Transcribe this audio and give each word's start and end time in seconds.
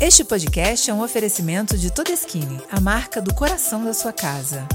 Este 0.00 0.24
podcast 0.24 0.90
é 0.90 0.94
um 0.94 1.02
oferecimento 1.02 1.76
de 1.76 1.92
Todeskine, 1.92 2.58
a 2.70 2.80
marca 2.80 3.20
do 3.20 3.34
coração 3.34 3.84
da 3.84 3.92
sua 3.92 4.14
casa. 4.14 4.66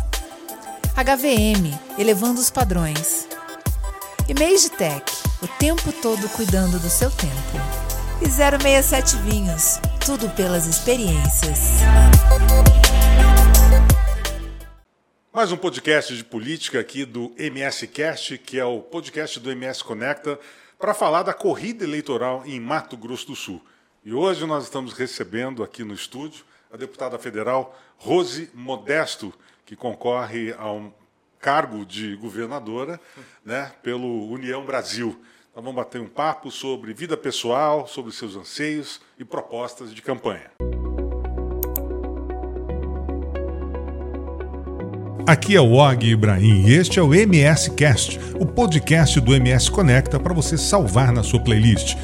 HVM, 0.94 1.74
elevando 1.98 2.40
os 2.40 2.52
padrões. 2.52 3.28
E 4.30 4.70
Tech, 4.70 5.12
o 5.42 5.48
tempo 5.58 5.92
todo 6.00 6.30
cuidando 6.30 6.80
do 6.80 6.90
seu 6.92 7.10
tempo. 7.10 7.34
E 8.22 8.30
067 8.30 9.16
Vinhos, 9.24 9.80
tudo 10.06 10.30
pelas 10.36 10.68
experiências. 10.68 11.80
Mais 15.34 15.52
um 15.52 15.58
podcast 15.58 16.16
de 16.16 16.24
política 16.24 16.80
aqui 16.80 17.04
do 17.04 17.34
MS 17.36 17.88
Cast, 17.88 18.38
que 18.38 18.60
é 18.60 18.66
o 18.66 18.80
podcast 18.80 19.40
do 19.40 19.52
MS 19.52 19.84
Conecta, 19.84 20.40
para 20.78 20.94
falar 20.94 21.24
da 21.24 21.34
corrida 21.34 21.84
eleitoral 21.84 22.44
em 22.46 22.60
Mato 22.60 22.96
Grosso 22.96 23.26
do 23.26 23.36
Sul. 23.36 23.60
E 24.06 24.14
hoje 24.14 24.46
nós 24.46 24.66
estamos 24.66 24.94
recebendo 24.94 25.64
aqui 25.64 25.84
no 25.84 25.92
estúdio 25.92 26.46
a 26.72 26.78
deputada 26.78 27.18
federal 27.18 27.76
Rose 27.98 28.52
Modesto, 28.54 29.34
que 29.66 29.76
concorre 29.76 30.54
a 30.54 30.72
um 30.72 30.94
cargo 31.40 31.84
de 31.84 32.16
governadora 32.16 33.02
né, 33.44 33.74
pelo 33.82 34.30
União 34.30 34.64
Brasil. 34.64 35.20
Nós 35.56 35.66
vamos 35.66 35.76
bater 35.76 36.00
um 36.00 36.08
papo 36.08 36.52
sobre 36.52 36.94
vida 36.94 37.18
pessoal, 37.18 37.88
sobre 37.88 38.12
seus 38.12 38.36
anseios 38.36 39.02
e 39.18 39.26
propostas 39.26 39.92
de 39.92 40.04
campanha. 40.04 40.52
Aqui 45.28 45.56
é 45.56 45.60
o 45.60 45.72
Og 45.72 46.06
Ibrahim 46.06 46.68
e 46.68 46.76
este 46.76 47.00
é 47.00 47.02
o 47.02 47.12
MS 47.12 47.72
Cast, 47.72 48.20
o 48.40 48.46
podcast 48.46 49.20
do 49.20 49.34
MS 49.34 49.72
Conecta 49.72 50.20
para 50.20 50.36
você 50.36 50.56
salvar 50.56 51.12
na 51.12 51.24
sua 51.24 51.44
playlist. 51.44 51.96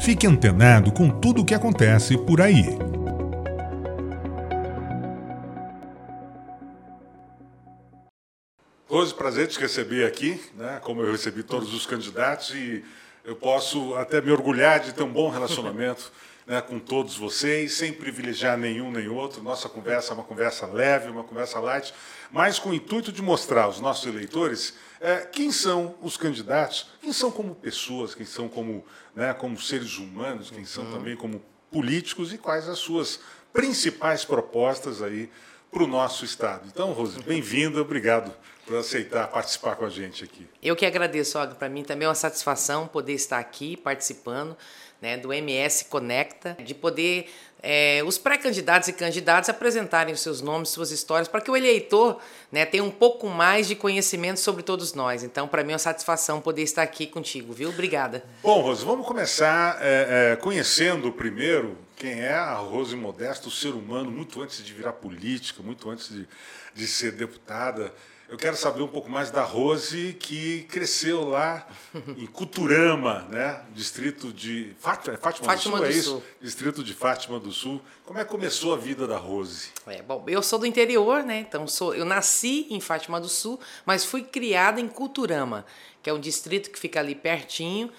Fique 0.00 0.26
antenado 0.26 0.90
com 0.90 1.08
tudo 1.08 1.42
o 1.42 1.44
que 1.44 1.54
acontece 1.54 2.18
por 2.18 2.40
aí. 2.40 2.64
Rose, 8.88 9.14
prazer 9.14 9.46
te 9.46 9.60
receber 9.60 10.04
aqui, 10.04 10.40
né? 10.56 10.80
como 10.82 11.00
eu 11.00 11.12
recebi 11.12 11.44
todos 11.44 11.72
os 11.72 11.86
candidatos, 11.86 12.50
e 12.56 12.84
eu 13.24 13.36
posso 13.36 13.94
até 13.94 14.20
me 14.20 14.32
orgulhar 14.32 14.80
de 14.80 14.92
ter 14.92 15.04
um 15.04 15.12
bom 15.12 15.30
relacionamento 15.30 16.10
né, 16.46 16.60
com 16.60 16.78
todos 16.78 17.16
vocês, 17.16 17.74
sem 17.74 17.92
privilegiar 17.92 18.56
nenhum 18.58 18.90
nem 18.90 19.08
outro. 19.08 19.42
Nossa 19.42 19.68
conversa 19.68 20.12
é 20.12 20.14
uma 20.14 20.24
conversa 20.24 20.66
leve, 20.66 21.08
uma 21.08 21.24
conversa 21.24 21.58
light, 21.58 21.94
mas 22.34 22.58
com 22.58 22.70
o 22.70 22.74
intuito 22.74 23.12
de 23.12 23.22
mostrar 23.22 23.62
aos 23.62 23.78
nossos 23.78 24.04
eleitores 24.06 24.74
é, 25.00 25.18
quem 25.18 25.52
são 25.52 25.94
os 26.02 26.16
candidatos, 26.16 26.90
quem 27.00 27.12
são 27.12 27.30
como 27.30 27.54
pessoas, 27.54 28.12
quem 28.12 28.26
são 28.26 28.48
como, 28.48 28.84
né, 29.14 29.32
como 29.32 29.56
seres 29.56 29.98
humanos, 29.98 30.50
quem 30.50 30.64
são 30.64 30.82
uhum. 30.82 30.92
também 30.94 31.16
como 31.16 31.40
políticos 31.70 32.32
e 32.32 32.38
quais 32.38 32.68
as 32.68 32.80
suas 32.80 33.20
principais 33.52 34.24
propostas 34.24 35.00
aí 35.00 35.30
para 35.70 35.84
o 35.84 35.86
nosso 35.86 36.24
Estado. 36.24 36.66
Então, 36.66 36.90
Rose, 36.90 37.22
bem-vinda, 37.22 37.80
obrigado 37.80 38.34
por 38.66 38.78
aceitar 38.78 39.28
participar 39.28 39.76
com 39.76 39.84
a 39.84 39.90
gente 39.90 40.24
aqui. 40.24 40.48
Eu 40.60 40.74
que 40.74 40.84
agradeço, 40.84 41.38
Olga. 41.38 41.54
Para 41.54 41.68
mim 41.68 41.84
também 41.84 42.06
é 42.06 42.08
uma 42.08 42.16
satisfação 42.16 42.88
poder 42.88 43.12
estar 43.12 43.38
aqui 43.38 43.76
participando 43.76 44.56
né, 45.00 45.16
do 45.16 45.32
MS 45.32 45.84
Conecta, 45.84 46.56
de 46.64 46.74
poder 46.74 47.30
é, 47.66 48.02
os 48.04 48.18
pré-candidatos 48.18 48.88
e 48.88 48.92
candidatos 48.92 49.48
apresentarem 49.48 50.12
os 50.12 50.20
seus 50.20 50.42
nomes, 50.42 50.68
suas 50.68 50.90
histórias, 50.90 51.26
para 51.26 51.40
que 51.40 51.50
o 51.50 51.56
eleitor 51.56 52.20
né, 52.52 52.66
tenha 52.66 52.84
um 52.84 52.90
pouco 52.90 53.26
mais 53.26 53.66
de 53.66 53.74
conhecimento 53.74 54.38
sobre 54.38 54.62
todos 54.62 54.92
nós. 54.92 55.22
Então, 55.22 55.48
para 55.48 55.64
mim 55.64 55.72
é 55.72 55.72
uma 55.72 55.78
satisfação 55.78 56.42
poder 56.42 56.60
estar 56.60 56.82
aqui 56.82 57.06
contigo, 57.06 57.54
viu? 57.54 57.70
Obrigada. 57.70 58.22
Bom, 58.42 58.60
Rose, 58.60 58.84
vamos 58.84 59.06
começar 59.06 59.78
é, 59.80 60.32
é, 60.32 60.36
conhecendo 60.36 61.10
primeiro 61.10 61.78
quem 61.96 62.20
é 62.20 62.34
a 62.34 62.54
Rose 62.56 62.94
Modesto, 62.94 63.50
ser 63.50 63.70
humano, 63.70 64.10
muito 64.10 64.42
antes 64.42 64.62
de 64.62 64.72
virar 64.74 64.92
política, 64.92 65.62
muito 65.62 65.88
antes 65.88 66.10
de, 66.10 66.28
de 66.74 66.86
ser 66.86 67.12
deputada. 67.12 67.94
Eu 68.26 68.38
quero 68.38 68.56
saber 68.56 68.82
um 68.82 68.88
pouco 68.88 69.10
mais 69.10 69.30
da 69.30 69.42
Rose, 69.42 70.16
que 70.18 70.62
cresceu 70.62 71.28
lá 71.28 71.66
em 72.16 72.26
Cuturama, 72.26 73.26
né? 73.30 73.62
distrito 73.74 74.32
de 74.32 74.74
Fátima, 74.78 75.16
Fátima, 75.18 75.46
Fátima 75.46 75.78
do 75.78 75.78
Sul, 75.78 75.78
do 75.78 75.84
é 75.84 75.92
Sul. 75.92 76.18
isso? 76.18 76.22
Distrito 76.40 76.82
de 76.82 76.94
Fátima 76.94 77.38
do 77.38 77.52
Sul. 77.52 77.82
Como 78.04 78.18
é 78.18 78.24
que 78.24 78.30
começou 78.30 78.72
a 78.72 78.78
vida 78.78 79.06
da 79.06 79.18
Rose? 79.18 79.68
É, 79.86 80.00
bom, 80.00 80.24
eu 80.26 80.42
sou 80.42 80.58
do 80.58 80.64
interior, 80.66 81.22
né? 81.22 81.40
Então 81.40 81.68
sou, 81.68 81.94
eu 81.94 82.04
nasci 82.06 82.66
em 82.70 82.80
Fátima 82.80 83.20
do 83.20 83.28
Sul, 83.28 83.60
mas 83.84 84.06
fui 84.06 84.22
criada 84.22 84.80
em 84.80 84.88
Cuturama, 84.88 85.66
que 86.02 86.08
é 86.08 86.12
um 86.12 86.20
distrito 86.20 86.70
que 86.70 86.78
fica 86.78 87.00
ali 87.00 87.14
pertinho 87.14 87.92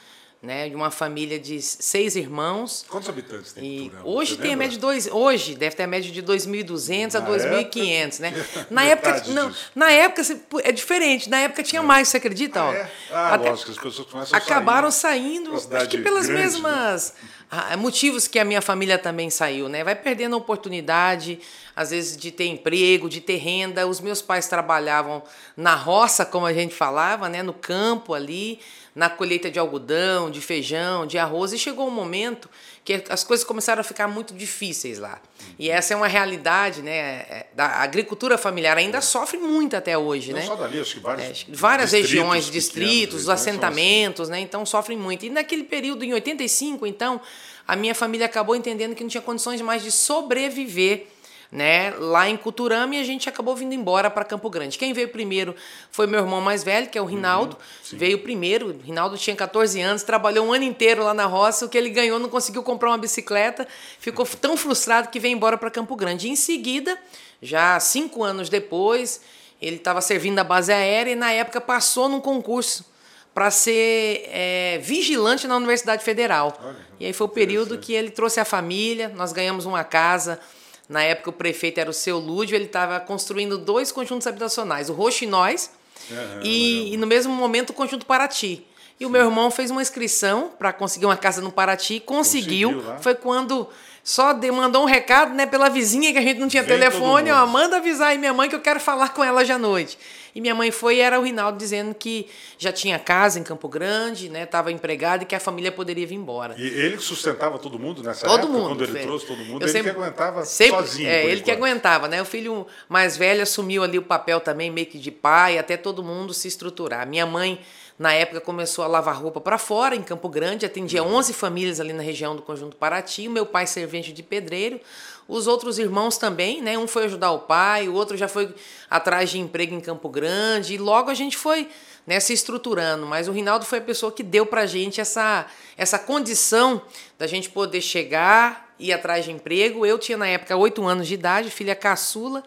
né, 0.46 0.70
de 0.70 0.76
uma 0.76 0.92
família 0.92 1.40
de 1.40 1.62
seis 1.62 2.16
irmãos. 2.16 2.86
Quantos 2.88 3.10
habitantes 3.10 3.52
tem 3.52 3.66
e 3.66 3.92
Hoje 4.04 4.38
tem 4.38 4.54
a 4.54 4.56
média 4.56 4.74
de 4.74 4.80
dois, 4.80 5.08
hoje 5.08 5.56
deve 5.56 5.76
ter 5.76 5.84
a 5.84 5.88
média 5.88 6.12
de 6.12 6.22
2.200 6.22 7.16
a 7.16 7.22
2.500, 7.22 8.20
né? 8.20 8.34
Na 8.70 8.84
época 8.84 9.24
não, 9.28 9.54
na 9.74 9.92
época 9.92 10.22
é 10.64 10.72
diferente. 10.72 11.30
Na 11.30 11.40
época 11.40 11.64
tinha 11.64 11.82
é. 11.82 11.86
mais, 11.86 12.08
você 12.08 12.18
acredita? 12.18 12.62
Ah, 12.62 12.74
é? 12.74 12.92
ah 13.12 13.34
Até, 13.34 13.50
lógico, 13.50 13.72
as 13.72 13.78
pessoas 13.78 14.08
começam 14.08 14.38
acabaram 14.38 14.92
saindo, 14.92 15.54
acho 15.54 15.90
que 15.90 15.98
pelas 15.98 16.28
grande, 16.28 16.44
mesmas 16.44 17.14
né? 17.14 17.76
Motivos 17.78 18.28
que 18.28 18.40
a 18.40 18.46
minha 18.46 18.62
família 18.62 18.98
também 18.98 19.30
saiu, 19.30 19.70
né? 19.70 19.84
Vai 19.84 19.96
perdendo 19.96 20.36
a 20.36 20.38
oportunidade, 20.38 21.40
às 21.76 21.92
vezes, 21.92 22.18
de 22.18 22.32
ter 22.32 22.46
emprego, 22.46 23.08
de 23.08 23.22
ter 23.22 23.38
renda. 23.38 23.88
Os 23.88 24.02
meus 24.02 24.22
pais 24.22 24.48
trabalhavam 24.48 25.24
na 25.56 25.76
roça, 25.76 26.26
como 26.26 26.46
a 26.46 26.54
gente 26.54 26.74
falava, 26.74 27.30
né? 27.30 27.44
No 27.44 27.54
campo 27.54 28.14
ali 28.14 28.60
na 28.96 29.10
colheita 29.10 29.52
de 29.52 29.60
algodão, 29.60 30.32
de 30.32 30.40
feijão, 30.40 31.06
de 31.06 31.18
arroz, 31.18 31.52
e 31.52 31.60
chegou 31.60 31.86
um 31.86 31.92
momento 31.92 32.50
que 32.86 33.04
as 33.10 33.26
coisas 33.26 33.44
começaram 33.44 33.82
a 33.82 33.84
ficar 33.84 34.08
muito 34.08 34.34
difíceis 34.34 35.00
lá. 35.00 35.20
E 35.60 35.70
essa 35.70 35.94
é 35.94 35.98
uma 35.98 36.08
realidade, 36.08 36.82
né? 36.82 36.92
É, 36.96 37.48
da 37.54 37.66
agricultura 37.82 38.38
familiar 38.38 38.78
ainda 38.78 39.00
é. 39.00 39.02
sofre 39.02 39.38
muito 39.38 39.76
até 39.76 39.98
hoje, 39.98 40.32
Não 40.32 40.40
né? 40.40 40.46
Só 40.46 40.56
dali, 40.56 40.80
acho 40.80 40.94
que 40.96 41.00
vários 41.02 41.42
é, 41.42 41.46
várias 41.50 41.92
regiões, 41.92 42.50
distritos, 42.50 43.22
pequenos, 43.22 43.30
assentamentos, 43.30 44.30
né? 44.30 44.40
Então 44.40 44.66
sofrem 44.66 44.98
muito. 44.98 45.26
E 45.26 45.30
naquele 45.30 45.66
período, 45.66 46.06
em 46.06 46.14
85, 46.14 46.88
então, 46.88 47.20
a 47.68 47.76
minha 47.76 47.94
família 47.94 48.28
acabou 48.28 48.56
entendendo 48.56 48.96
que 48.96 49.04
não 49.04 49.10
tinha 49.10 49.22
condições 49.22 49.60
mais 49.60 49.84
de 49.84 49.92
sobreviver 49.92 51.08
né, 51.52 51.94
lá 51.98 52.30
em 52.30 52.36
Cuturama 52.36 52.96
e 52.96 53.00
a 53.00 53.04
gente 53.04 53.30
acabou 53.30 53.56
vindo 53.56 53.74
embora 53.74 54.10
para 54.10 54.26
Campo 54.26 54.50
Grande. 54.50 54.78
Quem 54.78 54.94
veio 54.94 55.10
primeiro 55.10 55.56
foi 55.92 56.08
meu 56.08 56.20
irmão 56.20 56.42
mais 56.42 56.64
velho, 56.64 56.90
que 56.90 56.98
é 56.98 57.02
o 57.02 57.06
Rinaldo. 57.06 57.58
Uhum, 57.92 57.98
veio 57.98 58.20
primeiro. 58.20 58.70
O 58.70 58.78
Rinaldo 58.80 59.18
tinha 59.18 59.36
14 59.36 59.80
anos, 59.82 60.04
trabalhou 60.04 60.48
um 60.48 60.54
ano 60.54 60.64
inteiro 60.64 61.04
lá 61.04 61.14
na 61.14 61.26
roça. 61.26 61.66
O 61.66 61.70
que 61.70 61.78
ele 61.78 61.90
ganhou 61.90 62.20
não 62.20 62.30
conseguiu 62.30 62.64
comprar 62.64 62.90
uma 62.90 62.98
bicicleta. 62.98 63.68
Ficou 64.00 64.26
tão 64.26 64.58
frustrado 64.58 65.10
que 65.10 65.20
veio 65.20 65.34
embora 65.34 65.58
para 65.58 65.70
Campo 65.72 65.96
Grande. 65.96 66.28
E 66.28 66.32
em 66.32 66.36
seguida, 66.36 66.98
já 67.42 67.80
cinco 67.80 68.24
anos 68.24 68.50
depois, 68.50 69.22
ele 69.62 69.78
estava 69.78 70.02
servindo 70.02 70.40
a 70.40 70.44
base 70.44 70.74
aérea 70.74 71.12
e 71.12 71.16
na 71.16 71.32
época 71.32 71.62
passou 71.62 72.10
num 72.10 72.20
concurso 72.20 72.86
para 73.34 73.52
ser 73.52 74.30
é, 74.32 74.80
vigilante 74.82 75.46
na 75.46 75.58
Universidade 75.58 76.04
Federal. 76.04 76.58
Olha, 76.64 76.76
e 77.02 77.06
aí 77.06 77.12
foi 77.12 77.28
o 77.28 77.30
período 77.30 77.78
que 77.78 77.92
ele 77.92 78.10
trouxe 78.10 78.40
a 78.40 78.46
família, 78.46 79.10
nós 79.10 79.34
ganhamos 79.34 79.66
uma 79.66 79.84
casa 79.84 80.40
na 80.88 81.04
época 81.04 81.30
o 81.30 81.34
prefeito 81.34 81.80
era 81.80 81.90
o 81.90 81.94
seu 81.94 82.18
Lúdio, 82.20 82.56
ele 82.56 82.66
estava 82.66 83.00
construindo 83.00 83.58
dois 83.58 83.92
conjuntos 83.92 84.28
habitacionais, 84.28 84.90
o 84.90 84.94
Roxinóis 84.94 85.72
uhum, 86.10 86.42
e, 86.44 86.94
e, 86.94 86.98
no 86.98 87.08
mesmo 87.08 87.34
momento 87.34 87.72
o 87.72 87.74
conjunto 87.74 88.06
Paraty. 88.06 88.66
E 88.98 89.04
Sim. 89.04 89.06
o 89.06 89.10
meu 89.10 89.24
irmão 89.24 89.52
fez 89.52 89.72
uma 89.72 89.82
inscrição 89.82 90.52
para 90.58 90.72
conseguir 90.72 91.06
uma 91.06 91.18
casa 91.18 91.42
no 91.42 91.52
Paraty, 91.52 92.00
conseguiu. 92.00 92.74
conseguiu 92.74 93.00
foi 93.02 93.16
quando 93.16 93.68
só 94.06 94.40
mandou 94.54 94.84
um 94.84 94.86
recado 94.86 95.34
né, 95.34 95.48
pela 95.48 95.68
vizinha 95.68 96.14
que 96.14 96.20
a 96.20 96.22
gente 96.22 96.40
não 96.40 96.48
tinha 96.48 96.62
Vem 96.62 96.78
telefone, 96.78 97.32
ó, 97.32 97.44
manda 97.48 97.78
avisar 97.78 98.10
aí 98.10 98.20
minha 98.20 98.34
mãe 98.36 98.48
que 98.48 98.54
eu 98.54 98.62
quero 98.62 98.80
falar 98.80 99.10
com 99.10 99.24
ela 99.24 99.42
hoje 99.42 99.52
à 99.52 99.58
noite. 99.58 99.98
E 100.36 100.40
minha 100.40 100.54
mãe 100.54 100.70
foi 100.70 100.98
e 100.98 101.00
era 101.00 101.20
o 101.20 101.24
Rinaldo 101.24 101.58
dizendo 101.58 101.96
que 101.96 102.28
já 102.58 102.72
tinha 102.72 103.00
casa 103.00 103.40
em 103.40 103.44
Campo 103.44 103.68
Grande, 103.68 104.30
né? 104.30 104.44
Estava 104.44 104.72
empregado 104.72 105.24
e 105.24 105.26
que 105.26 105.34
a 105.34 105.40
família 105.40 105.72
poderia 105.72 106.06
vir 106.06 106.16
embora. 106.16 106.54
E 106.56 106.68
ele 106.68 107.00
sustentava 107.00 107.58
todo 107.58 107.80
mundo 107.80 108.04
nessa 108.04 108.28
todo 108.28 108.42
época? 108.42 108.54
Mundo, 108.54 108.68
quando 108.68 108.84
ele 108.84 109.00
trouxe 109.00 109.26
todo 109.26 109.40
mundo, 109.40 109.64
eu 109.64 109.68
ele 109.68 109.72
sempre, 109.72 109.92
que 109.92 109.98
aguentava 109.98 110.46
sempre, 110.46 110.76
sozinho. 110.76 111.10
É, 111.10 111.24
ele 111.24 111.32
enquanto. 111.32 111.46
que 111.46 111.52
aguentava, 111.52 112.08
né? 112.08 112.22
O 112.22 112.26
filho 112.26 112.68
mais 112.88 113.18
velho 113.18 113.42
assumiu 113.42 113.82
ali 113.82 113.98
o 113.98 114.04
papel 114.04 114.40
também, 114.40 114.70
meio 114.70 114.86
que 114.86 115.00
de 115.00 115.10
pai, 115.10 115.58
até 115.58 115.78
todo 115.78 116.04
mundo 116.04 116.32
se 116.32 116.48
estruturar. 116.48 117.08
Minha 117.08 117.26
mãe 117.26 117.60
na 117.98 118.14
época 118.14 118.42
começou 118.42 118.84
a 118.84 118.88
lavar 118.88 119.16
roupa 119.16 119.40
para 119.40 119.58
fora, 119.58 119.96
em 119.96 120.04
Campo 120.04 120.28
Grande, 120.28 120.66
atendia 120.66 121.02
11 121.02 121.32
uhum. 121.32 121.38
famílias 121.38 121.80
ali 121.80 121.94
na 121.94 122.04
região 122.04 122.36
do 122.36 122.42
Conjunto 122.42 122.76
Paraty. 122.76 123.28
O 123.28 123.32
meu 123.32 123.46
pai 123.46 123.66
servente 123.66 124.12
de 124.12 124.22
pedreiro, 124.22 124.82
os 125.30 125.48
outros 125.48 125.80
irmãos 125.80 126.18
também, 126.18 126.62
né? 126.62 126.78
Um 126.78 126.88
foi 126.88 127.06
ajudar 127.06 127.32
o 127.32 127.40
pai, 127.40 127.88
o 127.88 127.94
outro 127.94 128.18
já 128.18 128.28
foi 128.28 128.54
atrás 128.90 129.30
de 129.30 129.40
emprego 129.40 129.74
em 129.74 129.80
Campo 129.80 130.10
Grande. 130.10 130.74
E 130.74 130.78
logo 130.78 131.10
a 131.10 131.14
gente 131.14 131.38
foi 131.38 131.70
né, 132.06 132.20
se 132.20 132.34
estruturando. 132.34 133.06
Mas 133.06 133.30
o 133.30 133.32
Rinaldo 133.32 133.66
foi 133.66 133.80
a 133.80 133.82
pessoa 133.82 134.12
que 134.12 134.24
deu 134.24 134.46
para 134.46 134.62
a 134.62 134.66
gente 134.66 135.00
essa, 135.00 135.46
essa 135.78 135.98
condição 135.98 136.82
da 137.18 137.28
gente 137.28 137.50
poder 137.50 137.80
chegar, 137.80 138.76
ir 138.78 138.92
atrás 138.92 139.24
de 139.24 139.32
emprego. 139.32 139.86
Eu 139.86 139.98
tinha 139.98 140.18
na 140.18 140.28
época 140.28 140.54
oito 140.58 140.86
anos 140.86 141.08
de 141.08 141.14
idade, 141.14 141.50
filha 141.50 141.74
caçula 141.74 142.44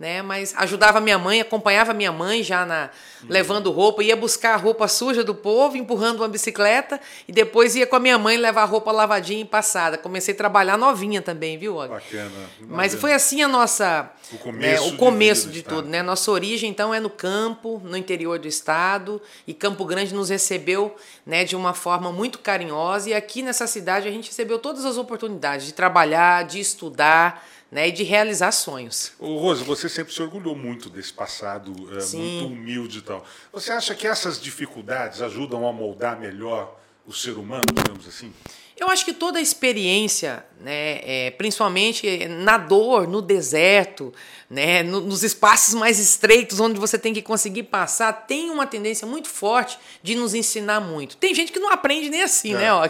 né? 0.00 0.22
Mas 0.22 0.54
ajudava 0.56 0.98
minha 0.98 1.18
mãe, 1.18 1.42
acompanhava 1.42 1.92
minha 1.92 2.10
mãe 2.10 2.42
já 2.42 2.64
na 2.64 2.88
uhum. 3.22 3.28
levando 3.28 3.70
roupa, 3.70 4.02
ia 4.02 4.16
buscar 4.16 4.54
a 4.54 4.56
roupa 4.56 4.88
suja 4.88 5.22
do 5.22 5.34
povo, 5.34 5.76
empurrando 5.76 6.20
uma 6.20 6.28
bicicleta 6.28 6.98
e 7.28 7.32
depois 7.32 7.76
ia 7.76 7.86
com 7.86 7.96
a 7.96 8.00
minha 8.00 8.16
mãe 8.16 8.38
levar 8.38 8.62
a 8.62 8.64
roupa 8.64 8.90
lavadinha 8.90 9.42
e 9.42 9.44
passada. 9.44 9.98
Comecei 9.98 10.32
a 10.32 10.36
trabalhar 10.36 10.78
novinha 10.78 11.20
também, 11.20 11.58
viu? 11.58 11.74
Bacana. 11.74 12.30
Mas 12.60 12.94
foi 12.94 13.12
assim 13.12 13.42
a 13.42 13.48
nossa 13.48 14.10
o 14.32 14.38
começo, 14.38 14.84
né, 14.84 14.88
o 14.88 14.96
começo 14.96 15.46
de, 15.48 15.54
de 15.54 15.62
tudo, 15.64 15.86
né? 15.86 16.02
Nossa 16.02 16.30
origem 16.30 16.70
então 16.70 16.94
é 16.94 16.98
no 16.98 17.10
campo, 17.10 17.78
no 17.84 17.94
interior 17.94 18.38
do 18.38 18.48
estado, 18.48 19.20
e 19.46 19.52
Campo 19.52 19.84
Grande 19.84 20.14
nos 20.14 20.30
recebeu, 20.30 20.96
né, 21.26 21.44
de 21.44 21.54
uma 21.54 21.74
forma 21.74 22.10
muito 22.10 22.38
carinhosa 22.38 23.10
e 23.10 23.14
aqui 23.14 23.42
nessa 23.42 23.66
cidade 23.66 24.08
a 24.08 24.10
gente 24.10 24.28
recebeu 24.28 24.58
todas 24.58 24.86
as 24.86 24.96
oportunidades 24.96 25.66
de 25.66 25.74
trabalhar, 25.74 26.44
de 26.44 26.58
estudar, 26.58 27.44
né, 27.70 27.88
e 27.88 27.92
de 27.92 28.02
realizar 28.02 28.52
sonhos. 28.52 29.12
Ô, 29.18 29.36
Rose, 29.36 29.62
você 29.62 29.88
sempre 29.88 30.12
se 30.12 30.20
orgulhou 30.20 30.56
muito 30.56 30.90
desse 30.90 31.12
passado 31.12 31.72
é, 31.96 32.16
muito 32.16 32.46
humilde 32.46 32.98
e 32.98 33.02
tal. 33.02 33.24
Você 33.52 33.70
acha 33.72 33.94
que 33.94 34.06
essas 34.06 34.40
dificuldades 34.40 35.22
ajudam 35.22 35.66
a 35.66 35.72
moldar 35.72 36.18
melhor 36.18 36.78
o 37.06 37.12
ser 37.12 37.32
humano, 37.38 37.64
digamos 37.72 38.06
assim? 38.06 38.32
Eu 38.80 38.88
acho 38.88 39.04
que 39.04 39.12
toda 39.12 39.38
a 39.38 39.42
experiência, 39.42 40.42
né, 40.58 41.00
é, 41.04 41.30
principalmente 41.32 42.26
na 42.28 42.56
dor, 42.56 43.06
no 43.06 43.20
deserto, 43.20 44.10
né, 44.48 44.82
no, 44.82 45.02
nos 45.02 45.22
espaços 45.22 45.74
mais 45.74 45.98
estreitos 45.98 46.58
onde 46.58 46.80
você 46.80 46.98
tem 46.98 47.12
que 47.12 47.20
conseguir 47.20 47.64
passar, 47.64 48.10
tem 48.26 48.48
uma 48.48 48.66
tendência 48.66 49.06
muito 49.06 49.28
forte 49.28 49.78
de 50.02 50.14
nos 50.14 50.32
ensinar 50.32 50.80
muito. 50.80 51.18
Tem 51.18 51.34
gente 51.34 51.52
que 51.52 51.58
não 51.60 51.70
aprende 51.70 52.08
nem 52.08 52.22
assim, 52.22 52.54
né, 52.54 52.60
é, 52.60 52.62
né, 52.62 52.72
ó. 52.72 52.88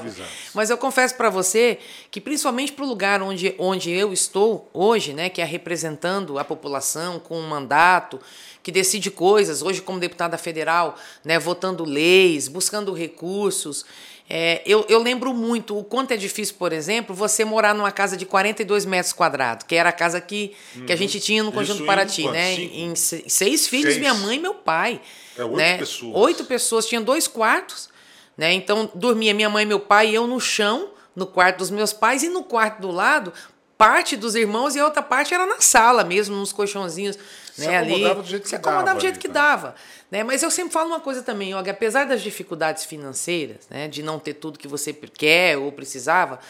Mas 0.55 0.71
eu 0.71 0.79
confesso 0.79 1.17
para 1.17 1.29
você 1.29 1.81
que 2.09 2.21
principalmente 2.21 2.71
para 2.71 2.85
o 2.85 2.89
lugar 2.89 3.21
onde, 3.21 3.53
onde 3.59 3.91
eu 3.91 4.13
estou 4.13 4.71
hoje, 4.73 5.13
né, 5.13 5.29
que 5.29 5.41
é 5.41 5.45
representando 5.45 6.39
a 6.39 6.45
população 6.45 7.19
com 7.19 7.37
um 7.37 7.49
mandato 7.49 8.21
que 8.63 8.71
decide 8.71 9.11
coisas, 9.11 9.61
hoje 9.61 9.83
como 9.83 9.99
deputada 9.99 10.39
federal, 10.39 10.97
né, 11.25 11.37
votando 11.37 11.85
leis, 11.85 12.47
buscando 12.47 12.93
recursos, 12.93 13.85
é, 14.33 14.63
eu, 14.65 14.87
eu, 14.89 15.03
lembro 15.03 15.35
muito 15.35 15.77
o 15.77 15.83
quanto 15.83 16.13
é 16.13 16.17
difícil, 16.17 16.55
por 16.57 16.73
exemplo, 16.73 17.13
você 17.13 17.45
morar 17.45 17.75
numa 17.75 17.91
casa 17.91 18.17
de 18.17 18.25
42 18.25 18.85
metros 18.85 19.13
quadrados, 19.13 19.67
que 19.67 19.75
era 19.75 19.89
a 19.89 19.93
casa 19.93 20.21
que, 20.21 20.55
uhum. 20.77 20.87
que 20.87 20.93
a 20.93 20.97
gente 20.97 21.19
tinha 21.19 21.43
no 21.43 21.51
Conjunto 21.51 21.85
Paraty, 21.85 22.29
né? 22.29 22.55
Cinco? 22.55 22.75
Em 22.77 22.95
seis 22.95 23.67
filhos, 23.67 23.95
seis. 23.95 23.99
minha 23.99 24.15
mãe 24.15 24.37
e 24.37 24.41
meu 24.41 24.55
pai. 24.55 25.01
É, 25.37 25.43
oito 25.43 25.57
né? 25.57 25.79
pessoas. 25.79 26.15
Oito 26.15 26.45
pessoas, 26.45 26.87
tinham 26.87 27.03
dois 27.03 27.27
quartos, 27.27 27.89
né? 28.37 28.53
Então 28.53 28.89
dormia 28.95 29.35
minha 29.35 29.51
mãe, 29.51 29.67
meu 29.67 29.81
pai 29.81 30.11
e 30.11 30.15
eu 30.15 30.29
no 30.29 30.39
chão, 30.39 30.91
no 31.17 31.27
quarto 31.27 31.59
dos 31.59 31.71
meus 31.71 31.93
pais, 31.93 32.23
e 32.23 32.29
no 32.29 32.45
quarto 32.45 32.81
do 32.81 32.91
lado, 32.93 33.33
parte 33.77 34.17
dos 34.17 34.37
irmãos 34.37 34.77
e 34.77 34.79
a 34.79 34.85
outra 34.85 35.03
parte 35.03 35.35
era 35.35 35.45
na 35.45 35.61
sala 35.61 36.05
mesmo, 36.05 36.37
nos 36.37 36.53
colchãozinhos. 36.53 37.19
Se 37.61 37.69
né, 37.69 37.79
acomodava 37.79 38.13
ali, 38.13 38.23
do 38.23 38.29
jeito 38.29 38.43
que 38.43 38.49
se 38.49 38.57
acomodava 38.57 38.85
dava, 38.85 38.99
do 38.99 39.03
jeito 39.03 39.15
ali, 39.15 39.23
que 39.23 39.29
tá? 39.29 39.35
dava. 39.35 39.75
Né? 40.11 40.25
Mas 40.25 40.43
eu 40.43 40.51
sempre 40.51 40.73
falo 40.73 40.89
uma 40.89 41.01
coisa 41.01 41.23
também, 41.23 41.57
Yoga, 41.57 41.71
apesar 41.71 42.05
das 42.05 42.23
dificuldades 42.23 42.85
financeiras, 42.85 43.69
né, 43.71 43.89
de 43.89 44.03
não 44.03 44.19
ter 44.19 44.35
tudo 44.35 44.59
que 44.59 44.69
você 44.69 44.93
quer 44.93 45.57
ou 45.57 45.71
precisava, 45.71 46.41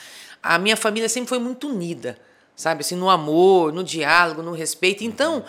a 0.43 0.59
minha 0.59 0.77
família 0.77 1.09
sempre 1.09 1.29
foi 1.29 1.39
muito 1.39 1.69
unida, 1.69 2.19
sabe? 2.57 2.81
Assim, 2.81 2.97
no 2.97 3.11
amor, 3.11 3.73
no 3.73 3.85
diálogo, 3.85 4.43
no 4.43 4.53
respeito. 4.53 5.05
Então, 5.05 5.45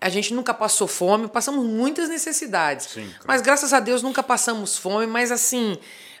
a 0.00 0.08
gente 0.08 0.32
nunca 0.32 0.54
passou 0.54 0.86
fome, 0.86 1.28
passamos 1.28 1.64
muitas 1.64 2.08
necessidades. 2.08 2.86
Sim, 2.86 3.06
claro. 3.06 3.24
Mas 3.26 3.42
graças 3.42 3.72
a 3.72 3.80
Deus 3.80 4.02
nunca 4.02 4.22
passamos 4.22 4.76
fome, 4.76 5.06
mas 5.06 5.32
assim, 5.32 5.76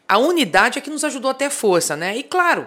a 0.08 0.18
unidade 0.18 0.78
é 0.78 0.82
que 0.82 0.90
nos 0.90 1.04
ajudou 1.04 1.30
a 1.30 1.34
ter 1.34 1.50
força, 1.50 1.94
né? 1.94 2.16
E 2.16 2.22
claro, 2.22 2.66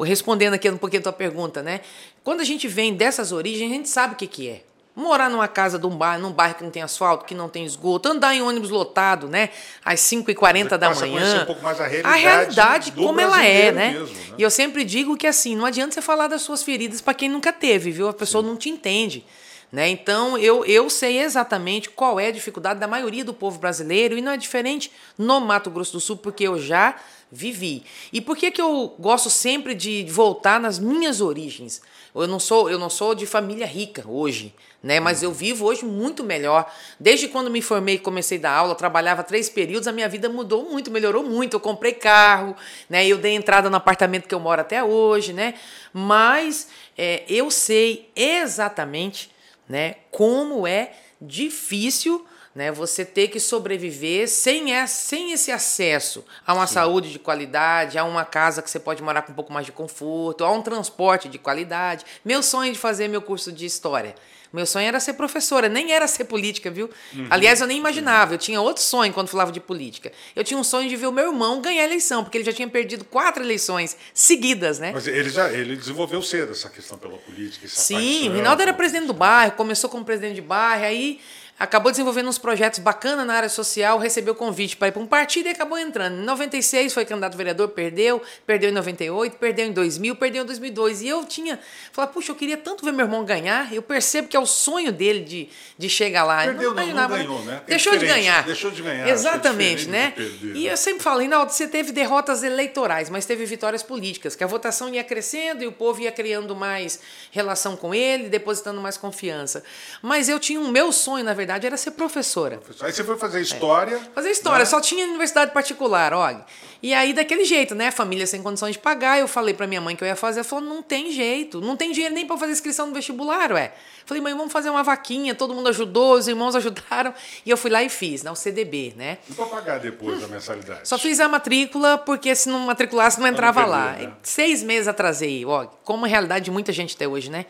respondendo 0.00 0.54
aqui 0.54 0.70
um 0.70 0.78
pouquinho 0.78 1.00
a 1.00 1.04
tua 1.04 1.12
pergunta, 1.12 1.62
né? 1.62 1.80
Quando 2.24 2.40
a 2.40 2.44
gente 2.44 2.66
vem 2.66 2.94
dessas 2.94 3.32
origens, 3.32 3.70
a 3.70 3.74
gente 3.74 3.88
sabe 3.88 4.14
o 4.14 4.16
que, 4.16 4.26
que 4.26 4.48
é 4.48 4.62
morar 4.98 5.30
numa 5.30 5.46
casa 5.46 5.78
de 5.78 5.86
um 5.86 5.96
bairro, 5.96 6.22
num 6.22 6.32
bairro 6.32 6.56
que 6.56 6.64
não 6.64 6.70
tem 6.70 6.82
asfalto, 6.82 7.24
que 7.24 7.34
não 7.34 7.48
tem 7.48 7.64
esgoto, 7.64 8.08
andar 8.08 8.34
em 8.34 8.42
ônibus 8.42 8.70
lotado, 8.70 9.28
né? 9.28 9.50
Às 9.84 10.00
5h40 10.00 10.76
da 10.76 10.92
manhã. 10.92 11.42
Um 11.42 11.46
pouco 11.46 11.62
mais 11.62 11.80
a 11.80 11.86
realidade, 11.86 12.14
a 12.14 12.18
realidade 12.18 12.92
como 12.92 13.20
ela 13.20 13.44
é, 13.44 13.70
né? 13.70 13.90
Mesmo, 13.92 14.14
né? 14.14 14.34
E 14.36 14.42
eu 14.42 14.50
sempre 14.50 14.84
digo 14.84 15.16
que 15.16 15.26
assim, 15.26 15.54
não 15.54 15.64
adianta 15.64 15.94
você 15.94 16.02
falar 16.02 16.26
das 16.26 16.42
suas 16.42 16.64
feridas 16.64 17.00
para 17.00 17.14
quem 17.14 17.28
nunca 17.28 17.52
teve, 17.52 17.92
viu? 17.92 18.08
A 18.08 18.12
pessoa 18.12 18.42
Sim. 18.42 18.50
não 18.50 18.56
te 18.56 18.68
entende. 18.68 19.24
Né? 19.70 19.88
Então, 19.90 20.38
eu, 20.38 20.64
eu 20.64 20.88
sei 20.88 21.20
exatamente 21.20 21.90
qual 21.90 22.18
é 22.18 22.28
a 22.28 22.32
dificuldade 22.32 22.80
da 22.80 22.88
maioria 22.88 23.24
do 23.24 23.34
povo 23.34 23.58
brasileiro 23.58 24.16
e 24.16 24.22
não 24.22 24.32
é 24.32 24.36
diferente 24.36 24.90
no 25.16 25.40
Mato 25.40 25.70
Grosso 25.70 25.92
do 25.92 26.00
Sul, 26.00 26.16
porque 26.16 26.44
eu 26.44 26.58
já 26.58 26.96
vivi. 27.30 27.84
E 28.10 28.20
por 28.20 28.36
que, 28.36 28.50
que 28.50 28.60
eu 28.60 28.94
gosto 28.98 29.28
sempre 29.28 29.74
de 29.74 30.06
voltar 30.08 30.58
nas 30.58 30.78
minhas 30.78 31.20
origens? 31.20 31.82
Eu 32.14 32.26
não 32.26 32.40
sou, 32.40 32.70
eu 32.70 32.78
não 32.78 32.88
sou 32.88 33.14
de 33.14 33.26
família 33.26 33.66
rica 33.66 34.04
hoje, 34.08 34.54
né? 34.82 35.00
Mas 35.00 35.22
eu 35.22 35.32
vivo 35.32 35.66
hoje 35.66 35.84
muito 35.84 36.22
melhor. 36.22 36.72
Desde 36.98 37.28
quando 37.28 37.50
me 37.50 37.60
formei 37.60 37.96
e 37.96 37.98
comecei 37.98 38.38
a 38.38 38.42
dar 38.42 38.52
aula, 38.52 38.74
trabalhava 38.74 39.22
três 39.24 39.48
períodos, 39.48 39.88
a 39.88 39.92
minha 39.92 40.08
vida 40.08 40.28
mudou 40.28 40.64
muito, 40.70 40.90
melhorou 40.90 41.22
muito. 41.22 41.54
Eu 41.54 41.60
comprei 41.60 41.92
carro, 41.92 42.56
né? 42.88 43.06
Eu 43.06 43.18
dei 43.18 43.34
entrada 43.34 43.68
no 43.68 43.76
apartamento 43.76 44.28
que 44.28 44.34
eu 44.34 44.40
moro 44.40 44.60
até 44.60 44.82
hoje, 44.82 45.32
né? 45.32 45.54
Mas 45.92 46.68
é, 46.96 47.24
eu 47.28 47.50
sei 47.50 48.10
exatamente, 48.14 49.30
né? 49.68 49.96
Como 50.10 50.66
é 50.66 50.92
difícil 51.20 52.24
né? 52.58 52.72
Você 52.72 53.04
ter 53.04 53.28
que 53.28 53.38
sobreviver 53.38 54.28
sem, 54.28 54.72
esse, 54.72 54.94
sem 54.96 55.30
esse 55.30 55.52
acesso 55.52 56.24
a 56.44 56.52
uma 56.52 56.66
Sim. 56.66 56.74
saúde 56.74 57.12
de 57.12 57.18
qualidade, 57.20 57.96
a 57.96 58.02
uma 58.02 58.24
casa 58.24 58.60
que 58.60 58.68
você 58.68 58.80
pode 58.80 59.00
morar 59.00 59.22
com 59.22 59.30
um 59.30 59.34
pouco 59.34 59.52
mais 59.52 59.64
de 59.64 59.70
conforto, 59.70 60.44
a 60.44 60.50
um 60.50 60.60
transporte 60.60 61.28
de 61.28 61.38
qualidade. 61.38 62.04
Meu 62.24 62.42
sonho 62.42 62.72
de 62.72 62.78
fazer 62.78 63.06
meu 63.06 63.22
curso 63.22 63.52
de 63.52 63.64
história. 63.64 64.12
Meu 64.52 64.64
sonho 64.64 64.86
era 64.86 64.98
ser 64.98 65.12
professora, 65.14 65.68
nem 65.68 65.92
era 65.92 66.06
ser 66.06 66.24
política, 66.24 66.70
viu? 66.70 66.88
Uhum. 67.14 67.26
Aliás, 67.28 67.60
eu 67.60 67.66
nem 67.66 67.78
imaginava. 67.78 68.34
Eu 68.34 68.38
tinha 68.38 68.60
outro 68.60 68.82
sonho 68.82 69.12
quando 69.12 69.28
falava 69.28 69.52
de 69.52 69.60
política. 69.60 70.10
Eu 70.34 70.42
tinha 70.42 70.58
um 70.58 70.64
sonho 70.64 70.88
de 70.88 70.96
ver 70.96 71.06
o 71.06 71.12
meu 71.12 71.26
irmão 71.26 71.60
ganhar 71.60 71.82
a 71.82 71.84
eleição, 71.84 72.24
porque 72.24 72.38
ele 72.38 72.44
já 72.44 72.52
tinha 72.52 72.68
perdido 72.68 73.04
quatro 73.04 73.42
eleições 73.42 73.96
seguidas, 74.14 74.78
né? 74.78 74.92
Mas 74.92 75.06
ele 75.06 75.28
já 75.28 75.50
ele 75.50 75.76
desenvolveu 75.76 76.22
cedo 76.22 76.52
essa 76.52 76.68
questão 76.70 76.96
pela 76.96 77.18
política. 77.18 77.68
Sim, 77.68 78.30
o 78.30 78.32
Rinaldo 78.32 78.62
era 78.62 78.72
presidente 78.72 79.06
do 79.06 79.14
bairro, 79.14 79.52
começou 79.52 79.90
como 79.90 80.04
presidente 80.04 80.36
de 80.36 80.40
bairro, 80.40 80.84
aí 80.84 81.20
acabou 81.58 81.90
desenvolvendo 81.90 82.28
uns 82.28 82.38
projetos 82.38 82.78
bacanas 82.78 83.26
na 83.26 83.34
área 83.34 83.48
social, 83.48 83.98
recebeu 83.98 84.34
convite 84.34 84.76
para 84.76 84.88
ir 84.88 84.92
para 84.92 85.02
um 85.02 85.06
partido 85.06 85.46
e 85.46 85.50
acabou 85.50 85.76
entrando. 85.78 86.20
Em 86.20 86.24
96 86.24 86.94
foi 86.94 87.04
candidato 87.04 87.36
vereador, 87.36 87.68
perdeu, 87.68 88.22
perdeu 88.46 88.70
em 88.70 88.72
98, 88.72 89.36
perdeu 89.36 89.66
em 89.66 89.72
2000, 89.72 90.16
perdeu 90.16 90.44
em 90.44 90.46
2002. 90.46 91.02
E 91.02 91.08
eu 91.08 91.24
tinha, 91.24 91.58
falei, 91.92 92.10
puxa, 92.12 92.30
eu 92.30 92.36
queria 92.36 92.56
tanto 92.56 92.84
ver 92.84 92.92
meu 92.92 93.06
irmão 93.06 93.24
ganhar. 93.24 93.72
Eu 93.72 93.82
percebo 93.82 94.28
que 94.28 94.36
é 94.36 94.40
o 94.40 94.46
sonho 94.46 94.92
dele 94.92 95.20
de, 95.20 95.48
de 95.76 95.88
chegar 95.88 96.24
lá. 96.24 96.44
Perdeu, 96.44 96.74
não, 96.74 96.86
não, 96.86 96.94
não 96.94 97.08
ganhou, 97.08 97.44
né? 97.44 97.60
É 97.66 97.70
Deixou 97.70 97.96
de 97.96 98.06
ganhar. 98.06 98.44
Deixou 98.44 98.70
de 98.70 98.82
ganhar. 98.82 99.08
Exatamente, 99.08 99.88
né? 99.88 100.12
Perder, 100.14 100.56
e 100.56 100.64
né? 100.64 100.72
eu 100.72 100.76
sempre 100.76 101.02
falo, 101.02 101.18
Reinaldo, 101.18 101.52
você 101.52 101.66
teve 101.66 101.90
derrotas 101.90 102.42
eleitorais, 102.44 103.10
mas 103.10 103.26
teve 103.26 103.44
vitórias 103.44 103.82
políticas, 103.82 104.36
que 104.36 104.44
a 104.44 104.46
votação 104.46 104.94
ia 104.94 105.02
crescendo 105.02 105.64
e 105.64 105.66
o 105.66 105.72
povo 105.72 106.00
ia 106.00 106.12
criando 106.12 106.54
mais 106.54 107.00
relação 107.32 107.76
com 107.76 107.92
ele, 107.92 108.28
depositando 108.28 108.80
mais 108.80 108.96
confiança. 108.96 109.64
Mas 110.00 110.28
eu 110.28 110.38
tinha 110.38 110.60
um 110.60 110.68
meu 110.68 110.92
sonho, 110.92 111.24
na 111.24 111.34
verdade, 111.34 111.47
verdade 111.48 111.66
era 111.66 111.76
ser 111.78 111.92
professora. 111.92 112.60
Aí 112.80 112.92
você 112.92 113.02
foi 113.02 113.16
fazer 113.16 113.40
história. 113.40 113.96
É. 113.96 114.14
Fazer 114.14 114.30
história, 114.30 114.58
né? 114.58 114.64
só 114.66 114.80
tinha 114.80 115.06
universidade 115.06 115.50
particular, 115.52 116.12
olha. 116.12 116.44
E 116.82 116.92
aí, 116.92 117.12
daquele 117.14 117.44
jeito, 117.44 117.74
né? 117.74 117.90
Família 117.90 118.26
sem 118.26 118.42
condições 118.42 118.72
de 118.72 118.78
pagar. 118.78 119.18
Eu 119.18 119.26
falei 119.26 119.54
para 119.54 119.66
minha 119.66 119.80
mãe 119.80 119.96
que 119.96 120.04
eu 120.04 120.06
ia 120.06 120.14
fazer. 120.14 120.40
Ela 120.40 120.48
falou: 120.48 120.64
não 120.64 120.82
tem 120.82 121.10
jeito, 121.10 121.60
não 121.60 121.76
tem 121.76 121.90
dinheiro 121.90 122.14
nem 122.14 122.26
para 122.26 122.36
fazer 122.36 122.52
inscrição 122.52 122.86
no 122.86 122.94
vestibular, 122.94 123.50
ué. 123.52 123.72
Falei, 124.04 124.22
mãe, 124.22 124.34
vamos 124.34 124.52
fazer 124.52 124.70
uma 124.70 124.82
vaquinha. 124.82 125.34
Todo 125.34 125.54
mundo 125.54 125.68
ajudou, 125.70 126.14
os 126.14 126.28
irmãos 126.28 126.54
ajudaram. 126.54 127.12
E 127.44 127.50
eu 127.50 127.56
fui 127.56 127.70
lá 127.70 127.82
e 127.82 127.88
fiz, 127.88 128.22
na 128.22 128.32
UCDB, 128.32 128.94
né? 128.96 129.18
E 129.28 129.34
para 129.34 129.46
pagar 129.46 129.80
depois 129.80 130.22
hum. 130.22 130.26
a 130.26 130.28
mensalidade? 130.28 130.88
Só 130.88 130.98
fiz 130.98 131.18
a 131.18 131.28
matrícula, 131.28 131.98
porque 131.98 132.34
se 132.34 132.48
não 132.48 132.60
matriculasse, 132.60 133.18
não 133.18 133.26
entrava 133.26 133.62
não 133.62 133.70
lá. 133.70 133.92
Né? 133.92 134.12
Seis 134.22 134.62
meses 134.62 134.86
atrasei, 134.86 135.44
ó. 135.44 135.66
Como 135.82 136.04
a 136.04 136.08
realidade 136.08 136.44
de 136.44 136.50
muita 136.50 136.72
gente 136.72 136.94
até 136.94 137.08
hoje, 137.08 137.30
né? 137.30 137.46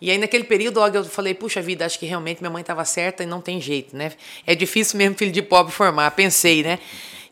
E 0.00 0.10
aí, 0.10 0.18
naquele 0.18 0.44
período, 0.44 0.80
eu 0.80 1.04
falei, 1.04 1.34
puxa 1.34 1.60
vida, 1.60 1.84
acho 1.84 1.98
que 1.98 2.06
realmente 2.06 2.40
minha 2.40 2.50
mãe 2.50 2.60
estava 2.60 2.84
certa 2.84 3.22
e 3.22 3.26
não 3.26 3.40
tem 3.40 3.60
jeito, 3.60 3.96
né? 3.96 4.12
É 4.46 4.54
difícil 4.54 4.96
mesmo 4.96 5.16
filho 5.16 5.32
de 5.32 5.42
pobre 5.42 5.72
formar, 5.72 6.10
pensei, 6.12 6.62
né? 6.62 6.78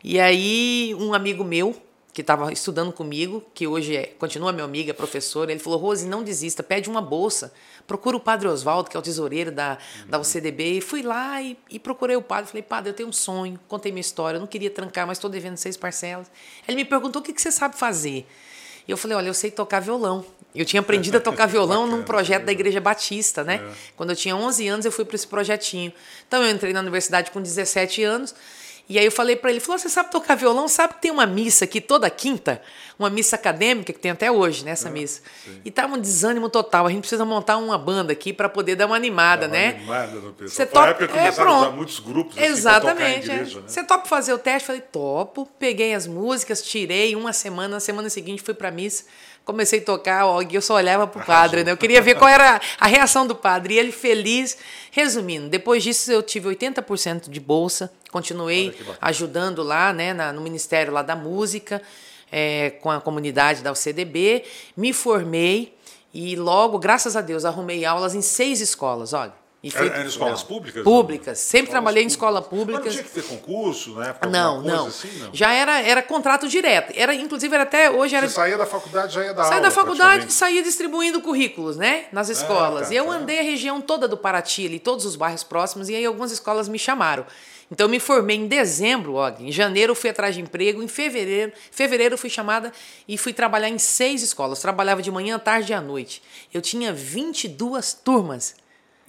E 0.03 0.19
aí, 0.19 0.95
um 0.99 1.13
amigo 1.13 1.43
meu, 1.43 1.75
que 2.17 2.21
estava 2.21 2.51
estudando 2.51 2.91
comigo, 2.91 3.43
que 3.53 3.67
hoje 3.67 3.95
é, 3.95 4.07
continua 4.07 4.51
meu 4.51 4.65
amigo, 4.65 4.89
é 4.89 4.93
professor, 4.93 5.51
ele 5.51 5.59
falou, 5.59 5.77
Rose, 5.77 6.07
não 6.07 6.23
desista, 6.23 6.63
pede 6.63 6.89
uma 6.89 6.99
bolsa, 6.99 7.53
procura 7.85 8.17
o 8.17 8.19
padre 8.19 8.47
Oswaldo, 8.47 8.89
que 8.89 8.97
é 8.97 8.99
o 8.99 9.03
tesoureiro 9.03 9.51
da, 9.51 9.77
da 10.07 10.19
UCDB, 10.19 10.77
e 10.77 10.81
fui 10.81 11.03
lá 11.03 11.39
e, 11.39 11.55
e 11.69 11.77
procurei 11.77 12.15
o 12.15 12.21
padre, 12.23 12.49
falei, 12.49 12.63
padre, 12.63 12.89
eu 12.89 12.95
tenho 12.95 13.09
um 13.09 13.13
sonho, 13.13 13.59
contei 13.67 13.91
minha 13.91 14.01
história, 14.01 14.37
eu 14.37 14.41
não 14.41 14.47
queria 14.47 14.71
trancar, 14.71 15.05
mas 15.05 15.19
estou 15.19 15.29
devendo 15.29 15.57
seis 15.57 15.77
parcelas. 15.77 16.25
Ele 16.67 16.77
me 16.77 16.85
perguntou, 16.85 17.21
o 17.21 17.23
que, 17.23 17.31
que 17.31 17.39
você 17.39 17.51
sabe 17.51 17.77
fazer? 17.77 18.25
E 18.87 18.91
eu 18.91 18.97
falei, 18.97 19.15
olha, 19.15 19.27
eu 19.27 19.33
sei 19.35 19.51
tocar 19.51 19.79
violão. 19.79 20.25
Eu 20.59 20.65
tinha 20.65 20.79
aprendido 20.79 21.17
a 21.17 21.19
tocar 21.19 21.45
violão 21.47 21.87
num 21.87 22.03
projeto 22.03 22.45
da 22.45 22.51
Igreja 22.51 22.81
Batista, 22.81 23.43
né? 23.43 23.61
É. 23.63 23.73
Quando 23.95 24.11
eu 24.11 24.15
tinha 24.15 24.35
11 24.35 24.67
anos, 24.67 24.85
eu 24.85 24.91
fui 24.91 25.05
para 25.05 25.15
esse 25.15 25.27
projetinho. 25.27 25.93
Então, 26.27 26.43
eu 26.43 26.49
entrei 26.49 26.73
na 26.73 26.79
universidade 26.79 27.31
com 27.31 27.41
17 27.41 28.03
anos. 28.03 28.33
E 28.89 28.97
aí 28.97 29.05
eu 29.05 29.11
falei 29.11 29.35
para 29.35 29.49
ele, 29.49 29.59
falou, 29.59 29.77
você 29.77 29.89
sabe 29.89 30.11
tocar 30.11 30.35
violão? 30.35 30.67
Sabe 30.67 30.93
que 30.93 31.01
tem 31.01 31.11
uma 31.11 31.25
missa 31.25 31.65
aqui 31.65 31.81
toda 31.81 32.09
quinta? 32.09 32.61
uma 32.97 33.09
missa 33.09 33.35
acadêmica, 33.35 33.93
que 33.93 33.99
tem 33.99 34.11
até 34.11 34.31
hoje, 34.31 34.65
né, 34.65 34.71
essa 34.71 34.89
é, 34.89 34.91
missa. 34.91 35.21
Sim. 35.45 35.61
E 35.63 35.69
tava 35.69 35.95
um 35.95 35.99
desânimo 35.99 36.49
total. 36.49 36.87
A 36.87 36.89
gente 36.89 37.01
precisa 37.01 37.23
montar 37.23 37.57
uma 37.57 37.77
banda 37.77 38.11
aqui 38.11 38.33
para 38.33 38.49
poder 38.49 38.75
dar 38.75 38.87
uma 38.87 38.95
animada, 38.95 39.47
dar 39.47 39.53
né? 39.53 39.81
Uma 39.83 39.99
animada 39.99 40.19
no 40.19 40.33
pessoal. 40.33 40.49
Você 40.49 40.65
topa... 40.65 40.87
época 40.89 41.19
é, 41.19 41.31
pronto. 41.31 41.49
a 41.49 41.59
usar 41.59 41.71
muitos 41.71 41.99
grupos 41.99 42.37
Exatamente. 42.37 43.29
Assim, 43.29 43.31
igreja, 43.33 43.59
é. 43.59 43.61
né? 43.61 43.67
Você 43.67 43.83
topa 43.83 44.05
fazer 44.07 44.33
o 44.33 44.39
teste? 44.39 44.65
Falei, 44.65 44.81
topo. 44.81 45.47
Peguei 45.59 45.93
as 45.93 46.07
músicas, 46.07 46.61
tirei 46.61 47.15
uma 47.15 47.33
semana, 47.33 47.75
na 47.75 47.79
semana 47.79 48.09
seguinte 48.09 48.41
fui 48.41 48.53
para 48.53 48.71
missa 48.71 49.05
comecei 49.47 49.79
a 49.79 49.83
tocar, 49.83 50.25
e 50.49 50.53
eu 50.53 50.61
só 50.61 50.75
olhava 50.75 51.07
para 51.07 51.21
o 51.21 51.25
padre, 51.25 51.63
né? 51.63 51.71
Eu 51.71 51.77
queria 51.77 52.01
ver 52.01 52.15
qual 52.15 52.29
era 52.29 52.59
a 52.77 52.85
reação 52.85 53.25
do 53.25 53.33
padre. 53.33 53.75
E 53.75 53.79
ele 53.79 53.93
feliz. 53.93 54.57
Resumindo, 54.91 55.47
depois 55.47 55.83
disso 55.83 56.11
eu 56.11 56.21
tive 56.21 56.49
80% 56.49 57.29
de 57.29 57.39
bolsa, 57.39 57.91
continuei 58.11 58.75
ajudando 58.99 59.61
lá, 59.61 59.93
né, 59.93 60.11
na, 60.11 60.33
no 60.33 60.41
Ministério 60.41 60.91
lá 60.91 61.03
da 61.03 61.15
Música, 61.15 61.81
é, 62.31 62.71
com 62.81 62.89
a 62.89 62.99
comunidade 62.99 63.61
da 63.61 63.71
UCDB, 63.71 64.43
me 64.75 64.91
formei 64.91 65.77
e 66.11 66.35
logo, 66.35 66.79
graças 66.79 67.15
a 67.15 67.21
Deus, 67.21 67.45
arrumei 67.45 67.85
aulas 67.85 68.15
em 68.15 68.21
seis 68.21 68.59
escolas, 68.59 69.13
olha. 69.13 69.33
E 69.67 69.71
foi, 69.71 69.87
era, 69.87 70.07
escolas 70.07 70.43
públicas? 70.43 70.81
Públicas. 70.81 71.39
Sempre 71.39 71.63
escolas 71.63 71.71
trabalhei 71.71 72.03
em 72.03 72.07
escola 72.07 72.41
pública. 72.41 72.83
Não 72.85 72.89
tinha 72.89 73.03
que 73.03 73.09
ter 73.09 73.23
concurso, 73.23 73.95
né? 73.95 74.15
Não, 74.29 74.61
não. 74.61 74.87
Assim, 74.87 75.11
não. 75.19 75.33
Já 75.33 75.51
era, 75.51 75.81
era 75.81 76.01
contrato 76.01 76.47
direto. 76.47 76.93
Era, 76.95 77.13
inclusive, 77.13 77.53
era 77.53 77.63
até 77.63 77.91
hoje 77.91 78.15
era. 78.15 78.29
Você 78.29 78.35
saía 78.35 78.57
da 78.57 78.65
faculdade, 78.65 79.13
já 79.13 79.25
ia 79.25 79.33
dar 79.33 79.43
saía 79.43 79.45
aula. 79.45 79.49
Saía 79.49 79.61
da 79.61 79.71
faculdade 79.71 80.27
e 80.27 80.31
saía 80.31 80.63
distribuindo 80.63 81.19
currículos, 81.19 81.75
né? 81.75 82.05
Nas 82.13 82.29
escolas. 82.29 82.83
Ah, 82.83 82.87
tá, 82.87 82.93
e 82.93 82.97
eu 82.97 83.05
tá. 83.05 83.11
andei 83.11 83.39
a 83.39 83.43
região 83.43 83.81
toda 83.81 84.07
do 84.07 84.15
Paraty, 84.15 84.67
ali, 84.67 84.79
todos 84.79 85.05
os 85.05 85.17
bairros 85.17 85.43
próximos, 85.43 85.89
e 85.89 85.95
aí 85.95 86.05
algumas 86.05 86.31
escolas 86.31 86.69
me 86.69 86.79
chamaram. 86.79 87.25
Então 87.69 87.85
eu 87.85 87.89
me 87.89 87.99
formei 87.99 88.37
em 88.37 88.47
dezembro, 88.47 89.15
ó, 89.15 89.29
em 89.37 89.51
janeiro 89.51 89.93
fui 89.93 90.09
atrás 90.09 90.33
de 90.33 90.39
emprego, 90.39 90.81
em 90.81 90.87
fevereiro, 90.87 91.51
fevereiro 91.69 92.17
fui 92.17 92.29
chamada 92.29 92.71
e 93.05 93.17
fui 93.17 93.33
trabalhar 93.33 93.67
em 93.67 93.77
seis 93.77 94.23
escolas. 94.23 94.61
Trabalhava 94.61 95.01
de 95.01 95.11
manhã, 95.11 95.37
tarde 95.37 95.73
e 95.73 95.75
à 95.75 95.81
noite. 95.81 96.23
Eu 96.53 96.61
tinha 96.61 96.93
22 96.93 97.93
turmas 97.93 98.55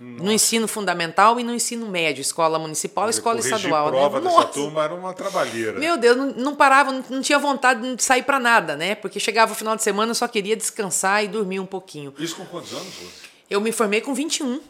nossa. 0.00 0.24
No 0.24 0.32
ensino 0.32 0.68
fundamental 0.68 1.40
e 1.40 1.42
no 1.42 1.52
ensino 1.52 1.88
médio, 1.88 2.20
escola 2.20 2.56
municipal 2.56 3.08
e 3.08 3.10
escola 3.10 3.40
estadual. 3.40 3.88
A 3.88 3.90
né? 3.90 3.96
prova 3.96 4.20
né? 4.20 4.30
dessa 4.30 4.44
turma 4.44 4.84
era 4.84 4.94
uma 4.94 5.12
trabalheira. 5.12 5.78
Meu 5.78 5.96
Deus, 5.96 6.16
não, 6.16 6.26
não 6.26 6.54
parava, 6.54 6.92
não, 6.92 7.04
não, 7.10 7.20
tinha 7.20 7.38
vontade 7.38 7.96
de 7.96 8.02
sair 8.02 8.22
para 8.22 8.38
nada, 8.38 8.76
né? 8.76 8.94
Porque 8.94 9.18
chegava 9.18 9.52
o 9.52 9.54
final 9.56 9.74
de 9.74 9.82
semana, 9.82 10.10
eu 10.10 10.14
só 10.14 10.28
queria 10.28 10.54
descansar 10.54 11.24
e 11.24 11.28
dormir 11.28 11.58
um 11.58 11.66
pouquinho. 11.66 12.14
Isso 12.16 12.36
com 12.36 12.46
quantos 12.46 12.72
anos, 12.72 12.86
Rose? 12.86 13.12
Eu 13.50 13.60
me 13.60 13.72
formei 13.72 14.00
com 14.00 14.14
21. 14.14 14.60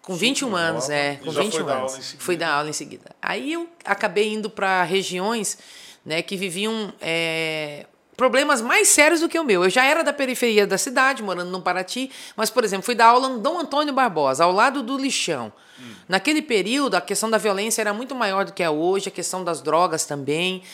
Com 0.00 0.14
21 0.14 0.46
Super 0.48 0.60
anos, 0.60 0.82
nova. 0.84 0.94
é. 0.94 1.16
Com 1.16 1.30
21 1.32 1.50
foi 1.50 1.72
anos. 1.72 2.16
Fui 2.18 2.36
dar 2.36 2.52
aula 2.52 2.70
em 2.70 2.72
seguida. 2.72 3.10
Aí 3.20 3.52
eu 3.52 3.68
acabei 3.84 4.32
indo 4.32 4.48
para 4.48 4.84
regiões 4.84 5.58
né, 6.04 6.22
que 6.22 6.36
viviam. 6.36 6.92
É, 7.00 7.86
problemas 8.18 8.60
mais 8.60 8.88
sérios 8.88 9.20
do 9.20 9.28
que 9.28 9.38
o 9.38 9.44
meu. 9.44 9.62
Eu 9.62 9.70
já 9.70 9.84
era 9.84 10.02
da 10.02 10.12
periferia 10.12 10.66
da 10.66 10.76
cidade, 10.76 11.22
morando 11.22 11.52
no 11.52 11.62
Paraty, 11.62 12.10
mas, 12.34 12.50
por 12.50 12.64
exemplo, 12.64 12.84
fui 12.84 12.96
dar 12.96 13.06
aula 13.06 13.28
no 13.28 13.38
Dom 13.38 13.60
Antônio 13.60 13.94
Barbosa, 13.94 14.42
ao 14.42 14.50
lado 14.50 14.82
do 14.82 14.98
lixão. 14.98 15.52
Hum. 15.78 15.94
Naquele 16.08 16.42
período, 16.42 16.96
a 16.96 17.00
questão 17.00 17.30
da 17.30 17.38
violência 17.38 17.80
era 17.80 17.94
muito 17.94 18.16
maior 18.16 18.44
do 18.44 18.52
que 18.52 18.60
é 18.60 18.68
hoje, 18.68 19.08
a 19.08 19.12
questão 19.12 19.44
das 19.44 19.62
drogas 19.62 20.04
também. 20.04 20.64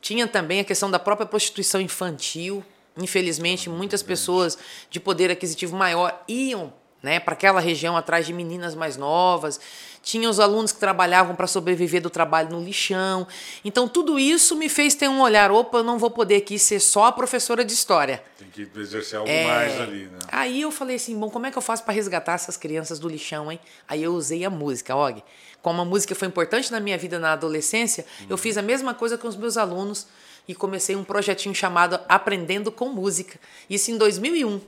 Tinha 0.00 0.28
também 0.28 0.60
a 0.60 0.64
questão 0.64 0.88
da 0.88 0.98
própria 0.98 1.26
prostituição 1.26 1.80
infantil. 1.80 2.64
Infelizmente, 2.96 3.68
muitas 3.68 4.00
pessoas 4.00 4.56
de 4.88 5.00
poder 5.00 5.28
aquisitivo 5.28 5.76
maior 5.76 6.22
iam 6.28 6.72
né, 7.02 7.18
para 7.18 7.34
aquela 7.34 7.60
região 7.60 7.96
atrás 7.96 8.24
de 8.24 8.32
meninas 8.32 8.74
mais 8.74 8.96
novas. 8.96 9.60
Tinha 10.02 10.28
os 10.28 10.40
alunos 10.40 10.72
que 10.72 10.80
trabalhavam 10.80 11.34
para 11.34 11.46
sobreviver 11.46 12.00
do 12.02 12.10
trabalho 12.10 12.50
no 12.50 12.62
lixão. 12.62 13.26
Então, 13.64 13.86
tudo 13.86 14.18
isso 14.18 14.56
me 14.56 14.68
fez 14.68 14.94
ter 14.94 15.08
um 15.08 15.20
olhar: 15.20 15.50
opa, 15.50 15.78
eu 15.78 15.84
não 15.84 15.98
vou 15.98 16.10
poder 16.10 16.36
aqui 16.36 16.58
ser 16.58 16.80
só 16.80 17.06
a 17.06 17.12
professora 17.12 17.64
de 17.64 17.72
história. 17.72 18.22
Tem 18.38 18.48
que 18.48 18.68
exercer 18.78 19.18
algo 19.18 19.30
é... 19.30 19.46
mais 19.46 19.80
ali, 19.80 20.04
né? 20.04 20.18
Aí 20.28 20.60
eu 20.60 20.70
falei 20.70 20.96
assim: 20.96 21.18
bom, 21.18 21.30
como 21.30 21.46
é 21.46 21.50
que 21.50 21.58
eu 21.58 21.62
faço 21.62 21.84
para 21.84 21.94
resgatar 21.94 22.34
essas 22.34 22.56
crianças 22.56 22.98
do 22.98 23.08
lixão, 23.08 23.50
hein? 23.50 23.60
Aí 23.86 24.02
eu 24.02 24.12
usei 24.12 24.44
a 24.44 24.50
música, 24.50 24.94
Og. 24.94 25.22
Como 25.60 25.80
a 25.80 25.84
música 25.84 26.14
foi 26.16 26.26
importante 26.26 26.72
na 26.72 26.80
minha 26.80 26.98
vida 26.98 27.20
na 27.20 27.34
adolescência, 27.34 28.04
eu 28.28 28.36
fiz 28.36 28.58
a 28.58 28.62
mesma 28.62 28.94
coisa 28.94 29.16
com 29.16 29.28
os 29.28 29.36
meus 29.36 29.56
alunos 29.56 30.08
e 30.48 30.56
comecei 30.56 30.96
um 30.96 31.04
projetinho 31.04 31.54
chamado 31.54 32.00
Aprendendo 32.08 32.72
com 32.72 32.88
Música. 32.88 33.38
Isso 33.70 33.92
em 33.92 33.96
2001. 33.96 34.60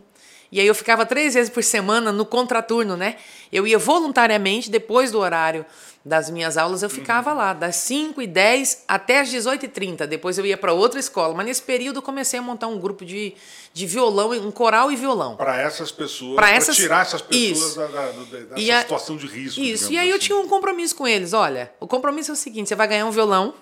E 0.51 0.61
aí 0.61 0.67
eu 0.67 0.75
ficava 0.75 1.05
três 1.05 1.35
vezes 1.35 1.51
por 1.51 1.63
semana 1.63 2.13
no 2.13 2.25
contraturno, 2.25 2.97
né? 2.97 3.17
Eu 3.53 3.67
ia 3.67 3.79
voluntariamente, 3.79 4.71
depois 4.71 5.11
do 5.11 5.19
horário 5.19 5.65
das 6.05 6.29
minhas 6.29 6.59
aulas, 6.59 6.83
eu 6.83 6.91
ficava 6.91 7.31
uhum. 7.31 7.39
lá, 7.39 7.53
das 7.55 7.77
5 7.77 8.21
e 8.21 8.27
10 8.27 8.85
até 8.87 9.21
as 9.21 9.31
18 9.31 9.65
e 9.65 9.69
30. 9.69 10.07
Depois 10.07 10.37
eu 10.37 10.45
ia 10.45 10.57
para 10.57 10.73
outra 10.73 11.01
escola. 11.01 11.35
Mas 11.35 11.47
nesse 11.47 11.63
período 11.63 11.97
eu 11.97 12.03
comecei 12.03 12.39
a 12.39 12.43
montar 12.43 12.67
um 12.67 12.79
grupo 12.79 13.07
de, 13.07 13.35
de 13.73 13.87
violão, 13.87 14.33
um 14.33 14.51
coral 14.51 14.93
e 14.93 14.97
violão. 14.97 15.35
Para 15.37 15.57
essas 15.57 15.91
pessoas, 15.91 16.37
para 16.37 16.51
essas... 16.51 16.77
tirar 16.77 17.03
essas 17.03 17.23
pessoas 17.23 17.75
da, 17.75 17.87
da, 17.87 18.11
dessa 18.11 18.77
a... 18.77 18.81
situação 18.83 19.17
de 19.17 19.27
risco. 19.27 19.61
Isso, 19.61 19.91
e 19.91 19.99
aí 19.99 20.09
assim. 20.09 20.13
eu 20.13 20.19
tinha 20.19 20.37
um 20.37 20.47
compromisso 20.47 20.95
com 20.95 21.09
eles. 21.09 21.33
Olha, 21.33 21.73
o 21.81 21.87
compromisso 21.87 22.33
é 22.33 22.35
o 22.35 22.37
seguinte: 22.37 22.69
você 22.69 22.75
vai 22.75 22.87
ganhar 22.87 23.07
um 23.07 23.11
violão 23.11 23.55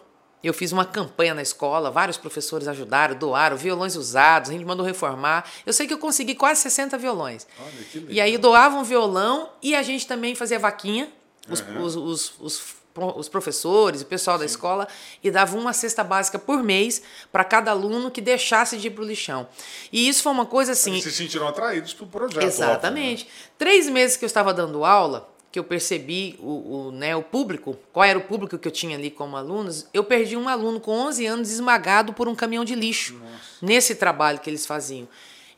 eu 0.42 0.52
fiz 0.52 0.72
uma 0.72 0.84
campanha 0.84 1.34
na 1.34 1.42
escola, 1.42 1.90
vários 1.90 2.16
professores 2.16 2.66
ajudaram, 2.66 3.14
doaram 3.14 3.56
violões 3.56 3.94
usados, 3.96 4.50
a 4.50 4.52
gente 4.52 4.64
mandou 4.64 4.84
reformar. 4.84 5.44
Eu 5.64 5.72
sei 5.72 5.86
que 5.86 5.94
eu 5.94 5.98
consegui 5.98 6.34
quase 6.34 6.60
60 6.62 6.98
violões. 6.98 7.46
Olha, 7.60 7.70
que 7.90 7.98
legal. 7.98 8.14
E 8.14 8.20
aí 8.20 8.38
doavam 8.38 8.80
um 8.80 8.84
violão 8.84 9.50
e 9.62 9.74
a 9.74 9.82
gente 9.82 10.06
também 10.06 10.34
fazia 10.34 10.58
vaquinha, 10.58 11.08
os, 11.48 11.60
uhum. 11.60 11.82
os, 11.82 11.96
os, 11.96 12.34
os, 12.40 12.62
os 13.16 13.28
professores, 13.28 14.02
o 14.02 14.06
pessoal 14.06 14.36
Sim. 14.36 14.40
da 14.40 14.46
escola, 14.46 14.88
e 15.22 15.30
dava 15.30 15.56
uma 15.56 15.72
cesta 15.72 16.02
básica 16.02 16.38
por 16.38 16.62
mês 16.62 17.02
para 17.30 17.44
cada 17.44 17.70
aluno 17.70 18.10
que 18.10 18.20
deixasse 18.20 18.76
de 18.76 18.88
ir 18.88 18.90
para 18.90 19.04
o 19.04 19.06
lixão. 19.06 19.48
E 19.92 20.08
isso 20.08 20.22
foi 20.22 20.32
uma 20.32 20.46
coisa 20.46 20.72
assim. 20.72 20.92
Eles 20.92 21.04
se 21.04 21.12
sentiram 21.12 21.46
atraídos 21.46 21.94
para 21.94 22.04
o 22.04 22.08
projeto. 22.08 22.42
Exatamente. 22.42 23.24
Óbvio, 23.24 23.36
né? 23.36 23.50
Três 23.58 23.88
meses 23.88 24.16
que 24.16 24.24
eu 24.24 24.28
estava 24.28 24.52
dando 24.52 24.84
aula, 24.84 25.31
que 25.52 25.58
eu 25.58 25.64
percebi 25.64 26.34
o, 26.40 26.88
o, 26.88 26.92
né, 26.92 27.14
o 27.14 27.22
público, 27.22 27.76
qual 27.92 28.04
era 28.04 28.18
o 28.18 28.22
público 28.22 28.58
que 28.58 28.66
eu 28.66 28.72
tinha 28.72 28.96
ali 28.96 29.10
como 29.10 29.36
alunos, 29.36 29.86
eu 29.92 30.02
perdi 30.02 30.34
um 30.34 30.48
aluno 30.48 30.80
com 30.80 30.92
11 30.92 31.26
anos 31.26 31.50
esmagado 31.50 32.14
por 32.14 32.26
um 32.26 32.34
caminhão 32.34 32.64
de 32.64 32.74
lixo 32.74 33.14
Nossa. 33.14 33.36
nesse 33.60 33.94
trabalho 33.94 34.40
que 34.40 34.48
eles 34.48 34.64
faziam. 34.64 35.06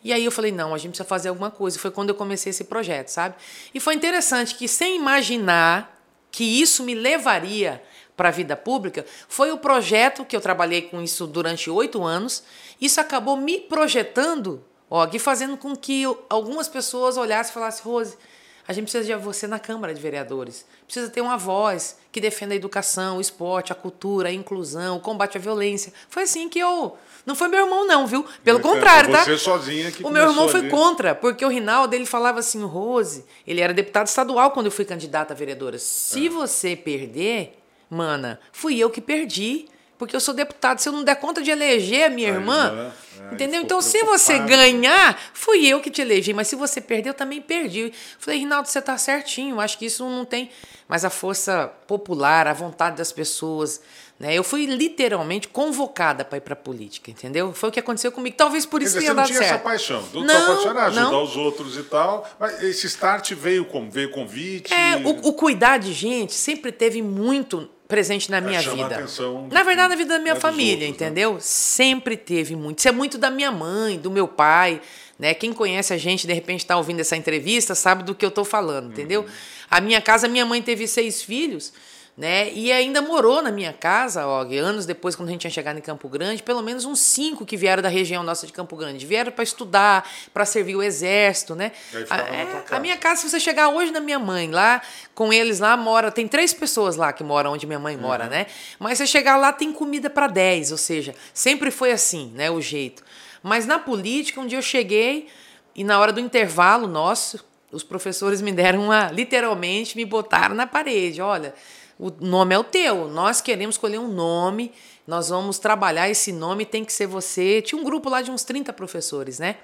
E 0.03 0.13
aí 0.13 0.25
eu 0.25 0.33
falei, 0.33 0.51
não, 0.51 0.75
a 0.75 0.79
gente 0.79 0.91
precisa 0.91 1.09
fazer 1.09 1.29
alguma 1.29 1.51
coisa. 1.51 1.79
Foi 1.79 1.93
quando 1.93 2.09
eu 2.09 2.15
comecei 2.17 2.51
esse 2.51 2.65
projeto, 2.65 3.09
sabe? 3.09 3.37
E 3.73 3.79
foi 3.79 3.95
interessante 3.95 4.57
que, 4.57 4.67
sem 4.67 4.97
imaginar 4.97 5.99
que 6.31 6.61
isso 6.61 6.83
me 6.83 6.95
levaria 6.95 7.81
para 8.17 8.29
a 8.29 8.33
vida 8.33 8.57
pública, 8.57 9.07
foi 9.29 9.53
o 9.53 9.57
projeto 9.57 10.25
que 10.25 10.37
eu 10.37 10.41
trabalhei 10.41 10.83
com 10.83 11.01
isso 11.01 11.27
durante 11.27 11.71
oito 11.71 12.03
anos. 12.03 12.43
Isso 12.81 13.01
acabou 13.01 13.37
me 13.37 13.61
projetando, 13.61 14.63
ó, 14.91 15.09
e 15.11 15.19
fazendo 15.19 15.57
com 15.57 15.75
que 15.75 16.03
algumas 16.29 16.69
pessoas 16.69 17.17
olhassem 17.17 17.53
e 17.53 17.55
falassem, 17.55 17.85
Rose, 17.85 18.19
a 18.67 18.73
gente 18.73 18.85
precisa 18.85 19.05
de 19.05 19.15
você 19.23 19.47
na 19.47 19.59
Câmara 19.59 19.93
de 19.93 20.01
Vereadores. 20.01 20.65
Precisa 20.87 21.11
ter 21.11 21.21
uma 21.21 21.37
voz 21.37 21.99
que 22.11 22.21
defenda 22.21 22.55
a 22.55 22.57
educação, 22.57 23.19
o 23.19 23.21
esporte, 23.21 23.73
a 23.73 23.75
cultura, 23.75 24.31
a 24.31 24.33
inclusão, 24.33 24.97
o 24.97 25.01
combate 25.01 25.37
à 25.37 25.41
violência. 25.41 25.93
Foi 26.09 26.23
assim 26.23 26.49
que 26.49 26.59
eu. 26.59 26.97
Não 27.27 27.35
foi 27.35 27.49
meu 27.49 27.65
irmão, 27.65 27.87
não, 27.87 28.07
viu? 28.07 28.25
Pelo 28.43 28.61
contrário, 28.61 29.11
tá? 29.13 29.25
Você 29.25 29.39
sozinha 29.39 29.91
que 29.91 30.05
O 30.05 30.11
meu 30.11 30.29
irmão 30.29 30.49
foi 30.49 30.69
contra, 30.69 31.15
porque 31.15 31.45
o 31.45 31.49
Rinaldo 31.49 31.95
ele 31.95 32.07
falava 32.07 32.41
assim, 32.41 32.63
Rose, 32.63 33.25
ele 33.47 33.61
era 33.61 33.75
deputado 33.75 34.07
estadual 34.07 34.51
quando 34.51 34.67
eu 34.67 34.73
fui 34.73 34.85
candidata 34.85 35.35
a 35.35 35.37
vereadora. 35.37 35.79
Se 35.79 36.27
é. 36.27 36.31
você 36.31 36.75
perder, 36.75 37.59
mana, 37.91 38.41
fui 38.53 38.79
eu 38.79 38.91
que 38.91 39.01
perdi 39.01 39.67
porque 39.99 40.15
eu 40.15 40.21
sou 40.21 40.35
deputado. 40.35 40.79
Se 40.79 40.89
eu 40.89 40.93
não 40.93 41.05
der 41.05 41.17
conta 41.17 41.43
de 41.43 41.51
eleger 41.51 42.07
a 42.07 42.11
minha 42.11 42.29
irmã, 42.29 42.93
é, 43.31 43.35
entendeu? 43.35 43.63
Então, 43.63 43.81
se 43.81 44.03
você 44.03 44.39
ganhar, 44.41 45.19
fui 45.33 45.67
eu 45.67 45.81
que 45.81 45.91
te 45.91 46.03
elegi, 46.03 46.33
mas 46.33 46.49
se 46.49 46.57
você 46.57 46.81
perder, 46.81 47.11
eu 47.11 47.15
também 47.15 47.41
perdi. 47.41 47.93
Falei, 48.19 48.41
Rinaldo, 48.41 48.69
você 48.69 48.79
está 48.79 48.99
certinho. 48.99 49.61
Acho 49.61 49.79
que 49.79 49.87
isso 49.87 50.05
não 50.09 50.25
tem. 50.25 50.51
Mas 50.89 51.05
a 51.05 51.11
força 51.11 51.73
popular, 51.87 52.47
a 52.47 52.53
vontade 52.53 52.97
das 52.97 53.13
pessoas. 53.13 53.81
Né? 54.19 54.35
Eu 54.35 54.45
fui 54.45 54.67
literalmente 54.67 55.49
convocada 55.49 56.25
para 56.25 56.39
ir 56.39 56.41
para 56.41 56.53
a 56.53 56.57
política, 56.57 57.11
entendeu? 57.11 57.53
Foi 57.53 57.69
o 57.69 57.73
que 57.73 57.81
aconteceu 57.81 58.13
comigo. 58.13 58.37
Talvez 58.37 58.65
por 58.65 58.81
isso 58.81 58.99
tenha 58.99 59.13
dado 59.15 59.27
certo. 59.27 59.39
Você 59.39 59.41
não 59.41 59.49
tinha 59.49 59.55
essa 59.57 59.65
paixão. 59.65 60.03
Do 60.13 60.25
não, 60.25 60.47
paixão 60.47 60.71
era 60.71 60.87
ajudar 60.87 61.11
não. 61.11 61.25
os 61.25 61.37
outros 61.37 61.77
e 61.77 61.83
tal. 61.85 62.29
Mas 62.39 62.63
esse 62.63 62.87
start 62.87 63.33
veio 63.33 63.65
como? 63.65 63.91
Veio 63.91 64.11
convite? 64.11 64.73
É, 64.73 64.97
o, 64.97 65.29
o 65.29 65.33
cuidar 65.33 65.79
de 65.79 65.93
gente 65.93 66.33
sempre 66.33 66.71
teve 66.71 67.03
muito 67.03 67.69
presente 67.87 68.31
na 68.31 68.41
minha 68.41 68.61
vida. 68.61 69.07
Na 69.51 69.63
verdade, 69.63 69.89
na 69.89 69.97
vida 69.97 70.15
da 70.15 70.19
minha 70.19 70.37
família, 70.37 70.73
outros, 70.73 70.89
né? 70.89 71.07
entendeu? 71.07 71.35
Né? 71.35 71.41
Sempre 71.41 72.17
teve 72.17 72.57
muito. 72.57 72.79
Isso 72.79 72.89
é 72.89 72.93
muito 72.93 73.19
da 73.19 73.31
minha 73.31 73.53
mãe, 73.53 73.99
do 73.99 74.11
meu 74.11 74.27
pai. 74.27 74.81
Né? 75.19 75.35
Quem 75.35 75.53
conhece 75.53 75.93
a 75.93 75.99
gente, 75.99 76.27
de 76.27 76.33
repente, 76.33 76.61
está 76.61 76.77
ouvindo 76.77 77.01
essa 77.01 77.17
entrevista, 77.17 77.75
sabe 77.75 78.03
do 78.03 78.15
que 78.15 78.25
eu 78.25 78.31
estou 78.31 78.45
falando, 78.45 78.91
entendeu? 78.91 79.23
Uhum. 79.23 79.29
A 79.71 79.81
minha 79.81 80.01
casa, 80.01 80.27
minha 80.27 80.45
mãe 80.45 80.61
teve 80.61 80.87
seis 80.87 81.23
filhos 81.23 81.73
né? 82.17 82.53
E 82.53 82.71
ainda 82.71 83.03
morou 83.03 83.43
na 83.43 83.51
minha 83.51 83.73
casa, 83.73 84.25
ó, 84.27 84.43
anos 84.43 84.87
depois, 84.87 85.17
quando 85.17 85.29
a 85.29 85.33
gente 85.33 85.41
tinha 85.41 85.51
chegado 85.51 85.79
em 85.79 85.81
Campo 85.81 86.09
Grande, 86.09 86.43
pelo 86.45 86.63
menos 86.63 86.85
uns 86.85 87.01
cinco 87.01 87.45
que 87.45 87.57
vieram 87.57 87.83
da 87.83 87.89
região 87.89 88.23
nossa 88.23 88.47
de 88.47 88.53
Campo 88.53 88.77
Grande. 88.77 89.05
Vieram 89.05 89.33
para 89.33 89.43
estudar, 89.43 90.09
para 90.33 90.45
servir 90.45 90.77
o 90.77 90.83
exército, 90.83 91.57
né? 91.57 91.73
A, 92.09 92.19
é, 92.19 92.65
a, 92.71 92.79
minha 92.79 92.97
casa, 92.97 93.23
se 93.23 93.31
você 93.31 93.41
chegar 93.41 93.69
hoje 93.69 93.91
na 93.91 94.01
minha 94.01 94.19
mãe, 94.19 94.49
lá 94.49 94.81
com 95.13 95.33
eles 95.33 95.59
lá 95.59 95.77
mora, 95.77 96.13
tem 96.13 96.29
três 96.29 96.55
pessoas 96.55 96.95
lá 96.95 97.13
que 97.13 97.25
moram 97.25 97.53
onde 97.53 97.67
minha 97.67 97.81
mãe 97.81 97.97
mora, 97.97 98.25
uhum. 98.25 98.31
né? 98.31 98.47
Mas 98.79 98.99
você 98.99 99.07
chegar 99.09 99.37
lá 99.37 99.53
tem 99.53 99.73
comida 99.73 100.09
para 100.09 100.29
dez, 100.29 100.71
ou 100.71 100.79
seja, 100.79 101.17
sempre 101.33 101.73
foi 101.73 101.91
assim, 101.91 102.31
né? 102.35 102.49
O 102.49 102.61
jeito. 102.61 103.03
Mas 103.43 103.67
na 103.67 103.79
política, 103.79 104.41
um 104.41 104.47
dia 104.47 104.59
eu 104.59 104.63
cheguei 104.63 105.29
e 105.75 105.83
na 105.83 105.99
hora 105.99 106.13
do 106.13 106.21
intervalo 106.21 106.87
nosso, 106.87 107.45
os 107.73 107.83
professores 107.83 108.41
me 108.41 108.53
deram 108.53 108.85
uma, 108.85 109.11
literalmente, 109.11 109.97
me 109.97 110.05
botaram 110.05 110.55
na 110.55 110.67
parede. 110.67 111.21
Olha, 111.21 111.53
o 111.99 112.11
nome 112.21 112.55
é 112.55 112.59
o 112.59 112.65
teu, 112.65 113.09
nós 113.09 113.41
queremos 113.41 113.77
escolher 113.77 113.99
um 113.99 114.09
nome, 114.09 114.73
nós 115.07 115.29
vamos 115.29 115.59
trabalhar 115.59 116.09
esse 116.09 116.33
nome, 116.33 116.65
tem 116.65 116.85
que 116.85 116.93
ser 116.93 117.07
você. 117.07 117.61
Tinha 117.63 117.81
um 117.81 117.85
grupo 117.85 118.09
lá 118.09 118.23
de 118.23 118.31
uns 118.31 118.43
30 118.45 118.73
professores, 118.73 119.39
né? 119.39 119.57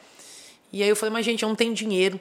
E 0.73 0.83
aí 0.83 0.89
eu 0.89 0.97
falei, 0.97 1.13
mas 1.13 1.25
gente, 1.25 1.43
eu 1.43 1.49
não 1.49 1.57
tenho 1.57 1.75
dinheiro 1.75 2.21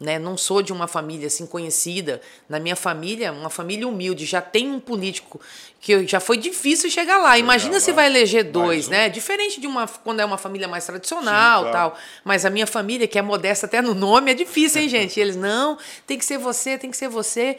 né? 0.00 0.18
Não 0.18 0.36
sou 0.36 0.62
de 0.62 0.72
uma 0.72 0.86
família 0.86 1.26
assim 1.26 1.44
conhecida. 1.46 2.20
Na 2.48 2.60
minha 2.60 2.76
família, 2.76 3.32
uma 3.32 3.50
família 3.50 3.86
humilde, 3.86 4.24
já 4.24 4.40
tem 4.40 4.70
um 4.70 4.78
político 4.78 5.40
que 5.80 6.06
já 6.06 6.20
foi 6.20 6.36
difícil 6.36 6.88
chegar 6.88 7.18
lá. 7.18 7.36
Imagina 7.36 7.80
se 7.80 7.90
vai 7.92 8.06
eleger 8.06 8.44
dois, 8.44 8.86
um. 8.86 8.92
né? 8.92 9.08
Diferente 9.08 9.60
de 9.60 9.66
uma 9.66 9.88
quando 9.88 10.20
é 10.20 10.24
uma 10.24 10.38
família 10.38 10.68
mais 10.68 10.86
tradicional, 10.86 11.64
Sim, 11.64 11.70
claro. 11.70 11.90
tal. 11.90 11.98
Mas 12.24 12.44
a 12.44 12.50
minha 12.50 12.66
família, 12.66 13.08
que 13.08 13.18
é 13.18 13.22
modesta 13.22 13.66
até 13.66 13.82
no 13.82 13.94
nome, 13.94 14.30
é 14.30 14.34
difícil, 14.34 14.82
hein, 14.82 14.88
gente? 14.88 15.18
E 15.18 15.20
eles 15.20 15.36
não, 15.36 15.76
tem 16.06 16.16
que 16.16 16.24
ser 16.24 16.38
você, 16.38 16.78
tem 16.78 16.90
que 16.90 16.96
ser 16.96 17.08
você. 17.08 17.56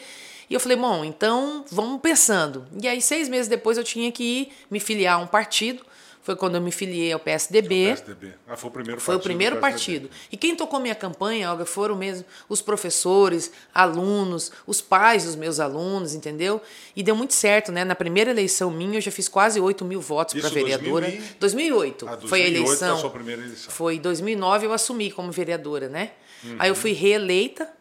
E 0.49 0.53
eu 0.53 0.59
falei, 0.59 0.77
bom, 0.77 1.05
então 1.05 1.63
vamos 1.71 2.01
pensando. 2.01 2.65
E 2.81 2.87
aí, 2.87 3.01
seis 3.01 3.29
meses 3.29 3.47
depois, 3.47 3.77
eu 3.77 3.83
tinha 3.83 4.11
que 4.11 4.23
ir 4.23 4.51
me 4.69 4.79
filiar 4.79 5.15
a 5.15 5.17
um 5.19 5.27
partido. 5.27 5.85
Foi 6.21 6.35
quando 6.35 6.55
eu 6.55 6.61
me 6.61 6.71
filiei 6.71 7.11
ao 7.11 7.19
PSDB. 7.19 7.87
PSDB. 7.87 8.33
Ah, 8.47 8.57
foi 8.57 8.69
o 8.69 8.73
primeiro 8.73 8.99
foi 8.99 9.05
partido. 9.05 9.05
Foi 9.05 9.15
o 9.15 9.19
primeiro 9.19 9.57
partido. 9.57 10.09
E 10.31 10.37
quem 10.37 10.55
tocou 10.55 10.79
minha 10.79 10.93
campanha, 10.93 11.49
Olga, 11.49 11.65
foram 11.65 11.95
mesmo 11.95 12.25
os 12.47 12.61
professores, 12.61 13.51
alunos, 13.73 14.51
os 14.67 14.81
pais 14.81 15.23
dos 15.23 15.35
meus 15.35 15.59
alunos, 15.59 16.13
entendeu? 16.13 16.61
E 16.95 17.01
deu 17.01 17.15
muito 17.15 17.33
certo, 17.33 17.71
né? 17.71 17.85
Na 17.85 17.95
primeira 17.95 18.31
eleição 18.31 18.69
minha, 18.69 18.97
eu 18.97 19.01
já 19.01 19.11
fiz 19.11 19.27
quase 19.27 19.59
8 19.59 19.85
mil 19.85 20.01
votos 20.01 20.39
para 20.39 20.49
vereadora. 20.49 21.07
2000 21.07 21.25
e... 21.25 21.39
2008, 21.39 22.07
ah, 22.07 22.15
2008 22.15 22.29
foi 22.29 22.41
a 22.41 22.47
eleição. 22.47 22.77
Foi 22.89 22.97
a 22.97 23.01
sua 23.01 23.09
primeira 23.09 23.41
eleição. 23.41 23.71
Foi 23.71 23.95
em 23.95 24.01
2009 24.01 24.65
eu 24.65 24.73
assumi 24.73 25.11
como 25.11 25.31
vereadora, 25.31 25.87
né? 25.89 26.11
Uhum. 26.43 26.55
Aí 26.59 26.69
eu 26.69 26.75
fui 26.75 26.91
reeleita 26.91 27.78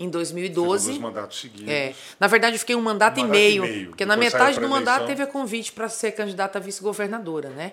em 0.00 0.08
2012. 0.08 0.86
Dois 0.86 0.98
mandatos 0.98 1.40
seguidos. 1.40 1.68
É. 1.68 1.94
Na 2.18 2.26
verdade, 2.26 2.56
eu 2.56 2.60
fiquei 2.60 2.74
um 2.74 2.80
mandato, 2.80 3.20
um 3.20 3.22
mandato 3.22 3.36
e, 3.36 3.40
meio, 3.40 3.64
e 3.64 3.68
meio, 3.70 3.88
porque 3.90 4.04
na 4.04 4.16
metade 4.16 4.58
do 4.58 4.68
mandato 4.68 5.06
teve 5.06 5.22
a 5.22 5.26
convite 5.26 5.72
para 5.72 5.88
ser 5.88 6.12
candidata 6.12 6.58
a 6.58 6.60
vice-governadora, 6.60 7.50
né? 7.50 7.72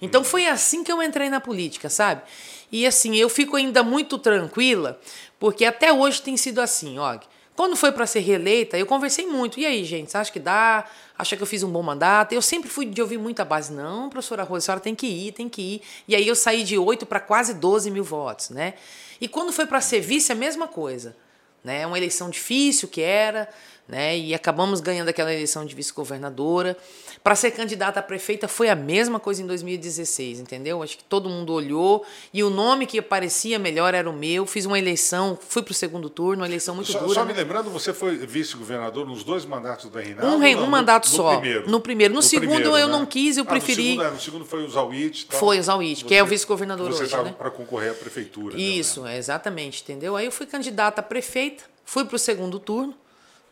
Então 0.00 0.22
foi 0.22 0.46
assim 0.46 0.84
que 0.84 0.92
eu 0.92 1.02
entrei 1.02 1.28
na 1.28 1.40
política, 1.40 1.88
sabe? 1.88 2.22
E 2.70 2.86
assim, 2.86 3.16
eu 3.16 3.28
fico 3.28 3.56
ainda 3.56 3.82
muito 3.82 4.18
tranquila, 4.18 5.00
porque 5.38 5.64
até 5.64 5.92
hoje 5.92 6.20
tem 6.22 6.36
sido 6.36 6.60
assim, 6.60 6.98
ó. 6.98 7.18
Quando 7.56 7.74
foi 7.74 7.90
para 7.90 8.06
ser 8.06 8.20
reeleita, 8.20 8.78
eu 8.78 8.86
conversei 8.86 9.26
muito. 9.26 9.58
E 9.58 9.66
aí, 9.66 9.84
gente, 9.84 10.12
você 10.12 10.16
acha 10.16 10.30
que 10.30 10.38
dá? 10.38 10.84
Acha 11.18 11.36
que 11.36 11.42
eu 11.42 11.46
fiz 11.46 11.64
um 11.64 11.68
bom 11.68 11.82
mandato? 11.82 12.32
Eu 12.32 12.40
sempre 12.40 12.70
fui 12.70 12.86
de 12.86 13.02
ouvir 13.02 13.18
muita 13.18 13.44
base. 13.44 13.72
Não, 13.72 14.08
professora 14.08 14.44
Rosa, 14.44 14.58
a 14.58 14.60
senhora 14.66 14.80
tem 14.80 14.94
que 14.94 15.08
ir, 15.08 15.32
tem 15.32 15.48
que 15.48 15.60
ir. 15.60 15.82
E 16.06 16.14
aí 16.14 16.28
eu 16.28 16.36
saí 16.36 16.62
de 16.62 16.78
8 16.78 17.04
para 17.04 17.18
quase 17.18 17.54
12 17.54 17.90
mil 17.90 18.04
votos, 18.04 18.50
né? 18.50 18.74
E 19.20 19.26
quando 19.26 19.50
foi 19.50 19.66
para 19.66 19.80
ser 19.80 20.00
vice, 20.00 20.30
a 20.30 20.36
mesma 20.36 20.68
coisa. 20.68 21.16
Né? 21.62 21.86
Uma 21.86 21.96
eleição 21.98 22.30
difícil 22.30 22.88
que 22.88 23.00
era, 23.00 23.48
né? 23.88 24.16
E 24.18 24.34
acabamos 24.34 24.80
ganhando 24.80 25.08
aquela 25.08 25.32
eleição 25.32 25.64
de 25.64 25.74
vice-governadora. 25.74 26.76
Para 27.24 27.34
ser 27.34 27.50
candidata 27.52 27.98
a 27.98 28.02
prefeita 28.02 28.46
foi 28.46 28.68
a 28.68 28.76
mesma 28.76 29.18
coisa 29.18 29.42
em 29.42 29.46
2016, 29.46 30.40
entendeu? 30.40 30.82
Acho 30.82 30.98
que 30.98 31.04
todo 31.04 31.28
mundo 31.28 31.52
olhou 31.52 32.04
e 32.32 32.44
o 32.44 32.50
nome 32.50 32.86
que 32.86 33.00
parecia 33.00 33.58
melhor 33.58 33.94
era 33.94 34.08
o 34.08 34.12
meu. 34.12 34.44
Fiz 34.46 34.66
uma 34.66 34.78
eleição, 34.78 35.38
fui 35.40 35.62
para 35.62 35.72
o 35.72 35.74
segundo 35.74 36.10
turno, 36.10 36.42
uma 36.42 36.46
eleição 36.46 36.74
muito 36.74 36.92
só, 36.92 36.98
dura. 36.98 37.14
Só 37.14 37.24
me 37.24 37.32
né? 37.32 37.40
lembrando, 37.40 37.70
você 37.70 37.94
foi 37.94 38.18
vice-governador 38.18 39.06
nos 39.06 39.24
dois 39.24 39.46
mandatos 39.46 39.90
da 39.90 40.00
Reinaldo? 40.00 40.36
Um, 40.36 40.38
não, 40.38 40.64
um 40.64 40.66
mandato 40.66 41.08
no, 41.08 41.16
só. 41.16 41.32
No 41.32 41.40
primeiro. 41.40 41.70
No 41.70 41.80
primeiro. 41.80 42.14
No, 42.14 42.20
no 42.20 42.22
segundo 42.22 42.48
primeiro, 42.48 42.76
eu 42.76 42.86
né? 42.86 42.92
não 42.92 43.06
quis, 43.06 43.38
eu 43.38 43.44
ah, 43.44 43.46
preferi. 43.46 43.76
No 43.76 43.88
segundo, 43.88 44.02
é, 44.02 44.10
no 44.10 44.20
segundo 44.20 44.44
foi 44.44 44.64
o 44.64 44.70
Zawit. 44.70 45.26
Foi 45.30 45.58
o 45.58 45.62
Zawit, 45.62 46.04
que 46.04 46.14
é 46.14 46.22
o 46.22 46.26
vice-governador 46.26 46.88
hoje. 46.88 46.98
Você 46.98 47.04
estava 47.04 47.24
né? 47.24 47.34
para 47.36 47.50
concorrer 47.50 47.92
à 47.92 47.94
prefeitura. 47.94 48.58
Isso, 48.58 49.02
né? 49.02 49.16
exatamente, 49.16 49.82
entendeu? 49.82 50.14
Aí 50.14 50.26
eu 50.26 50.32
fui 50.32 50.46
candidata 50.46 51.00
a 51.00 51.04
prefeita, 51.04 51.64
fui 51.84 52.04
para 52.04 52.16
o 52.16 52.18
segundo 52.18 52.58
turno 52.58 52.94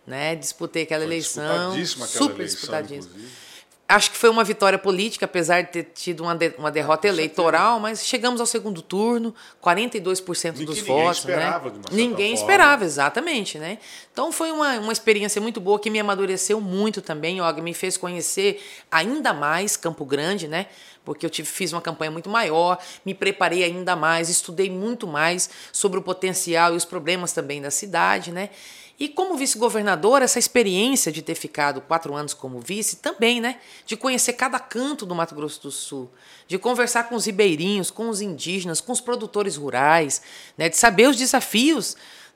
né? 0.06 0.34
Disputei 0.34 0.84
aquela 0.84 1.02
foi 1.02 1.12
eleição. 1.12 1.72
Disputadíssima 1.75 2.04
aquela 2.04 2.22
super 2.25 2.34
eleição, 2.36 2.56
disputadíssima. 2.60 3.14
Inclusive. 3.16 3.46
Acho 3.88 4.10
que 4.10 4.16
foi 4.16 4.28
uma 4.28 4.42
vitória 4.42 4.78
política, 4.78 5.26
apesar 5.26 5.62
de 5.62 5.70
ter 5.70 5.84
tido 5.94 6.25
uma, 6.25 6.34
de, 6.34 6.52
uma 6.58 6.72
derrota 6.72 7.06
eleitoral, 7.06 7.78
mas 7.78 8.04
chegamos 8.04 8.40
ao 8.40 8.46
segundo 8.46 8.82
turno, 8.82 9.32
42% 9.62 10.50
ninguém, 10.50 10.66
dos 10.66 10.78
ninguém 10.78 10.96
votos. 10.96 11.18
Esperava, 11.18 11.70
né? 11.70 11.80
de 11.88 11.94
ninguém 11.94 12.34
esperava, 12.34 12.84
exatamente. 12.84 13.59
Né? 13.59 13.78
Então 14.12 14.33
foi 14.33 14.50
uma, 14.50 14.81
uma 14.81 14.92
experiência 14.92 15.40
muito 15.40 15.61
boa 15.61 15.78
que 15.78 15.88
me 15.88 16.00
amadureceu 16.00 16.61
muito 16.61 17.00
também, 17.00 17.40
ó, 17.40 17.52
me 17.52 17.72
fez 17.72 17.96
conhecer 17.96 18.61
ainda 18.90 19.33
mais 19.33 19.76
Campo 19.76 20.04
Grande, 20.04 20.48
né? 20.48 20.66
porque 21.04 21.24
eu 21.24 21.31
tive, 21.31 21.46
fiz 21.46 21.72
uma 21.72 21.81
campanha 21.81 22.11
muito 22.11 22.28
maior, 22.28 22.78
me 23.04 23.14
preparei 23.14 23.62
ainda 23.62 23.94
mais, 23.94 24.28
estudei 24.28 24.68
muito 24.68 25.07
mais 25.07 25.48
sobre 25.70 26.00
o 26.00 26.02
potencial 26.02 26.74
e 26.74 26.76
os 26.76 26.85
problemas 26.85 27.33
também 27.33 27.62
da 27.62 27.70
cidade. 27.70 28.33
Né? 28.33 28.50
E 28.98 29.09
como 29.09 29.37
vice-governador, 29.37 30.22
essa 30.22 30.38
experiência 30.38 31.12
de 31.12 31.20
ter 31.20 31.35
ficado 31.35 31.82
quatro 31.82 32.14
anos 32.14 32.32
como 32.32 32.61
vice 32.61 32.96
também, 32.96 33.42
né? 33.42 33.61
De 33.85 33.94
conhecer 33.94 34.32
cada 34.32 34.59
canto 34.59 35.04
do 35.04 35.14
Mato 35.14 35.35
Grosso 35.35 35.62
do 35.62 35.70
Sul, 35.70 36.11
de 36.48 36.59
conversar 36.59 37.09
com 37.09 37.14
os 37.14 37.26
ribeirinhos, 37.26 37.90
com 37.90 38.09
os 38.09 38.22
indígenas, 38.22 38.80
com 38.80 38.92
os 38.92 39.00
produtores 39.00 39.56
rurais, 39.56 40.22
né? 40.56 40.70
De 40.70 40.78
saber 40.78 41.09
os 41.09 41.16
desafios 41.16 41.94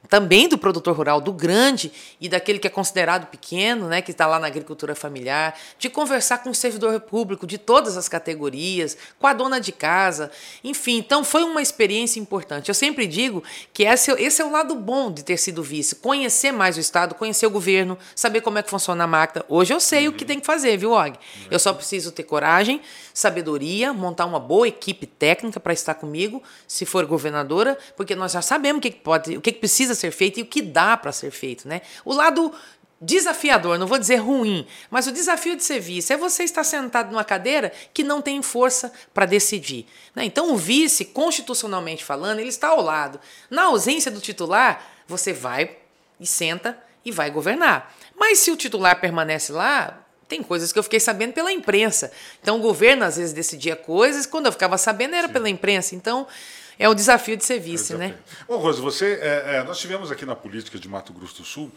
também 0.09 0.49
do 0.49 0.59
produtor 0.59 0.97
rural, 0.97 1.21
do 1.21 1.33
grande 1.33 1.93
e 2.21 2.29
daquele 2.29 2.59
que 2.59 2.67
é 2.67 2.71
considerado 2.71 3.27
pequeno, 3.27 3.87
né, 3.87 4.03
que 4.03 4.11
está 4.11 4.27
lá 4.27 4.39
na 4.39 4.47
agricultura 4.47 4.95
familiar, 4.95 5.57
de 5.79 5.89
conversar 5.89 6.39
com 6.39 6.51
o 6.51 6.55
servidor 6.55 6.99
público 7.01 7.47
de 7.47 7.59
todas 7.59 7.97
as 7.97 8.09
categorias, 8.09 8.97
com 9.19 9.27
a 9.27 9.33
dona 9.33 9.61
de 9.61 9.73
casa, 9.73 10.31
enfim. 10.65 10.99
Então 10.99 11.23
foi 11.23 11.45
uma 11.45 11.63
experiência 11.63 12.19
importante. 12.19 12.69
Eu 12.69 12.75
sempre 12.75 13.07
digo 13.07 13.43
que 13.73 13.85
esse, 13.85 14.11
esse 14.13 14.43
é 14.43 14.45
o 14.45 14.51
lado 14.51 14.75
bom 14.75 15.13
de 15.13 15.23
ter 15.23 15.37
sido 15.37 15.63
vice, 15.63 15.95
conhecer 15.97 16.53
mais 16.53 16.77
o 16.77 16.81
Estado, 16.81 17.15
conhecer 17.15 17.47
o 17.47 17.51
governo, 17.51 17.97
saber 18.15 18.41
como 18.41 18.59
é 18.59 18.63
que 18.63 18.71
funciona 18.71 19.05
a 19.05 19.07
máquina. 19.07 19.45
Hoje 19.49 19.73
eu 19.73 19.81
sei 19.81 20.09
uhum. 20.09 20.15
o 20.15 20.17
que 20.17 20.25
tem 20.25 20.41
que 20.41 20.47
fazer, 20.47 20.77
viu, 20.77 20.93
Og? 20.93 21.17
Eu 21.51 21.59
só 21.59 21.73
preciso 21.73 22.11
ter 22.11 22.25
coragem, 22.25 22.81
sabedoria, 23.15 23.93
montar 23.93 24.27
uma 24.27 24.41
boa 24.41 24.67
equipe 24.67 25.07
técnica 25.07 25.61
para 25.61 25.73
estar 25.73 25.95
comigo, 25.95 26.43
se 26.67 26.85
for 26.85 27.05
governadora, 27.07 27.79
porque 27.97 28.15
nós 28.15 28.33
já 28.33 28.43
sabemos 28.43 28.79
o 28.79 28.83
que 28.83 28.91
pode, 28.91 29.37
o 29.37 29.41
que 29.41 29.53
precisa 29.53 29.89
precisa 29.90 29.94
ser 29.94 30.11
feito 30.11 30.38
e 30.38 30.42
o 30.42 30.46
que 30.46 30.62
dá 30.62 30.96
para 30.96 31.12
ser 31.12 31.31
feito, 31.31 31.66
né? 31.66 31.83
O 32.05 32.12
lado 32.12 32.53
desafiador, 33.00 33.79
não 33.79 33.87
vou 33.87 33.98
dizer 33.98 34.16
ruim, 34.16 34.66
mas 34.90 35.07
o 35.07 35.12
desafio 35.12 35.57
de 35.57 35.64
ser 35.64 35.81
vice 35.81 36.12
é 36.12 36.16
você 36.16 36.44
estar 36.44 36.64
sentado 36.64 37.11
numa 37.11 37.24
cadeira 37.24 37.72
que 37.94 38.05
não 38.05 38.20
tem 38.20 38.42
força 38.42 38.92
para 39.14 39.24
decidir. 39.24 39.87
Né? 40.14 40.24
Então, 40.24 40.53
o 40.53 40.57
vice, 40.57 41.07
constitucionalmente 41.07 42.05
falando, 42.05 42.40
ele 42.40 42.50
está 42.50 42.68
ao 42.68 42.83
lado. 42.83 43.18
Na 43.48 43.64
ausência 43.64 44.11
do 44.11 44.20
titular, 44.20 44.85
você 45.07 45.33
vai 45.33 45.79
e 46.18 46.26
senta 46.26 46.79
e 47.03 47.11
vai 47.11 47.31
governar. 47.31 47.94
Mas 48.14 48.40
se 48.40 48.50
o 48.50 48.57
titular 48.57 49.00
permanece 49.00 49.50
lá, 49.50 50.07
tem 50.29 50.42
coisas 50.42 50.70
que 50.70 50.79
eu 50.79 50.83
fiquei 50.83 51.00
sabendo 51.00 51.33
pela 51.33 51.50
imprensa. 51.50 52.12
Então, 52.42 52.59
o 52.59 52.61
governo 52.61 53.05
às 53.05 53.16
vezes 53.16 53.33
decidia 53.33 53.74
coisas, 53.74 54.26
quando 54.26 54.44
eu 54.44 54.53
ficava 54.53 54.76
sabendo 54.76 55.14
era 55.14 55.26
Sim. 55.26 55.33
pela 55.33 55.48
imprensa. 55.48 55.94
Então, 55.94 56.26
é 56.81 56.88
o 56.88 56.95
desafio 56.95 57.37
de 57.37 57.45
ser 57.45 57.61
vice, 57.61 57.93
é 57.93 57.97
né? 57.99 58.14
Bom, 58.49 58.57
Rosa, 58.57 58.81
você, 58.81 59.19
é, 59.21 59.57
é, 59.57 59.64
nós 59.64 59.79
tivemos 59.79 60.11
aqui 60.11 60.25
na 60.25 60.35
política 60.35 60.79
de 60.79 60.88
Mato 60.88 61.12
Grosso 61.12 61.37
do 61.37 61.45
Sul 61.45 61.71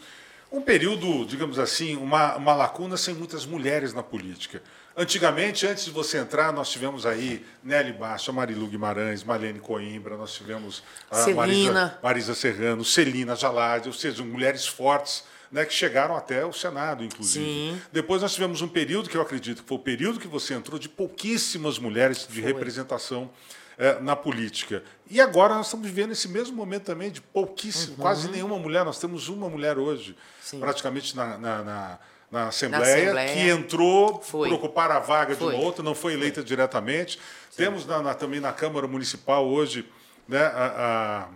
um 0.50 0.62
período, 0.62 1.26
digamos 1.26 1.58
assim, 1.58 1.94
uma, 1.96 2.36
uma 2.36 2.54
lacuna 2.54 2.96
sem 2.96 3.12
muitas 3.12 3.44
mulheres 3.44 3.92
na 3.92 4.02
política. 4.02 4.62
Antigamente, 4.96 5.66
antes 5.66 5.84
de 5.84 5.90
você 5.90 6.16
entrar, 6.16 6.52
nós 6.52 6.70
tivemos 6.70 7.04
aí 7.04 7.44
Nelly 7.62 7.92
Baixa, 7.92 8.32
Marilu 8.32 8.66
Guimarães, 8.66 9.22
Marlene 9.22 9.58
Coimbra, 9.58 10.16
nós 10.16 10.32
tivemos 10.32 10.82
a 11.10 11.26
Marisa, 11.32 11.98
Marisa 12.02 12.34
Serrano, 12.34 12.82
Celina 12.82 13.36
Jalade, 13.36 13.88
ou 13.88 13.94
seja, 13.94 14.22
mulheres 14.22 14.66
fortes 14.66 15.24
né, 15.52 15.66
que 15.66 15.74
chegaram 15.74 16.16
até 16.16 16.46
o 16.46 16.52
Senado, 16.52 17.04
inclusive. 17.04 17.44
Sim. 17.44 17.82
Depois 17.92 18.22
nós 18.22 18.32
tivemos 18.32 18.62
um 18.62 18.68
período 18.68 19.10
que 19.10 19.16
eu 19.16 19.22
acredito 19.22 19.62
que 19.62 19.68
foi 19.68 19.76
o 19.76 19.80
período 19.80 20.18
que 20.18 20.28
você 20.28 20.54
entrou 20.54 20.78
de 20.78 20.88
pouquíssimas 20.88 21.78
mulheres 21.78 22.26
de 22.26 22.40
foi. 22.40 22.52
representação 22.52 23.30
é, 23.78 23.98
na 24.00 24.16
política. 24.16 24.82
E 25.10 25.20
agora 25.20 25.54
nós 25.54 25.66
estamos 25.66 25.86
vivendo 25.86 26.12
esse 26.12 26.28
mesmo 26.28 26.56
momento 26.56 26.84
também 26.84 27.10
de 27.10 27.20
pouquíssimo, 27.20 27.96
uhum. 27.96 28.02
quase 28.02 28.28
nenhuma 28.30 28.58
mulher. 28.58 28.84
Nós 28.84 28.98
temos 28.98 29.28
uma 29.28 29.48
mulher 29.48 29.78
hoje, 29.78 30.16
Sim. 30.40 30.60
praticamente 30.60 31.16
na, 31.16 31.38
na, 31.38 31.62
na 31.62 31.98
na 32.34 32.48
Assembleia, 32.48 32.82
na 32.82 33.20
Assembleia, 33.20 33.32
que 33.32 33.48
entrou 33.48 34.20
foi. 34.20 34.48
por 34.48 34.56
ocupar 34.56 34.90
a 34.90 34.98
vaga 34.98 35.36
foi. 35.36 35.52
de 35.52 35.56
uma 35.56 35.64
outra, 35.64 35.84
não 35.84 35.94
foi 35.94 36.14
eleita 36.14 36.40
foi. 36.40 36.44
diretamente. 36.44 37.16
Sim. 37.48 37.56
Temos 37.56 37.86
na, 37.86 38.02
na, 38.02 38.12
também 38.12 38.40
na 38.40 38.52
Câmara 38.52 38.88
Municipal 38.88 39.46
hoje 39.46 39.88
né, 40.26 40.42
a, 40.42 41.28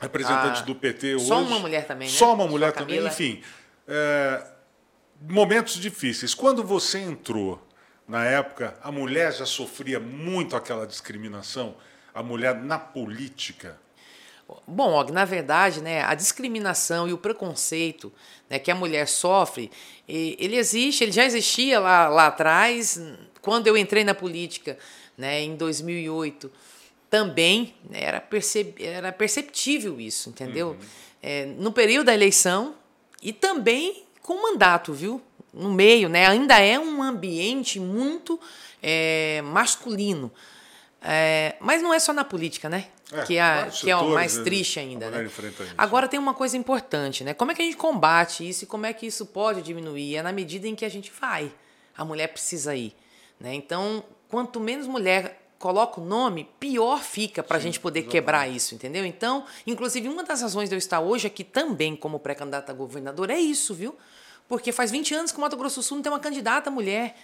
a 0.00 0.02
representante 0.04 0.60
a, 0.60 0.62
ah, 0.62 0.66
do 0.66 0.76
PT 0.76 1.16
hoje. 1.16 1.26
Só 1.26 1.42
uma 1.42 1.58
mulher 1.58 1.86
também, 1.86 2.08
né? 2.08 2.14
Só 2.14 2.34
uma 2.34 2.46
mulher 2.46 2.72
só 2.72 2.78
também, 2.78 3.04
enfim. 3.04 3.42
É, 3.88 4.46
momentos 5.28 5.74
difíceis. 5.74 6.34
Quando 6.34 6.62
você 6.62 7.00
entrou 7.00 7.60
na 8.08 8.24
época, 8.24 8.74
a 8.82 8.90
mulher 8.90 9.32
já 9.34 9.44
sofria 9.44 10.00
muito 10.00 10.56
aquela 10.56 10.86
discriminação, 10.86 11.76
a 12.14 12.22
mulher 12.22 12.54
na 12.54 12.78
política. 12.78 13.78
Bom, 14.66 15.04
na 15.12 15.26
verdade, 15.26 15.82
né, 15.82 16.02
a 16.02 16.14
discriminação 16.14 17.06
e 17.06 17.12
o 17.12 17.18
preconceito 17.18 18.10
né, 18.48 18.58
que 18.58 18.70
a 18.70 18.74
mulher 18.74 19.06
sofre, 19.06 19.70
ele 20.08 20.56
existe, 20.56 21.04
ele 21.04 21.12
já 21.12 21.26
existia 21.26 21.78
lá, 21.78 22.08
lá 22.08 22.28
atrás, 22.28 22.98
quando 23.42 23.66
eu 23.66 23.76
entrei 23.76 24.04
na 24.04 24.14
política, 24.14 24.78
né, 25.16 25.42
em 25.42 25.54
2008. 25.54 26.50
também 27.10 27.74
né, 27.90 28.02
era, 28.02 28.20
perceb 28.22 28.74
era 28.82 29.12
perceptível 29.12 30.00
isso, 30.00 30.30
entendeu? 30.30 30.70
Uhum. 30.70 30.78
É, 31.22 31.44
no 31.44 31.72
período 31.72 32.06
da 32.06 32.14
eleição 32.14 32.74
e 33.22 33.32
também 33.32 34.04
com 34.22 34.40
mandato, 34.40 34.94
viu? 34.94 35.22
No 35.58 35.72
meio, 35.72 36.08
né? 36.08 36.26
Ainda 36.26 36.58
é 36.58 36.78
um 36.78 37.02
ambiente 37.02 37.80
muito 37.80 38.40
é, 38.82 39.42
masculino. 39.42 40.30
É, 41.02 41.56
mas 41.60 41.82
não 41.82 41.92
é 41.92 41.98
só 41.98 42.12
na 42.12 42.24
política, 42.24 42.68
né? 42.68 42.86
É, 43.12 43.22
que, 43.22 43.38
é, 43.38 43.70
que 43.70 43.90
é 43.90 43.96
o 43.96 44.10
mais 44.10 44.36
né, 44.36 44.44
triste 44.44 44.78
ainda. 44.78 45.10
Né? 45.10 45.30
Agora 45.76 46.06
tem 46.06 46.20
uma 46.20 46.34
coisa 46.34 46.56
importante, 46.56 47.24
né? 47.24 47.32
Como 47.32 47.50
é 47.50 47.54
que 47.54 47.62
a 47.62 47.64
gente 47.64 47.76
combate 47.76 48.48
isso 48.48 48.64
e 48.64 48.66
como 48.66 48.84
é 48.84 48.92
que 48.92 49.06
isso 49.06 49.26
pode 49.26 49.62
diminuir? 49.62 50.16
É 50.16 50.22
na 50.22 50.32
medida 50.32 50.68
em 50.68 50.74
que 50.74 50.84
a 50.84 50.88
gente 50.88 51.12
vai. 51.18 51.50
A 51.96 52.04
mulher 52.04 52.28
precisa 52.28 52.74
ir. 52.74 52.94
Né? 53.40 53.54
Então, 53.54 54.04
quanto 54.28 54.60
menos 54.60 54.86
mulher 54.86 55.40
coloca 55.58 56.00
o 56.00 56.04
nome, 56.04 56.48
pior 56.60 57.02
fica 57.02 57.42
para 57.42 57.56
a 57.56 57.60
gente 57.60 57.80
poder 57.80 58.00
exatamente. 58.00 58.22
quebrar 58.22 58.48
isso, 58.48 58.74
entendeu? 58.74 59.04
Então, 59.04 59.44
inclusive, 59.66 60.08
uma 60.08 60.22
das 60.22 60.40
razões 60.40 60.68
de 60.68 60.74
eu 60.74 60.78
estar 60.78 61.00
hoje 61.00 61.26
aqui 61.26 61.42
também 61.42 61.96
como 61.96 62.18
pré-candidata 62.20 62.70
a 62.70 62.74
governador 62.74 63.28
é 63.30 63.38
isso, 63.38 63.74
viu? 63.74 63.96
Porque 64.48 64.72
faz 64.72 64.90
20 64.90 65.14
anos 65.14 65.32
que 65.32 65.38
o 65.38 65.40
Mato 65.40 65.56
Grosso 65.56 65.80
do 65.80 65.82
Sul 65.82 65.98
não 65.98 66.02
tem 66.02 66.10
uma 66.10 66.18
candidata 66.18 66.70
mulher. 66.70 67.14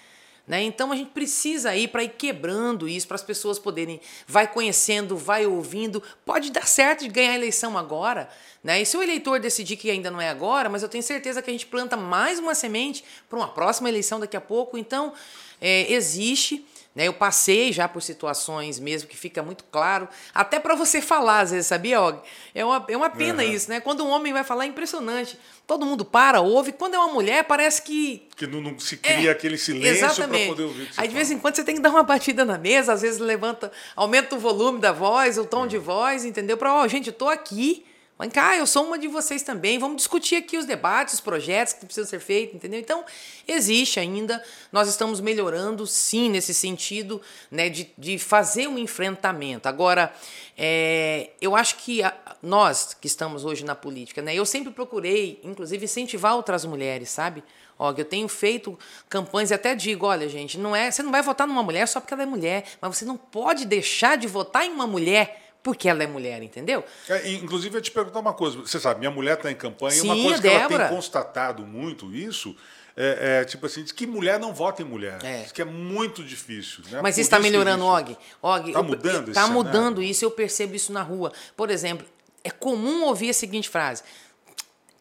Né? 0.47 0.63
Então 0.63 0.93
a 0.93 0.97
gente 0.97 1.11
precisa 1.11 1.75
ir 1.75 1.89
para 1.89 2.05
ir 2.05 2.11
quebrando 2.11 2.87
isso, 2.87 3.09
para 3.09 3.15
as 3.15 3.23
pessoas 3.23 3.59
poderem, 3.59 3.99
vai 4.27 4.47
conhecendo, 4.47 5.17
vai 5.17 5.47
ouvindo. 5.47 6.03
Pode 6.25 6.51
dar 6.51 6.67
certo 6.67 7.01
de 7.01 7.09
ganhar 7.09 7.33
a 7.33 7.35
eleição 7.35 7.79
agora. 7.79 8.29
Né? 8.63 8.83
E 8.83 8.87
se 8.87 8.97
o 8.97 9.03
eleitor 9.03 9.41
decidir 9.41 9.77
que 9.77 9.91
ainda 9.91 10.11
não 10.11 10.21
é 10.21 10.29
agora, 10.29 10.69
mas 10.69 10.83
eu 10.83 10.89
tenho 10.89 11.03
certeza 11.03 11.41
que 11.41 11.49
a 11.49 11.53
gente 11.53 11.67
planta 11.67 11.97
mais 11.97 12.39
uma 12.39 12.55
semente 12.55 13.03
para 13.29 13.39
uma 13.39 13.49
próxima 13.49 13.89
eleição 13.89 14.21
daqui 14.21 14.37
a 14.37 14.41
pouco. 14.41 14.77
Então, 14.77 15.15
é, 15.61 15.91
existe 15.91 16.67
né? 16.95 17.09
Eu 17.09 17.13
passei 17.13 17.73
já 17.73 17.89
por 17.89 18.01
situações 18.01 18.79
mesmo 18.79 19.09
que 19.09 19.17
fica 19.17 19.43
muito 19.43 19.65
claro, 19.65 20.09
até 20.33 20.61
para 20.61 20.75
você 20.75 21.01
falar, 21.01 21.41
às 21.41 21.51
vezes, 21.51 21.67
sabia, 21.67 22.01
Og? 22.01 22.21
É 22.55 22.65
uma, 22.65 22.85
é 22.89 22.97
uma 22.97 23.11
pena 23.11 23.43
uhum. 23.43 23.51
isso, 23.51 23.69
né? 23.69 23.81
Quando 23.81 24.05
um 24.05 24.11
homem 24.11 24.33
vai 24.33 24.45
falar, 24.45 24.65
é 24.65 24.69
impressionante. 24.69 25.39
Todo 25.67 25.87
mundo 25.87 26.05
para, 26.05 26.41
ouve. 26.43 26.73
Quando 26.73 26.95
é 26.95 26.99
uma 26.99 27.13
mulher, 27.13 27.45
parece 27.45 27.81
que. 27.81 28.29
Que 28.37 28.47
não, 28.47 28.61
não 28.61 28.79
se 28.79 28.99
cria 28.99 29.31
é, 29.31 29.33
aquele 29.33 29.57
silêncio 29.57 30.07
para 30.29 30.47
poder 30.47 30.63
ouvir. 30.65 30.89
Aí, 30.97 31.09
de 31.09 31.15
vez 31.15 31.31
em 31.31 31.39
quando, 31.39 31.57
você 31.57 31.65
tem 31.65 31.77
que 31.77 31.81
dar 31.83 31.91
uma 31.91 32.03
batida 32.03 32.45
na 32.45 32.59
mesa, 32.59 32.93
às 32.93 33.01
vezes 33.01 33.19
levanta, 33.19 33.73
aumenta 33.97 34.37
o 34.37 34.39
volume 34.39 34.79
da 34.79 34.93
voz, 34.93 35.39
o 35.39 35.45
tom 35.45 35.63
uhum. 35.63 35.67
de 35.67 35.79
voz, 35.79 36.25
entendeu? 36.25 36.57
Para, 36.59 36.75
ó, 36.75 36.85
oh, 36.85 36.89
gente, 36.89 37.11
tô 37.11 37.29
aqui 37.29 37.85
Vem 38.17 38.31
cá, 38.31 38.57
eu 38.57 38.65
sou 38.65 38.87
uma 38.87 38.97
de 38.97 39.09
vocês 39.09 39.43
também. 39.43 39.77
Vamos 39.77 39.97
discutir 39.97 40.37
aqui 40.37 40.57
os 40.57 40.65
debates, 40.65 41.15
os 41.15 41.21
projetos 41.21 41.73
que 41.73 41.85
precisam 41.85 42.09
ser 42.09 42.21
feitos, 42.21 42.55
entendeu? 42.55 42.79
Então, 42.79 43.05
existe 43.47 43.99
ainda. 43.99 44.41
Nós 44.71 44.89
estamos 44.89 45.21
melhorando, 45.21 45.85
sim, 45.85 46.31
nesse 46.31 46.55
sentido, 46.55 47.21
né, 47.51 47.69
de, 47.69 47.91
de 47.99 48.17
fazer 48.17 48.69
um 48.69 48.79
enfrentamento. 48.79 49.69
Agora, 49.69 50.15
é, 50.57 51.31
eu 51.41 51.57
acho 51.57 51.75
que 51.79 52.05
a, 52.05 52.15
nós 52.41 52.95
que 52.95 53.09
estamos 53.09 53.45
hoje 53.45 53.65
na 53.65 53.75
política, 53.75 54.23
né, 54.23 54.33
eu 54.33 54.47
sempre 54.47 54.73
procurei, 54.73 55.41
inclusive, 55.43 55.85
incentivar 55.85 56.37
outras 56.37 56.65
mulheres, 56.65 57.11
sabe? 57.11 57.43
Ó, 57.77 57.93
eu 57.97 58.05
tenho 58.05 58.29
feito 58.29 58.79
campanhas 59.09 59.51
e 59.51 59.55
até 59.55 59.75
digo, 59.75 60.07
olha, 60.07 60.29
gente, 60.29 60.57
não 60.57 60.77
é, 60.77 60.89
você 60.89 61.03
não 61.03 61.11
vai 61.11 61.21
votar 61.21 61.49
numa 61.49 61.65
mulher 61.65 61.89
só 61.89 61.99
porque 61.99 62.15
ela 62.15 62.23
é 62.23 62.27
mulher, 62.27 62.65
mas 62.81 62.97
você 62.97 63.05
não 63.05 63.17
pode 63.17 63.67
deixar 63.67 64.17
de 64.17 64.29
votar 64.29 64.65
em 64.65 64.71
uma 64.71 64.87
mulher 64.87 65.44
porque 65.65 65.89
ela 65.89 66.05
é 66.05 66.07
mulher, 66.07 66.43
entendeu? 66.43 66.85
É, 67.09 67.33
inclusive, 67.33 67.77
eu 67.77 67.83
te 67.83 67.91
perguntar 67.91 68.21
uma 68.21 68.35
coisa. 68.35 68.59
Você 68.59 68.79
sabe, 68.79 69.01
minha 69.01 69.11
mulher 69.11 69.35
está 69.35 69.51
em 69.51 69.57
campanha 69.57 69.93
Sim, 69.93 70.07
e 70.07 70.11
uma 70.11 70.23
coisa 70.23 70.43
que 70.43 70.49
Débora. 70.49 70.75
ela 70.75 70.89
tem 70.89 70.97
constatado 70.97 71.67
muito 71.67 72.15
isso 72.15 72.55
é, 72.97 73.41
é, 73.41 73.45
tipo 73.45 73.67
assim, 73.67 73.83
diz 73.83 73.91
que 73.91 74.07
mulher 74.07 74.39
não 74.39 74.55
vota 74.55 74.83
em 74.83 74.85
mulher. 74.85 75.19
É. 75.25 75.43
Diz 75.43 75.53
que 75.53 75.61
é 75.61 75.65
muito 75.65 76.23
difícil. 76.23 76.85
Né? 76.91 77.01
Mas 77.03 77.17
isso 77.17 77.27
está 77.27 77.41
melhorando, 77.41 77.85
Og. 77.85 78.17
Og. 78.41 78.69
Está 78.69 78.83
mudando 78.83 79.29
Está 79.29 79.49
mudando 79.49 80.03
isso, 80.03 80.25
eu 80.25 80.31
percebo 80.31 80.77
isso 80.77 80.93
na 80.93 81.03
rua. 81.03 81.33
Por 81.57 81.71
exemplo, 81.71 82.07
é 82.45 82.51
comum 82.51 83.05
ouvir 83.05 83.31
a 83.31 83.35
seguinte 83.35 83.69
frase: 83.69 84.03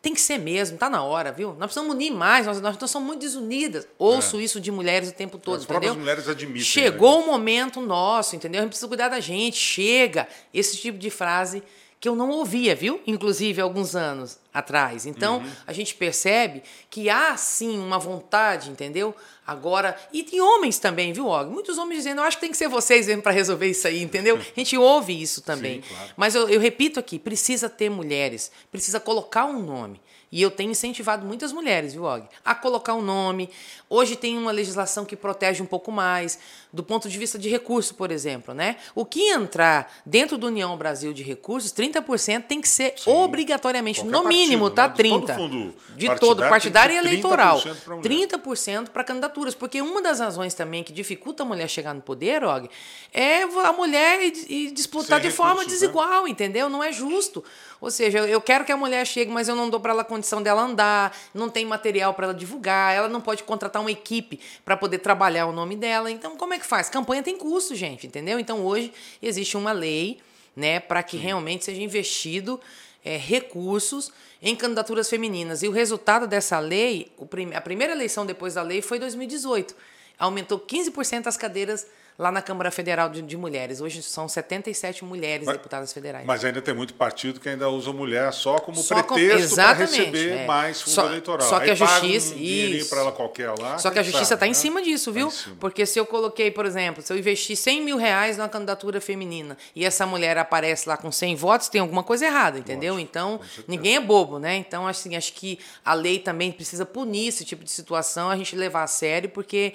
tem 0.03 0.13
que 0.13 0.19
ser 0.19 0.37
mesmo, 0.37 0.77
tá 0.77 0.89
na 0.89 1.01
hora, 1.01 1.31
viu? 1.31 1.51
Nós 1.51 1.67
precisamos 1.67 1.95
unir 1.95 2.11
mais, 2.11 2.45
nós, 2.45 2.59
nós, 2.59 2.77
nós 2.77 2.91
somos 2.91 3.07
muito 3.07 3.21
desunidas. 3.21 3.87
Ouço 3.97 4.37
é. 4.37 4.43
isso 4.43 4.59
de 4.59 4.69
mulheres 4.69 5.07
o 5.07 5.13
tempo 5.13 5.37
todo, 5.37 5.59
As 5.59 5.63
entendeu? 5.63 5.95
mulheres 5.95 6.27
admitem. 6.27 6.61
Chegou 6.61 7.19
né? 7.19 7.23
o 7.23 7.27
momento 7.27 7.79
nosso, 7.79 8.35
entendeu? 8.35 8.59
A 8.59 8.63
gente 8.63 8.71
precisa 8.71 8.89
cuidar 8.89 9.07
da 9.07 9.21
gente, 9.21 9.55
chega. 9.55 10.27
Esse 10.53 10.75
tipo 10.75 10.97
de 10.97 11.09
frase 11.09 11.63
que 12.03 12.09
eu 12.09 12.17
não 12.17 12.31
ouvia, 12.31 12.75
viu? 12.75 12.99
Inclusive 13.07 13.61
alguns 13.61 13.95
anos 13.95 14.37
atrás. 14.53 15.05
Então, 15.05 15.37
uhum. 15.37 15.49
a 15.65 15.71
gente 15.71 15.95
percebe 15.95 16.61
que 16.89 17.09
há 17.09 17.37
sim 17.37 17.79
uma 17.79 17.97
vontade, 17.97 18.69
entendeu? 18.69 19.15
Agora, 19.47 19.95
e 20.11 20.21
tem 20.21 20.41
homens 20.41 20.77
também, 20.77 21.13
viu, 21.13 21.27
Og? 21.27 21.49
Muitos 21.49 21.77
homens 21.77 21.99
dizendo, 21.99 22.19
eu 22.19 22.25
acho 22.25 22.35
que 22.35 22.41
tem 22.41 22.51
que 22.51 22.57
ser 22.57 22.67
vocês 22.67 23.07
mesmo 23.07 23.21
para 23.21 23.31
resolver 23.31 23.69
isso 23.69 23.87
aí, 23.87 24.03
entendeu? 24.03 24.35
A 24.53 24.59
gente 24.59 24.77
ouve 24.77 25.21
isso 25.21 25.41
também. 25.43 25.81
Sim, 25.81 25.87
claro. 25.87 26.11
Mas 26.17 26.35
eu, 26.35 26.49
eu 26.49 26.59
repito 26.59 26.99
aqui, 26.99 27.17
precisa 27.17 27.69
ter 27.69 27.89
mulheres, 27.89 28.51
precisa 28.69 28.99
colocar 28.99 29.45
um 29.45 29.63
nome. 29.63 30.01
E 30.33 30.41
eu 30.41 30.49
tenho 30.49 30.71
incentivado 30.71 31.23
muitas 31.23 31.53
mulheres, 31.53 31.93
viu, 31.93 32.05
Og? 32.05 32.27
A 32.43 32.55
colocar 32.55 32.95
um 32.95 33.03
nome. 33.03 33.51
Hoje 33.87 34.15
tem 34.15 34.35
uma 34.35 34.51
legislação 34.51 35.05
que 35.05 35.15
protege 35.15 35.61
um 35.61 35.65
pouco 35.67 35.91
mais, 35.91 36.39
do 36.73 36.81
ponto 36.81 37.07
de 37.07 37.15
vista 37.19 37.37
de 37.37 37.47
recurso, 37.49 37.93
por 37.93 38.11
exemplo, 38.11 38.51
né? 38.51 38.77
O 38.95 39.05
que 39.05 39.29
entrar 39.29 39.93
dentro 40.03 40.35
do 40.35 40.47
União 40.47 40.75
Brasil 40.75 41.13
de 41.13 41.21
recursos, 41.21 41.71
30% 41.71 42.45
tem 42.47 42.59
que 42.59 42.67
ser 42.67 42.95
Sim. 42.97 43.11
obrigatoriamente, 43.11 44.03
no 44.03 44.23
mínimo, 44.23 44.71
partido, 44.71 45.21
tá? 45.21 45.35
Né? 45.35 45.35
30%. 45.35 45.35
De 45.35 45.35
todo, 45.35 45.35
fundo 45.35 45.73
de 45.95 46.15
todo 46.15 46.49
partidário 46.49 46.95
e 46.95 46.97
eleitoral. 46.97 47.61
30% 47.61 48.89
para 48.89 49.03
candidaturas. 49.03 49.53
Porque 49.53 49.83
uma 49.83 50.01
das 50.01 50.19
razões 50.19 50.55
também 50.55 50.83
que 50.83 50.91
dificulta 50.91 51.43
a 51.43 51.45
mulher 51.45 51.67
chegar 51.67 51.93
no 51.93 52.01
poder, 52.01 52.43
Og, 52.43 52.67
é 53.13 53.43
a 53.43 53.71
mulher 53.71 54.19
e, 54.23 54.71
disputar 54.71 55.21
Sem 55.21 55.29
de 55.29 55.35
forma 55.35 55.61
né? 55.61 55.69
desigual, 55.69 56.23
né? 56.23 56.31
entendeu? 56.31 56.69
Não 56.69 56.83
é 56.83 56.91
justo. 56.91 57.43
Ou 57.83 57.91
seja, 57.91 58.19
eu 58.19 58.39
quero 58.39 58.63
que 58.63 58.71
a 58.71 58.77
mulher 58.77 59.05
chegue, 59.05 59.29
mas 59.29 59.49
eu 59.49 59.57
não 59.57 59.69
dou 59.69 59.77
para 59.77 59.91
ela 59.91 60.05
condição 60.05 60.41
dela 60.41 60.61
andar, 60.61 61.13
não 61.33 61.49
tem 61.49 61.65
material 61.65 62.13
para 62.13 62.27
ela 62.27 62.33
divulgar, 62.33 62.95
ela 62.95 63.09
não 63.09 63.19
pode 63.19 63.43
contratar 63.43 63.81
uma 63.81 63.91
equipe 63.91 64.39
para 64.63 64.77
poder 64.77 64.99
trabalhar 64.99 65.47
o 65.47 65.51
nome 65.51 65.75
dela. 65.75 66.09
Então, 66.09 66.37
como 66.37 66.53
é 66.53 66.59
que 66.59 66.65
faz? 66.65 66.87
Campanha 66.87 67.21
tem 67.21 67.37
custo, 67.37 67.75
gente, 67.75 68.07
entendeu? 68.07 68.39
Então, 68.39 68.65
hoje 68.65 68.93
existe 69.21 69.57
uma 69.57 69.73
lei, 69.73 70.21
né, 70.55 70.79
para 70.79 71.03
que 71.03 71.17
realmente 71.17 71.65
seja 71.65 71.81
investido 71.81 72.57
é, 73.03 73.17
recursos 73.17 74.13
em 74.41 74.55
candidaturas 74.55 75.09
femininas. 75.09 75.61
E 75.61 75.67
o 75.67 75.71
resultado 75.73 76.25
dessa 76.25 76.59
lei, 76.59 77.11
a 77.53 77.59
primeira 77.59 77.91
eleição 77.91 78.25
depois 78.25 78.53
da 78.53 78.61
lei 78.61 78.81
foi 78.81 78.95
em 78.95 79.01
2018. 79.01 79.75
Aumentou 80.17 80.57
15% 80.57 81.27
as 81.27 81.35
cadeiras 81.35 81.85
lá 82.17 82.31
na 82.31 82.41
Câmara 82.41 82.71
Federal 82.71 83.09
de, 83.09 83.21
de, 83.21 83.37
Mulheres. 83.37 83.81
Hoje 83.81 84.01
são 84.03 84.27
77 84.27 85.03
mulheres 85.03 85.45
mas, 85.45 85.57
deputadas 85.57 85.91
federais. 85.91 86.25
Mas 86.25 86.45
ainda 86.45 86.61
tem 86.61 86.73
muito 86.73 86.93
partido 86.93 87.39
que 87.39 87.49
ainda 87.49 87.69
usa 87.69 87.91
mulher 87.91 88.31
só 88.31 88.59
como 88.59 88.77
só 88.81 89.01
pretexto 89.03 89.55
para 89.55 89.73
receber 89.73 90.29
é. 90.31 90.45
mais 90.45 90.81
fundo 90.81 90.93
só, 90.93 91.05
eleitoral. 91.07 91.47
Só 91.47 91.59
que 91.59 91.65
Aí 91.65 91.71
a 91.71 91.75
justiça. 91.75 92.35
Um 92.35 92.89
para 92.89 92.99
ela 92.99 93.11
qualquer 93.11 93.51
lá. 93.59 93.77
Só 93.77 93.89
que 93.89 93.99
a 93.99 94.03
justiça 94.03 94.35
está 94.35 94.45
né? 94.45 94.51
em 94.51 94.53
cima 94.53 94.81
disso, 94.81 95.11
viu? 95.11 95.29
Tá 95.29 95.51
Porque 95.59 95.85
se 95.85 95.99
eu 95.99 96.05
coloquei, 96.05 96.51
por 96.51 96.65
exemplo, 96.65 97.01
se 97.01 97.11
eu 97.11 97.17
investir 97.17 97.57
100 97.57 97.81
mil 97.81 97.97
reais 97.97 98.37
numa 98.37 98.49
candidatura 98.49 99.01
feminina 99.01 99.57
e 99.75 99.85
essa 99.85 100.05
mulher 100.05 100.37
aparece 100.37 100.87
lá 100.87 100.97
com 100.97 101.11
100 101.11 101.35
votos, 101.35 101.69
tem 101.69 101.81
alguma 101.81 102.03
coisa 102.03 102.25
errada, 102.25 102.59
entendeu? 102.59 102.99
Então, 102.99 103.39
ninguém 103.67 103.95
é 103.95 103.99
bobo, 103.99 104.39
né? 104.39 104.55
Então, 104.55 104.87
assim, 104.87 105.15
acho 105.15 105.33
que 105.33 105.59
a 105.83 105.93
lei 105.93 106.19
também 106.19 106.51
precisa 106.51 106.85
punir 106.85 107.27
esse 107.27 107.43
tipo 107.43 107.63
de 107.63 107.71
situação, 107.71 108.29
a 108.29 108.37
gente 108.37 108.55
levar 108.55 108.83
a 108.83 108.87
sério, 108.87 109.29
porque 109.29 109.73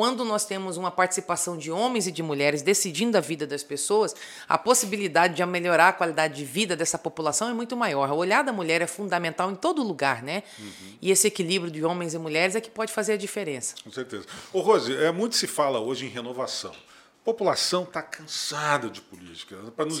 quando 0.00 0.24
nós 0.24 0.46
temos 0.46 0.78
uma 0.78 0.90
participação 0.90 1.58
de 1.58 1.70
homens 1.70 2.06
e 2.06 2.10
de 2.10 2.22
mulheres 2.22 2.62
decidindo 2.62 3.18
a 3.18 3.20
vida 3.20 3.46
das 3.46 3.62
pessoas, 3.62 4.16
a 4.48 4.56
possibilidade 4.56 5.34
de 5.34 5.44
melhorar 5.44 5.88
a 5.88 5.92
qualidade 5.92 6.36
de 6.36 6.42
vida 6.42 6.74
dessa 6.74 6.96
população 6.96 7.50
é 7.50 7.52
muito 7.52 7.76
maior. 7.76 8.10
O 8.10 8.16
olhar 8.16 8.42
da 8.42 8.50
mulher 8.50 8.80
é 8.80 8.86
fundamental 8.86 9.50
em 9.50 9.54
todo 9.54 9.82
lugar, 9.82 10.22
né? 10.22 10.42
Uhum. 10.58 10.96
E 11.02 11.10
esse 11.10 11.26
equilíbrio 11.26 11.70
de 11.70 11.84
homens 11.84 12.14
e 12.14 12.18
mulheres 12.18 12.56
é 12.56 12.62
que 12.62 12.70
pode 12.70 12.90
fazer 12.90 13.12
a 13.12 13.16
diferença. 13.18 13.74
Com 13.84 13.92
certeza. 13.92 14.24
Ô, 14.54 14.60
Rose, 14.60 14.90
é, 14.96 15.12
muito 15.12 15.36
se 15.36 15.46
fala 15.46 15.78
hoje 15.78 16.06
em 16.06 16.08
renovação. 16.08 16.70
A 16.70 17.22
população 17.22 17.82
está 17.82 18.00
cansada 18.00 18.88
de 18.88 19.02
política. 19.02 19.54
Para 19.76 19.84
nos 19.84 20.00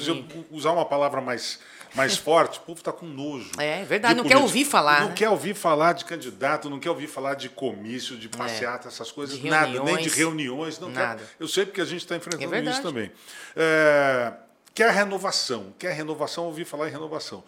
usar 0.50 0.72
uma 0.72 0.86
palavra 0.86 1.20
mais 1.20 1.58
mais 1.94 2.16
forte, 2.16 2.58
o 2.58 2.62
povo 2.62 2.78
está 2.80 2.92
com 2.92 3.06
nojo. 3.06 3.50
É, 3.58 3.82
é 3.82 3.84
verdade, 3.84 4.14
não 4.14 4.24
quer 4.24 4.36
ouvir 4.36 4.64
falar. 4.64 5.00
Não 5.00 5.08
né? 5.08 5.14
quer 5.14 5.28
ouvir 5.28 5.54
falar 5.54 5.92
de 5.92 6.04
candidato, 6.04 6.70
não 6.70 6.78
quer 6.78 6.90
ouvir 6.90 7.06
falar 7.06 7.34
de 7.34 7.48
comício, 7.48 8.16
de 8.16 8.28
passeata, 8.28 8.86
é. 8.86 8.88
essas 8.88 9.10
coisas, 9.10 9.38
de 9.38 9.48
nada, 9.48 9.82
nem 9.82 9.96
de 9.98 10.08
reuniões. 10.08 10.78
Não 10.78 10.88
nada. 10.88 11.22
Quer. 11.22 11.28
Eu 11.38 11.48
sei 11.48 11.66
porque 11.66 11.80
a 11.80 11.84
gente 11.84 12.00
está 12.00 12.16
enfrentando 12.16 12.54
é 12.54 12.62
isso 12.62 12.82
também. 12.82 13.10
É, 13.56 14.32
quer 14.74 14.90
renovação, 14.90 15.74
quer 15.78 15.92
renovação, 15.92 16.44
ouvir 16.44 16.64
falar 16.64 16.88
em 16.88 16.92
renovação. 16.92 17.42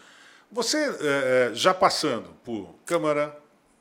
Você, 0.50 0.76
é, 0.76 1.50
é, 1.50 1.54
já 1.54 1.72
passando 1.72 2.30
por 2.44 2.74
Câmara, 2.84 3.36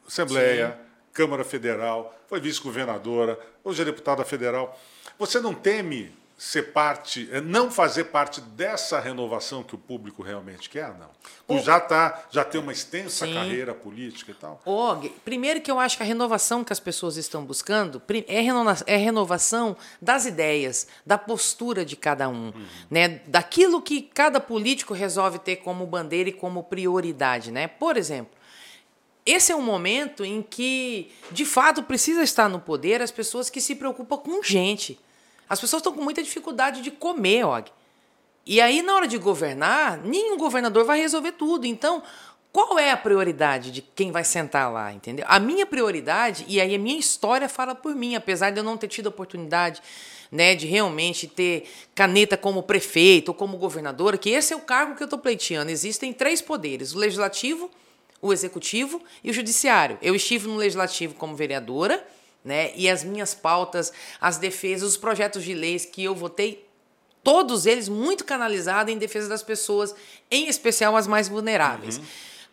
Assembleia, 0.07 0.69
Sim. 0.69 0.89
Câmara 1.13 1.43
Federal, 1.43 2.17
foi 2.27 2.39
vice-governadora, 2.39 3.37
hoje 3.63 3.81
é 3.81 3.85
deputada 3.85 4.23
federal, 4.23 4.79
você 5.19 5.41
não 5.41 5.53
teme 5.53 6.15
ser 6.41 6.73
parte, 6.73 7.29
é 7.31 7.39
não 7.39 7.69
fazer 7.69 8.05
parte 8.05 8.41
dessa 8.41 8.99
renovação 8.99 9.61
que 9.61 9.75
o 9.75 9.77
público 9.77 10.23
realmente 10.23 10.71
quer, 10.71 10.91
não? 10.97 11.11
Tu 11.47 11.63
já 11.63 11.79
tá, 11.79 12.25
já 12.31 12.43
tem 12.43 12.59
uma 12.59 12.71
extensa 12.71 13.27
Sim. 13.27 13.35
carreira 13.35 13.75
política 13.75 14.31
e 14.31 14.33
tal. 14.33 14.59
Og, 14.65 15.07
primeiro 15.23 15.61
que 15.61 15.69
eu 15.69 15.79
acho 15.79 15.97
que 15.97 16.01
a 16.01 16.05
renovação 16.05 16.63
que 16.63 16.73
as 16.73 16.79
pessoas 16.79 17.15
estão 17.15 17.45
buscando 17.45 18.01
é, 18.27 18.41
é 18.87 18.97
renovação 18.97 19.77
das 20.01 20.25
ideias, 20.25 20.87
da 21.05 21.15
postura 21.15 21.85
de 21.85 21.95
cada 21.95 22.27
um, 22.27 22.47
uhum. 22.47 22.65
né? 22.89 23.21
Daquilo 23.27 23.79
que 23.79 24.01
cada 24.01 24.39
político 24.39 24.95
resolve 24.95 25.37
ter 25.37 25.57
como 25.57 25.85
bandeira 25.85 26.29
e 26.29 26.33
como 26.33 26.63
prioridade, 26.63 27.51
né? 27.51 27.67
Por 27.67 27.97
exemplo, 27.97 28.33
esse 29.23 29.51
é 29.51 29.55
um 29.55 29.61
momento 29.61 30.25
em 30.25 30.41
que, 30.41 31.11
de 31.31 31.45
fato, 31.45 31.83
precisa 31.83 32.23
estar 32.23 32.49
no 32.49 32.59
poder 32.59 32.99
as 32.99 33.11
pessoas 33.11 33.47
que 33.47 33.61
se 33.61 33.75
preocupam 33.75 34.17
com 34.17 34.41
gente 34.41 34.97
as 35.51 35.59
pessoas 35.59 35.81
estão 35.81 35.91
com 35.91 36.01
muita 36.01 36.23
dificuldade 36.23 36.81
de 36.81 36.89
comer, 36.89 37.43
Og. 37.43 37.69
E 38.45 38.61
aí, 38.61 38.81
na 38.81 38.95
hora 38.95 39.05
de 39.05 39.17
governar, 39.17 39.97
nenhum 39.97 40.37
governador 40.37 40.85
vai 40.85 41.01
resolver 41.01 41.33
tudo. 41.33 41.67
Então, 41.67 42.01
qual 42.53 42.79
é 42.79 42.89
a 42.89 42.95
prioridade 42.95 43.69
de 43.69 43.81
quem 43.81 44.13
vai 44.13 44.23
sentar 44.23 44.71
lá, 44.71 44.93
entendeu? 44.93 45.25
A 45.27 45.39
minha 45.41 45.65
prioridade, 45.65 46.45
e 46.47 46.61
aí 46.61 46.73
a 46.73 46.79
minha 46.79 46.97
história 46.97 47.49
fala 47.49 47.75
por 47.75 47.93
mim, 47.93 48.15
apesar 48.15 48.51
de 48.51 48.61
eu 48.61 48.63
não 48.63 48.77
ter 48.77 48.87
tido 48.87 49.07
a 49.07 49.09
oportunidade 49.09 49.81
né, 50.31 50.55
de 50.55 50.65
realmente 50.67 51.27
ter 51.27 51.69
caneta 51.93 52.37
como 52.37 52.63
prefeito 52.63 53.27
ou 53.27 53.35
como 53.35 53.57
governadora, 53.57 54.17
que 54.17 54.29
esse 54.29 54.53
é 54.53 54.55
o 54.55 54.61
cargo 54.61 54.95
que 54.95 55.03
eu 55.03 55.05
estou 55.05 55.19
pleiteando. 55.19 55.69
Existem 55.69 56.13
três 56.13 56.41
poderes: 56.41 56.95
o 56.95 56.97
legislativo, 56.97 57.69
o 58.21 58.31
executivo 58.31 59.01
e 59.21 59.29
o 59.29 59.33
judiciário. 59.33 59.99
Eu 60.01 60.15
estive 60.15 60.47
no 60.47 60.55
legislativo 60.55 61.13
como 61.15 61.35
vereadora 61.35 62.01
né? 62.43 62.71
E 62.75 62.89
as 62.89 63.03
minhas 63.03 63.33
pautas, 63.33 63.91
as 64.19 64.37
defesas, 64.37 64.89
os 64.89 64.97
projetos 64.97 65.43
de 65.43 65.53
leis 65.53 65.85
que 65.85 66.03
eu 66.03 66.15
votei, 66.15 66.67
todos 67.23 67.65
eles 67.65 67.87
muito 67.87 68.25
canalizados 68.25 68.93
em 68.93 68.97
defesa 68.97 69.29
das 69.29 69.43
pessoas, 69.43 69.93
em 70.29 70.47
especial 70.47 70.95
as 70.95 71.07
mais 71.07 71.27
vulneráveis. 71.27 71.97
Uhum. 71.97 72.03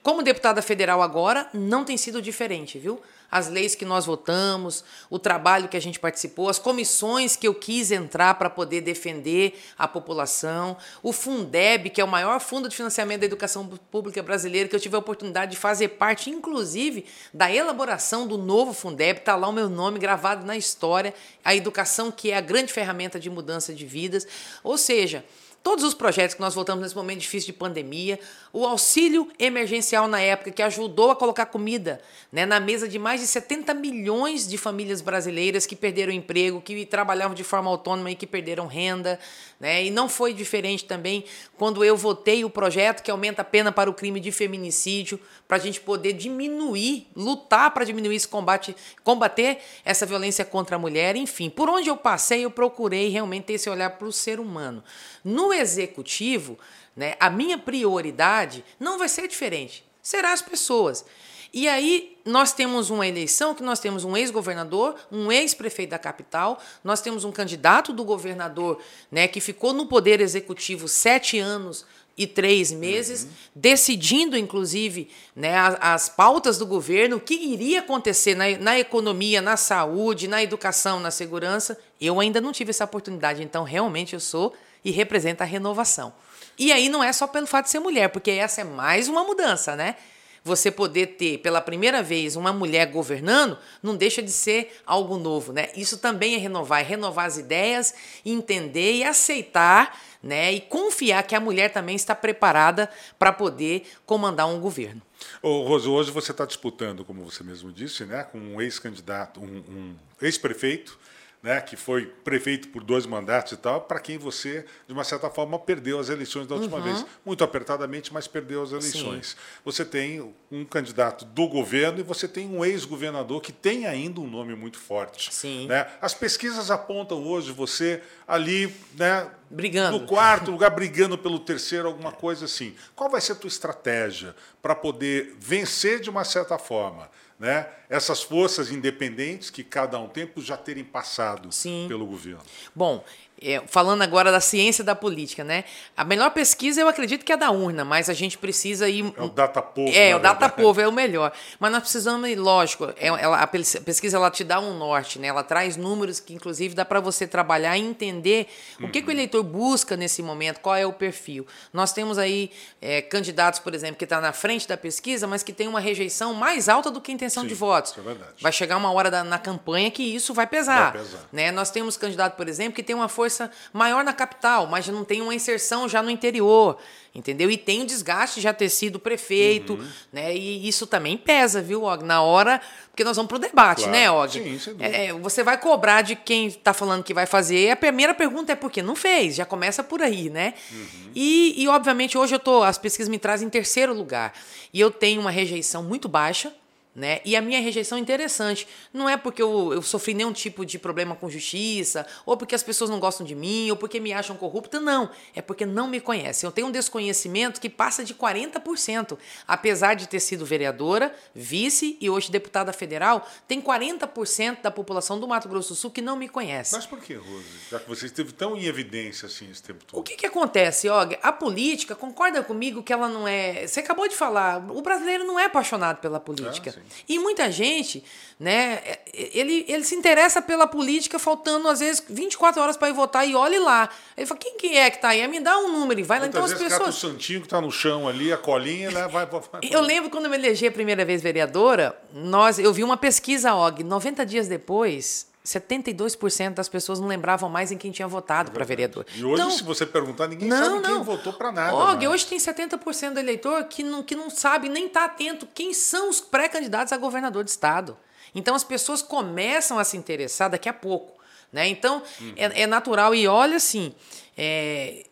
Como 0.03 0.23
deputada 0.23 0.63
federal 0.63 1.03
agora, 1.03 1.49
não 1.53 1.85
tem 1.85 1.97
sido 1.97 2.23
diferente, 2.23 2.79
viu? 2.79 3.01
As 3.31 3.49
leis 3.49 3.75
que 3.75 3.85
nós 3.85 4.07
votamos, 4.07 4.85
o 5.11 5.19
trabalho 5.19 5.69
que 5.69 5.77
a 5.77 5.81
gente 5.81 6.01
participou, 6.01 6.49
as 6.49 6.59
comissões 6.59 7.37
que 7.37 7.47
eu 7.47 7.55
quis 7.55 7.91
entrar 7.91 8.35
para 8.35 8.49
poder 8.49 8.81
defender 8.81 9.61
a 9.79 9.87
população, 9.87 10.77
o 11.03 11.13
Fundeb, 11.13 11.91
que 11.91 12.01
é 12.01 12.05
o 12.05 12.09
maior 12.09 12.41
fundo 12.41 12.69
de 12.69 12.77
financiamento 12.77 13.21
da 13.21 13.27
educação 13.27 13.67
pública 13.91 14.23
brasileira, 14.23 14.69
que 14.69 14.75
eu 14.75 14.81
tive 14.81 14.97
a 14.97 14.99
oportunidade 14.99 15.53
de 15.53 15.57
fazer 15.57 15.89
parte, 15.89 16.31
inclusive, 16.31 17.05
da 17.33 17.53
elaboração 17.53 18.27
do 18.27 18.39
novo 18.39 18.73
Fundeb, 18.73 19.19
está 19.19 19.37
lá 19.37 19.49
o 19.49 19.53
meu 19.53 19.69
nome 19.69 19.99
gravado 19.99 20.47
na 20.47 20.57
história, 20.57 21.15
a 21.45 21.55
educação 21.55 22.11
que 22.11 22.31
é 22.31 22.37
a 22.37 22.41
grande 22.41 22.73
ferramenta 22.73 23.21
de 23.21 23.29
mudança 23.29 23.75
de 23.75 23.85
vidas. 23.85 24.27
Ou 24.63 24.79
seja, 24.79 25.25
Todos 25.63 25.85
os 25.85 25.93
projetos 25.93 26.35
que 26.35 26.41
nós 26.41 26.55
votamos 26.55 26.83
nesse 26.83 26.97
momento 26.97 27.21
difícil 27.21 27.49
de 27.49 27.53
pandemia, 27.53 28.19
o 28.53 28.65
auxílio 28.65 29.29
emergencial 29.39 30.09
na 30.09 30.21
época, 30.21 30.51
que 30.51 30.63
ajudou 30.63 31.11
a 31.11 31.17
colocar 31.17 31.47
comida 31.47 32.01
né, 32.33 32.47
na 32.47 32.59
mesa 32.59 32.89
de 32.89 32.99
mais 32.99 33.21
de 33.21 33.27
70 33.27 33.75
milhões 33.75 34.49
de 34.49 34.57
famílias 34.57 35.01
brasileiras 35.01 35.67
que 35.67 35.77
perderam 35.77 36.13
emprego, 36.13 36.61
que 36.61 36.87
trabalhavam 36.87 37.35
de 37.35 37.45
forma 37.45 37.69
autônoma 37.69 38.11
e 38.11 38.15
que 38.15 38.27
perderam 38.27 38.67
renda. 38.67 39.19
Né? 39.61 39.85
E 39.87 39.91
não 39.91 40.09
foi 40.09 40.33
diferente 40.33 40.85
também 40.85 41.25
quando 41.57 41.85
eu 41.85 41.97
votei 41.97 42.45
o 42.45 42.51
projeto 42.51 43.03
que 43.03 43.11
aumenta 43.11 43.43
a 43.43 43.45
pena 43.45 43.73
para 43.73 43.91
o 43.91 43.95
crime 43.95 44.21
de 44.21 44.31
feminicídio, 44.31 45.21
para 45.47 45.57
a 45.57 45.61
gente 45.61 45.81
poder 45.81 46.13
diminuir, 46.13 47.09
lutar 47.17 47.73
para 47.73 47.85
diminuir 47.85 48.17
esse 48.17 48.29
combate, 48.29 48.77
combater 49.03 49.59
essa 49.85 50.07
violência 50.07 50.45
contra 50.45 50.77
a 50.77 50.79
mulher. 50.79 51.17
Enfim, 51.17 51.51
por 51.51 51.69
onde 51.69 51.89
eu 51.89 51.97
passei, 51.97 52.45
eu 52.45 52.51
procurei 52.51 53.09
realmente 53.09 53.45
ter 53.45 53.55
esse 53.55 53.69
olhar 53.69 53.91
para 53.91 54.07
o 54.07 54.13
ser 54.13 54.39
humano. 54.39 54.83
No 55.25 55.48
executivo, 55.53 56.59
né, 56.97 57.15
a 57.21 57.31
minha 57.31 57.59
prioridade 57.59 58.65
não 58.79 58.99
vai 58.99 59.09
ser 59.09 59.29
diferente, 59.29 59.85
será 60.03 60.33
as 60.33 60.43
pessoas. 60.43 61.05
E 61.53 61.67
aí 61.67 62.19
nós 62.25 62.53
temos 62.53 62.91
uma 62.91 63.07
eleição 63.07 63.55
que 63.55 63.63
nós 63.63 63.81
temos 63.81 64.05
um 64.05 64.17
ex-governador, 64.17 64.97
um 65.11 65.33
ex-prefeito 65.33 65.91
da 65.91 65.99
capital, 65.99 66.61
nós 66.85 67.01
temos 67.01 67.25
um 67.25 67.33
candidato 67.33 67.93
do 67.93 68.05
governador 68.05 68.79
né, 69.11 69.27
que 69.27 69.41
ficou 69.41 69.73
no 69.73 69.87
poder 69.87 70.21
executivo 70.21 70.89
sete 70.89 71.39
anos 71.39 71.87
e 72.19 72.27
três 72.27 72.73
meses, 72.73 73.23
uhum. 73.23 73.31
decidindo, 73.55 74.37
inclusive, 74.37 75.09
né, 75.37 75.57
as, 75.57 75.79
as, 75.81 76.09
pautas 76.09 76.59
do 76.59 76.67
governo, 76.67 77.17
o 77.17 77.21
que 77.21 77.35
iria 77.35 77.79
acontecer 77.79 78.35
na, 78.35 78.59
na 78.59 78.79
economia, 78.79 79.41
na 79.41 79.57
saúde, 79.57 80.27
na 80.27 80.43
educação, 80.43 80.99
na 80.99 81.13
segurança. 81.13 81.79
Eu 82.01 82.19
ainda 82.19 82.41
não 82.41 82.51
tive 82.51 82.71
essa 82.71 82.85
oportunidade, 82.85 83.43
então 83.43 83.63
realmente 83.63 84.15
eu 84.15 84.21
sou 84.21 84.53
e 84.85 84.91
representa 84.91 85.45
a 85.45 85.47
renovação. 85.47 86.13
E 86.59 86.73
aí 86.73 86.89
não 86.89 87.03
é 87.03 87.13
só 87.13 87.27
pelo 87.27 87.47
fato 87.47 87.67
de 87.67 87.71
ser 87.71 87.79
mulher, 87.79 88.09
porque 88.09 88.31
essa 88.33 88.63
é 88.63 88.65
mais 88.65 89.09
uma 89.09 89.23
mudança, 89.23 89.77
né? 89.77 89.97
Você 90.43 90.71
poder 90.71 91.09
ter 91.19 91.39
pela 91.39 91.61
primeira 91.61 92.03
vez 92.03 92.35
uma 92.35 92.53
mulher 92.53 92.87
governando 92.87 93.59
não 93.83 93.97
deixa 93.97 94.23
de 94.23 94.31
ser 94.31 94.81
algo 94.87 95.19
novo, 95.19 95.53
né? 95.53 95.69
Isso 95.77 95.99
também 95.99 96.35
é 96.35 96.39
renovar, 96.39 96.81
é 96.81 96.85
renovar 96.85 97.27
as 97.27 97.37
ideias, 97.37 97.95
entender 98.25 98.95
e 98.95 99.05
aceitar, 99.05 100.01
né? 100.23 100.53
E 100.53 100.61
confiar 100.61 101.23
que 101.25 101.35
a 101.35 101.41
mulher 101.41 101.73
também 101.73 101.95
está 101.95 102.15
preparada 102.15 102.91
para 103.19 103.33
poder 103.33 103.87
comandar 104.07 104.49
um 104.49 104.61
governo. 104.61 105.03
Ô, 105.43 105.63
Roso, 105.65 105.93
hoje 105.93 106.11
você 106.11 106.31
está 106.31 106.45
disputando, 106.45 107.05
como 107.05 107.25
você 107.25 107.45
mesmo 107.45 107.73
disse, 107.73 108.05
né, 108.05 108.23
com 108.25 108.39
um 108.39 108.61
ex-candidato, 108.61 109.41
um, 109.41 109.45
um 109.45 109.97
ex-prefeito 110.23 110.99
né, 111.43 111.61
que 111.61 111.77
foi 111.77 112.07
prefeito 112.07 112.69
por 112.69 112.83
dois 112.83 113.07
mandatos 113.07 113.53
e 113.53 113.57
tal, 113.57 113.83
para 113.83 114.01
quem 114.01 114.19
você, 114.19 114.65
de 114.87 114.93
uma 114.93 115.05
certa 115.05 115.31
forma, 115.31 115.59
perdeu 115.59 115.99
as 115.99 116.09
eleições 116.09 116.47
da 116.47 116.57
última 116.57 116.79
uhum. 116.79 116.83
vez. 116.83 117.07
Muito 117.25 117.45
apertadamente, 117.45 118.13
mas 118.13 118.27
perdeu 118.27 118.63
as 118.63 118.73
eleições. 118.73 119.31
Sim. 119.31 119.37
Você 119.65 119.85
tem 119.85 120.35
um 120.51 120.65
candidato 120.65 121.25
do 121.25 121.47
governo 121.47 122.01
e 122.01 122.03
você 122.03 122.27
tem 122.27 122.49
um 122.49 122.65
ex-governador 122.65 123.41
que 123.41 123.53
tem 123.53 123.87
ainda 123.87 124.21
um 124.21 124.29
nome 124.29 124.55
muito 124.55 124.79
forte. 124.79 125.33
Sim. 125.33 125.67
Né? 125.69 125.87
As 126.01 126.13
pesquisas 126.13 126.71
apontam 126.71 127.25
hoje 127.25 127.53
você 127.53 128.03
ali 128.27 128.75
né, 128.97 129.31
brigando. 129.51 129.99
no 129.99 130.07
quarto 130.07 130.51
lugar, 130.51 130.71
brigando 130.71 131.17
pelo 131.17 131.39
terceiro, 131.39 131.89
alguma 131.89 132.13
coisa 132.13 132.45
assim. 132.45 132.75
Qual 132.95 133.11
vai 133.11 133.21
ser 133.21 133.33
a 133.33 133.37
tua 133.37 133.49
estratégia 133.49 134.35
para 134.61 134.75
poder 134.75 135.37
vencer 135.39 136.01
de 136.01 136.11
uma 136.11 136.25
certa 136.25 136.59
forma? 136.59 137.09
né, 137.39 137.69
essas 137.89 138.23
forças 138.23 138.71
independentes 138.73 139.49
que 139.49 139.63
cada 139.63 139.99
um 139.99 140.09
tempo 140.09 140.41
já 140.43 140.57
terem 140.57 140.83
passado 140.83 141.53
Sim. 141.53 141.87
pelo 141.89 142.05
governo. 142.05 142.43
Bom, 142.75 143.05
é, 143.41 143.63
falando 143.67 144.03
agora 144.03 144.33
da 144.33 144.41
ciência 144.41 144.83
da 144.83 144.95
política, 144.95 145.45
né? 145.45 145.65
A 145.97 146.05
melhor 146.05 146.31
pesquisa 146.31 146.81
eu 146.81 146.89
acredito 146.89 147.25
que 147.25 147.33
é 147.33 147.37
da 147.37 147.51
urna, 147.51 147.85
mas 147.85 148.11
a 148.11 148.15
gente 148.15 148.37
precisa 148.37 148.89
ir. 148.89 149.13
É 149.17 149.23
o 149.23 149.29
data 149.29 149.63
povo. 149.63 149.93
É, 149.95 150.17
o 150.17 150.19
data 150.19 150.49
povo 150.49 150.81
é 150.81 150.89
o 150.89 150.93
melhor. 150.93 151.33
Mas 151.61 151.71
nós 151.71 151.83
precisamos, 151.83 152.37
lógico, 152.37 152.93
é, 152.97 153.07
ela, 153.07 153.41
a 153.41 153.47
pesquisa 153.47 154.17
ela 154.17 154.31
te 154.31 154.43
dá 154.43 154.59
um 154.59 154.77
norte, 154.77 155.19
né? 155.19 155.29
Ela 155.29 155.45
traz 155.45 155.77
números 155.77 156.19
que, 156.19 156.35
inclusive, 156.35 156.75
dá 156.75 156.85
para 156.85 157.01
você 157.01 157.27
trabalhar 157.27 157.77
e 157.77 157.81
entender 157.81 158.49
o 158.75 158.89
que, 158.89 158.99
uhum. 158.99 159.05
que, 159.05 159.11
o 159.11 159.11
eleitor 159.11 159.43
busca 159.43 159.97
nesse 159.97 160.23
momento, 160.23 160.61
qual 160.61 160.75
é 160.75 160.85
o 160.85 160.93
perfil. 160.93 161.47
Nós 161.73 161.93
temos 161.93 162.19
aí 162.19 162.51
é, 162.83 163.01
candidatos, 163.01 163.61
por 163.61 163.75
exemplo, 163.75 163.97
que 163.97 164.05
estão 164.05 164.19
tá 164.19 164.27
na 164.27 164.33
frente 164.33 164.67
da 164.67 164.77
pesquisa, 164.77 165.27
mas 165.27 165.43
que 165.43 165.53
tem 165.53 165.69
uma 165.69 165.81
rejeição 165.81 166.35
mais 166.35 166.69
alta 166.69 166.91
do 166.91 167.01
que 167.01 167.13
a 167.13 167.15
intenção 167.15 167.45
Sim, 167.45 167.49
de 167.49 167.55
votos. 167.55 167.95
É 167.97 168.01
verdade. 168.01 168.33
Vai 168.41 168.53
chegar 168.53 168.77
uma 168.77 168.91
hora 168.91 169.11
da, 169.11 169.23
na 169.23 169.39
campanha 169.39 169.91
que 169.91 170.03
isso 170.03 170.35
vai 170.35 170.47
pesar. 170.47 170.93
Vai 170.93 171.03
pesar. 171.03 171.29
Né? 171.33 171.53
Nós 171.53 171.71
temos 171.71 171.97
candidato, 171.97 172.37
por 172.37 172.49
exemplo, 172.49 172.73
que 172.73 172.83
tem 172.83 172.97
uma 172.97 173.09
força 173.09 173.28
força 173.29 173.51
maior 173.73 174.03
na 174.03 174.13
capital, 174.13 174.67
mas 174.67 174.89
não 174.89 175.05
tem 175.05 175.21
uma 175.21 175.35
inserção 175.35 175.89
já 175.89 176.03
no 176.03 176.11
interior, 176.11 176.79
entendeu? 177.15 177.51
E 177.51 177.57
tem 177.57 177.83
o 177.83 177.87
desgaste 177.87 178.37
de 178.37 178.41
já 178.43 178.55
ter 178.55 178.71
sido 178.71 178.99
prefeito, 178.99 179.75
uhum. 179.75 179.89
né? 180.13 180.35
E 180.35 180.67
isso 180.67 180.87
também 180.87 181.17
pesa, 181.17 181.61
viu, 181.61 181.85
Og? 181.85 182.03
Na 182.03 182.23
hora, 182.23 182.61
porque 182.91 183.05
nós 183.05 183.17
vamos 183.17 183.29
para 183.29 183.37
o 183.37 183.41
debate, 183.41 183.85
claro. 183.85 183.93
né, 183.93 184.11
Og? 184.11 184.33
Sim, 184.33 184.59
sem 184.59 184.77
é, 184.81 185.07
é, 185.07 185.13
você 185.13 185.45
vai 185.45 185.59
cobrar 185.59 186.03
de 186.03 186.17
quem 186.17 186.47
está 186.47 186.73
falando 186.73 187.05
que 187.05 187.13
vai 187.13 187.27
fazer. 187.27 187.71
A 187.71 187.77
primeira 187.77 188.15
pergunta 188.15 188.53
é 188.53 188.57
por 188.57 188.71
que 188.71 188.83
não 188.83 188.97
fez? 188.97 189.35
Já 189.37 189.45
começa 189.45 189.85
por 189.85 190.01
aí, 190.01 190.31
né? 190.31 190.55
Uhum. 190.73 191.11
E, 191.15 191.63
e, 191.63 191.69
obviamente, 191.69 192.17
hoje 192.17 192.35
eu 192.35 192.39
tô, 192.39 192.63
as 192.63 192.79
pesquisas 192.79 193.09
me 193.09 193.19
trazem 193.19 193.47
em 193.47 193.51
terceiro 193.51 193.93
lugar. 193.93 194.33
E 194.73 194.81
eu 194.81 194.91
tenho 194.91 195.21
uma 195.21 195.31
rejeição 195.31 195.83
muito 195.83 196.09
baixa 196.09 196.53
né? 196.99 197.21
E 197.25 197.37
a 197.37 197.41
minha 197.41 197.61
rejeição 197.61 197.97
é 197.97 198.01
interessante. 198.01 198.67
Não 198.93 199.09
é 199.09 199.17
porque 199.17 199.41
eu, 199.41 199.73
eu 199.73 199.83
sofri 199.83 200.13
nenhum 200.13 200.33
tipo 200.33 200.67
de 200.67 200.79
problema 200.79 201.15
com 201.15 201.31
justiça, 201.31 202.07
ou 202.27 202.37
porque 202.37 202.55
as 202.55 202.63
pessoas 202.63 202.91
não 202.91 202.99
gostam 202.99 203.25
de 203.25 203.35
mim, 203.35 203.71
ou 203.71 203.77
porque 203.77 204.01
me 204.01 204.13
acham 204.13 204.37
corrupta, 204.37 204.81
não. 204.81 205.09
É 205.35 205.41
porque 205.41 205.65
não 205.65 205.89
me 205.89 206.01
conhecem. 206.01 206.47
Eu 206.47 206.53
tenho 206.53 206.67
um 206.67 206.71
desconhecimento 206.73 207.61
que 207.61 207.71
passa 207.71 208.05
de 208.05 208.15
40%. 208.15 209.17
Apesar 209.47 209.95
de 209.95 210.09
ter 210.09 210.21
sido 210.21 210.45
vereadora, 210.45 211.15
vice 211.35 211.97
e 212.01 212.11
hoje 212.11 212.31
deputada 212.31 212.73
federal, 212.73 213.27
tem 213.47 213.63
40% 213.63 214.63
da 214.63 214.71
população 214.71 215.21
do 215.21 215.29
Mato 215.29 215.49
Grosso 215.49 215.69
do 215.71 215.77
Sul 215.77 215.91
que 215.91 216.03
não 216.03 216.17
me 216.17 216.29
conhece. 216.29 216.75
Mas 216.75 216.87
por 216.87 217.01
que, 217.01 217.15
Rose? 217.15 217.47
Já 217.71 217.79
que 217.79 217.89
você 217.89 218.07
esteve 218.07 218.33
tão 218.33 218.57
em 218.57 218.65
evidência 218.65 219.27
assim 219.27 219.49
esse 219.51 219.63
tempo 219.63 219.85
todo. 219.85 220.01
O 220.01 220.03
que, 220.03 220.17
que 220.17 220.27
acontece, 220.27 220.89
Og? 220.89 221.17
A 221.23 221.33
política, 221.33 221.95
concorda 221.95 222.43
comigo 222.43 222.83
que 222.83 222.93
ela 222.93 223.09
não 223.09 223.29
é. 223.29 223.67
Você 223.67 223.81
acabou 223.81 224.09
de 224.09 224.17
falar, 224.17 224.59
o 224.71 224.83
brasileiro 224.83 225.25
não 225.25 225.39
é 225.39 225.45
apaixonado 225.45 225.99
pela 225.99 226.19
política. 226.19 226.71
É, 226.71 226.88
E 227.09 227.19
muita 227.19 227.51
gente, 227.51 228.05
né, 228.39 228.81
ele, 229.13 229.65
ele 229.69 229.85
se 229.85 229.95
interessa 229.95 230.41
pela 230.41 230.67
política 230.67 231.19
faltando, 231.19 231.69
às 231.69 231.81
vezes, 231.81 232.03
24 232.09 232.61
horas 232.63 232.77
para 232.77 232.89
ir 232.89 232.93
votar 232.93 233.29
e 233.29 233.35
olhe 233.35 233.59
lá. 233.59 233.89
Ele 234.17 234.27
fala, 234.27 234.41
quem 234.41 234.57
que 234.57 234.77
é 234.77 234.91
que 234.91 234.97
está 234.97 235.09
aí? 235.09 235.27
Me 235.29 235.41
dá 235.41 235.59
um 235.59 235.73
número 235.73 236.01
e 236.01 236.03
vai 236.03 236.19
lá. 236.19 236.25
Muitas 236.25 236.51
então 236.51 236.59
vezes 236.59 236.73
as 236.73 236.79
pessoas... 236.79 236.97
o 236.97 237.09
santinho 237.09 237.41
que 237.41 237.47
está 237.47 237.61
no 237.61 237.71
chão 237.71 238.09
ali, 238.09 238.33
a 238.33 238.37
colinha, 238.37 238.91
né, 238.91 239.09
vai, 239.09 239.27
vai, 239.27 239.41
vai. 239.41 239.61
Eu 239.71 239.81
lembro 239.81 240.11
quando 240.11 240.25
eu 240.25 240.31
me 240.31 240.37
elegi 240.37 240.67
a 240.67 240.73
primeira 240.73 241.05
vez 241.05 241.23
vereadora, 241.23 241.99
nós, 242.13 242.59
eu 242.59 242.73
vi 242.73 242.85
uma 242.85 242.97
pesquisa, 242.97 243.55
Og, 243.55 243.83
90 243.83 244.25
dias 244.25 244.49
depois, 244.49 245.27
72% 245.49 246.55
das 246.55 246.69
pessoas 246.69 247.01
não 247.01 247.09
lembravam 247.09 247.49
mais 247.49 247.73
em 247.73 247.79
quem 247.79 247.91
tinha 247.91 248.07
votado 248.07 248.51
é 248.51 248.53
para 248.53 248.65
vereador. 248.65 249.07
E 249.15 249.25
hoje, 249.25 249.35
então, 249.35 249.51
se 249.51 249.63
você 249.63 249.87
perguntar, 249.87 250.29
ninguém 250.29 250.49
não, 250.49 250.57
sabe 250.57 250.83
não. 250.83 250.97
quem 250.97 251.03
votou 251.05 251.33
para 251.33 251.51
nada. 251.51 251.75
Og, 251.75 252.07
hoje 252.07 252.27
tem 252.27 252.39
70% 252.39 253.15
do 253.15 253.21
eleitor 253.21 253.65
que 253.65 253.83
não, 253.83 254.03
que 254.03 254.15
não 254.15 254.29
sabe 254.29 254.69
nem 254.69 254.87
está 254.87 255.07
atento 255.07 255.49
quem 255.55 255.73
são 255.73 256.11
os 256.11 256.21
pré-candidatos 256.21 256.93
a 256.93 256.99
governador 256.99 257.45
de 257.45 257.51
estado. 257.51 257.97
Então 258.35 258.55
as 258.55 258.63
pessoas 258.63 259.01
começam 259.01 259.79
a 259.79 259.85
se 259.85 259.97
interessar 259.97 260.51
daqui 260.51 260.69
a 260.69 260.73
pouco. 260.73 261.19
Né? 261.51 261.67
Então 261.69 262.03
uhum. 262.21 262.35
é, 262.37 262.63
é, 262.63 262.67
natural. 262.67 263.15
E 263.15 263.27
olha 263.27 263.57
assim, 263.57 263.95
é, 264.37 265.07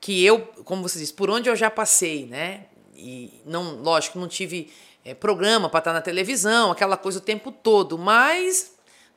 que 0.00 0.24
eu, 0.24 0.40
como 0.64 0.82
você 0.82 0.98
disse, 0.98 1.12
por 1.12 1.28
onde 1.28 1.50
eu 1.50 1.56
já 1.56 1.70
passei, 1.70 2.24
né? 2.26 2.64
E 2.96 3.42
não, 3.44 3.82
lógico, 3.82 4.18
não 4.18 4.28
tive 4.28 4.72
é, 5.04 5.12
programa 5.12 5.68
para 5.68 5.78
estar 5.78 5.92
na 5.92 6.00
televisão, 6.00 6.70
aquela 6.70 6.96
coisa 6.96 7.18
o 7.18 7.22
tempo 7.22 7.52
todo, 7.52 7.98
mas 7.98 8.71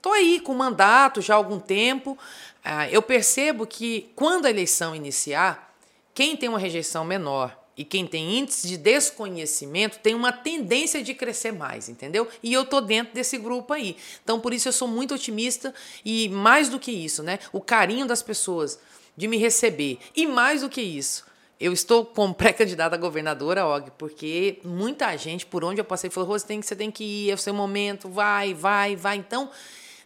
Estou 0.06 0.14
aí 0.14 0.40
com 0.40 0.54
mandato 0.54 1.20
já 1.20 1.34
há 1.34 1.38
algum 1.38 1.60
tempo. 1.60 2.16
Ah, 2.64 2.88
eu 2.92 3.02
percebo 3.02 3.66
que 3.66 4.12
quando 4.16 4.46
a 4.46 4.52
eleição 4.52 4.96
iniciar, 4.96 5.76
quem 6.14 6.38
tem 6.38 6.48
uma 6.48 6.60
rejeição 6.60 7.04
menor 7.04 7.58
e 7.76 7.84
quem 7.84 8.06
tem 8.06 8.38
índice 8.38 8.68
de 8.68 8.78
desconhecimento 8.78 9.98
tem 9.98 10.14
uma 10.14 10.32
tendência 10.32 11.02
de 11.02 11.16
crescer 11.16 11.52
mais, 11.52 11.90
entendeu? 11.90 12.28
E 12.44 12.54
eu 12.54 12.66
tô 12.66 12.82
dentro 12.82 13.16
desse 13.16 13.36
grupo 13.40 13.74
aí. 13.74 13.98
Então, 14.24 14.40
por 14.40 14.54
isso 14.54 14.68
eu 14.68 14.72
sou 14.72 14.88
muito 14.88 15.16
otimista 15.16 15.74
e 16.06 16.30
mais 16.30 16.70
do 16.70 16.80
que 16.80 16.92
isso, 16.92 17.24
né? 17.24 17.40
O 17.52 17.60
carinho 17.60 18.06
das 18.06 18.22
pessoas 18.22 18.78
de 19.18 19.28
me 19.28 19.38
receber. 19.38 19.98
E 20.16 20.28
mais 20.28 20.62
do 20.62 20.70
que 20.70 20.84
isso, 20.84 21.26
eu 21.60 21.74
estou 21.74 22.06
como 22.06 22.32
pré-candidata 22.36 22.96
a 22.96 23.00
governadora, 23.00 23.66
Og, 23.66 23.90
porque 23.98 24.60
muita 24.64 25.18
gente, 25.18 25.48
por 25.48 25.64
onde 25.64 25.82
eu 25.82 25.86
passei, 25.86 26.12
falou: 26.12 26.30
Rose, 26.30 26.46
tem 26.46 26.60
que, 26.60 26.68
você 26.68 26.76
tem 26.76 26.92
que 26.92 27.04
ir, 27.04 27.32
é 27.32 27.34
o 27.34 27.40
seu 27.40 27.56
momento, 27.56 28.08
vai, 28.08 28.54
vai, 28.54 28.96
vai. 28.96 29.18
Então, 29.18 29.50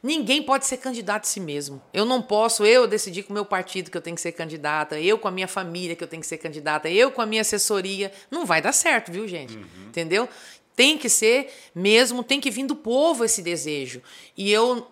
Ninguém 0.02 0.42
pode 0.42 0.66
ser 0.66 0.78
candidato 0.78 1.24
a 1.24 1.28
si 1.28 1.40
mesmo. 1.40 1.82
Eu 1.94 2.06
não 2.06 2.22
posso, 2.22 2.66
eu 2.66 2.88
decidir 2.88 3.24
com 3.24 3.32
o 3.32 3.34
meu 3.34 3.46
partido 3.46 3.92
que 3.92 3.98
eu 3.98 4.02
tenho 4.02 4.16
que 4.16 4.22
ser 4.22 4.32
candidata, 4.32 5.00
eu 5.00 5.18
com 5.18 5.28
a 5.28 5.32
minha 5.32 5.48
família 5.48 5.96
que 5.96 6.04
eu 6.04 6.08
tenho 6.08 6.22
que 6.22 6.28
ser 6.28 6.38
candidata, 6.38 6.90
eu 6.90 7.12
com 7.12 7.22
a 7.22 7.26
minha 7.26 7.42
assessoria. 7.42 8.12
Não 8.32 8.46
vai 8.46 8.62
dar 8.62 8.72
certo, 8.72 9.12
viu, 9.12 9.28
gente? 9.28 9.58
Uhum. 9.58 9.88
Entendeu? 9.88 10.30
Tem 10.74 10.98
que 10.98 11.10
ser 11.10 11.54
mesmo, 11.76 12.24
tem 12.24 12.40
que 12.40 12.50
vir 12.50 12.66
do 12.66 12.76
povo 12.76 13.26
esse 13.26 13.42
desejo. 13.42 14.02
E 14.38 14.50
eu 14.50 14.88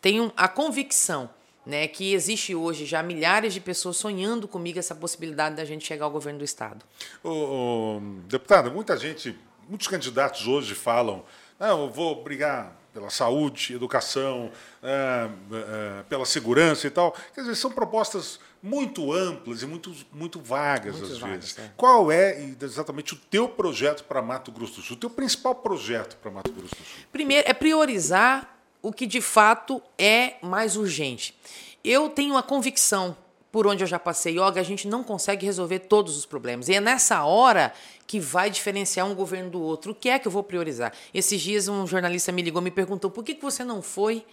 tenho 0.00 0.32
a 0.36 0.46
convicção 0.46 1.28
né, 1.66 1.88
que 1.88 2.12
existe 2.12 2.54
hoje 2.54 2.84
já 2.84 3.02
milhares 3.02 3.52
de 3.54 3.60
pessoas 3.60 3.96
sonhando 3.96 4.46
comigo 4.46 4.78
essa 4.78 4.94
possibilidade 4.94 5.56
da 5.56 5.64
gente 5.64 5.84
chegar 5.84 6.04
ao 6.04 6.10
governo 6.10 6.38
do 6.38 6.44
Estado. 6.44 6.84
Ô, 7.22 8.00
deputada, 8.28 8.70
muita 8.70 8.96
gente, 8.96 9.36
muitos 9.68 9.88
candidatos 9.88 10.46
hoje 10.46 10.74
falam, 10.74 11.24
não, 11.58 11.84
eu 11.84 11.90
vou 11.90 12.22
brigar 12.22 12.83
pela 12.94 13.10
saúde, 13.10 13.74
educação, 13.74 14.52
é, 14.80 15.28
é, 15.52 16.02
pela 16.04 16.24
segurança 16.24 16.86
e 16.86 16.90
tal. 16.90 17.14
Quer 17.34 17.40
dizer, 17.40 17.56
são 17.56 17.72
propostas 17.72 18.38
muito 18.62 19.12
amplas 19.12 19.62
e 19.62 19.66
muito, 19.66 19.92
muito 20.12 20.40
vagas, 20.40 20.96
muito 20.96 21.12
às 21.12 21.18
vagas, 21.18 21.36
vezes. 21.36 21.58
É. 21.58 21.72
Qual 21.76 22.10
é 22.12 22.40
exatamente 22.62 23.12
o 23.12 23.16
teu 23.16 23.48
projeto 23.48 24.04
para 24.04 24.22
Mato 24.22 24.52
Grosso 24.52 24.76
do 24.76 24.82
Sul? 24.82 24.96
O 24.96 25.00
teu 25.00 25.10
principal 25.10 25.56
projeto 25.56 26.16
para 26.18 26.30
Mato 26.30 26.52
Grosso 26.52 26.74
do 26.74 26.84
Sul? 26.84 27.04
Primeiro, 27.12 27.48
é 27.48 27.52
priorizar 27.52 28.56
o 28.80 28.92
que 28.92 29.06
de 29.06 29.20
fato 29.20 29.82
é 29.98 30.36
mais 30.40 30.76
urgente. 30.76 31.36
Eu 31.82 32.08
tenho 32.08 32.36
a 32.36 32.42
convicção 32.42 33.16
por 33.54 33.68
onde 33.68 33.84
eu 33.84 33.86
já 33.86 34.00
passei, 34.00 34.32
Yoga, 34.32 34.60
a 34.60 34.64
gente 34.64 34.88
não 34.88 35.04
consegue 35.04 35.46
resolver 35.46 35.78
todos 35.78 36.16
os 36.16 36.26
problemas. 36.26 36.68
E 36.68 36.74
é 36.74 36.80
nessa 36.80 37.22
hora 37.22 37.72
que 38.04 38.18
vai 38.18 38.50
diferenciar 38.50 39.06
um 39.06 39.14
governo 39.14 39.48
do 39.48 39.62
outro. 39.62 39.92
O 39.92 39.94
que 39.94 40.08
é 40.08 40.18
que 40.18 40.26
eu 40.26 40.32
vou 40.32 40.42
priorizar? 40.42 40.92
Esses 41.14 41.40
dias 41.40 41.68
um 41.68 41.86
jornalista 41.86 42.32
me 42.32 42.42
ligou 42.42 42.60
e 42.60 42.64
me 42.64 42.70
perguntou 42.72 43.12
por 43.12 43.22
que, 43.22 43.32
que 43.32 43.40
você 43.40 43.62
não 43.62 43.80
foi 43.80 44.26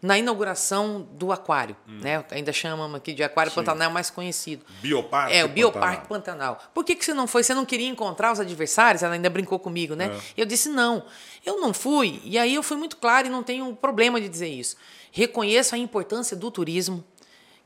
na 0.00 0.16
inauguração 0.16 1.08
do 1.10 1.32
aquário, 1.32 1.76
hum. 1.88 1.98
né? 2.00 2.24
Ainda 2.30 2.52
chamamos 2.52 2.94
aqui 2.94 3.12
de 3.12 3.24
aquário 3.24 3.50
Sim. 3.50 3.56
Pantanal 3.56 3.90
mais 3.90 4.10
conhecido. 4.10 4.64
Bioparque. 4.80 5.34
É, 5.34 5.44
o 5.44 5.48
Bioparque 5.48 6.06
Pantanal. 6.06 6.54
Pantanal. 6.54 6.72
Por 6.72 6.84
que, 6.84 6.94
que 6.94 7.04
você 7.04 7.12
não 7.12 7.26
foi? 7.26 7.42
Você 7.42 7.54
não 7.54 7.64
queria 7.64 7.88
encontrar 7.88 8.30
os 8.32 8.38
adversários? 8.38 9.02
Ela 9.02 9.14
ainda 9.14 9.28
brincou 9.28 9.58
comigo, 9.58 9.96
né? 9.96 10.06
É. 10.06 10.42
Eu 10.42 10.46
disse 10.46 10.68
não. 10.68 11.02
Eu 11.44 11.60
não 11.60 11.74
fui. 11.74 12.20
E 12.22 12.38
aí 12.38 12.54
eu 12.54 12.62
fui 12.62 12.76
muito 12.76 12.96
claro 12.98 13.26
e 13.26 13.30
não 13.30 13.42
tenho 13.42 13.74
problema 13.74 14.20
de 14.20 14.28
dizer 14.28 14.46
isso. 14.46 14.76
Reconheço 15.10 15.74
a 15.74 15.78
importância 15.78 16.36
do 16.36 16.48
turismo 16.48 17.04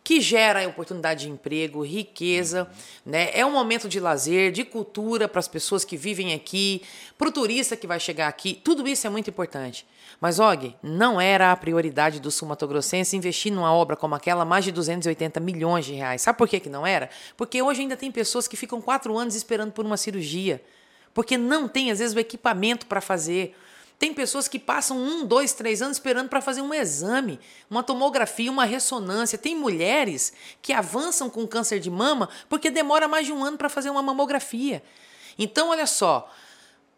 que 0.05 0.21
gera 0.21 0.67
oportunidade 0.67 1.27
de 1.27 1.31
emprego, 1.31 1.85
riqueza, 1.85 2.69
né? 3.07 3.31
É 3.33 3.47
um 3.47 3.53
momento 3.53 3.89
de 3.89 4.01
lazer, 4.01 4.51
de 4.51 4.65
cultura 4.65 5.29
para 5.29 5.39
as 5.39 5.47
pessoas 5.47 5.85
que 5.85 5.97
vivem 5.97 6.35
aqui, 6.35 6.83
para 7.17 7.29
o 7.29 7.33
turista 7.33 7.77
que 7.77 7.87
vai 7.87 8.01
chegar 8.01 8.27
aqui. 8.27 8.61
Tudo 8.65 8.87
isso 8.89 9.07
é 9.07 9.11
muito 9.11 9.31
importante. 9.31 9.87
Mas, 10.21 10.39
Og, 10.39 10.75
não 10.83 11.21
era 11.21 11.51
a 11.51 11.57
prioridade 11.57 12.21
do 12.21 12.31
sul 12.31 12.49
investir 13.13 13.53
numa 13.53 13.73
obra 13.73 13.97
como 13.97 14.15
aquela 14.15 14.45
mais 14.45 14.65
de 14.65 14.73
280 14.73 15.41
milhões 15.41 15.85
de 15.85 15.95
reais. 15.95 16.23
Sabe 16.23 16.39
por 16.39 16.49
que, 16.49 16.61
que 16.61 16.69
não 16.69 16.87
era? 16.87 17.11
Porque 17.37 17.61
hoje 17.61 17.81
ainda 17.81 17.97
tem 17.97 18.11
pessoas 18.11 18.47
que 18.47 18.57
ficam 18.57 18.81
quatro 18.81 19.17
anos 19.19 19.35
esperando 19.35 19.73
por 19.73 19.85
uma 19.85 19.97
cirurgia, 19.97 20.63
porque 21.15 21.37
não 21.37 21.69
tem, 21.69 21.91
às 21.91 21.99
vezes, 21.99 22.15
o 22.15 22.21
equipamento 22.21 22.87
para 22.87 23.01
fazer. 23.01 23.57
Tem 24.03 24.13
pessoas 24.13 24.49
que 24.49 24.59
passam 24.59 24.99
um, 24.99 25.25
dois, 25.25 25.53
três 25.53 25.81
anos 25.81 25.97
esperando 25.97 26.29
para 26.29 26.41
fazer 26.41 26.61
um 26.61 26.75
exame, 26.75 27.39
uma 27.71 27.85
tomografia, 27.85 28.51
uma 28.51 28.65
ressonância. 28.65 29.39
Tem 29.39 29.55
mulheres 29.55 30.33
que 30.61 30.73
avançam 30.73 31.31
com 31.31 31.47
câncer 31.47 31.79
de 31.79 31.89
mama 31.89 32.29
porque 32.49 32.69
demora 32.69 33.07
mais 33.07 33.27
de 33.27 33.33
um 33.33 33.45
ano 33.45 33.57
para 33.57 33.69
fazer 33.69 33.91
uma 33.91 34.03
mamografia. 34.03 34.83
Então, 35.39 35.69
olha 35.69 35.87
só, 35.87 36.29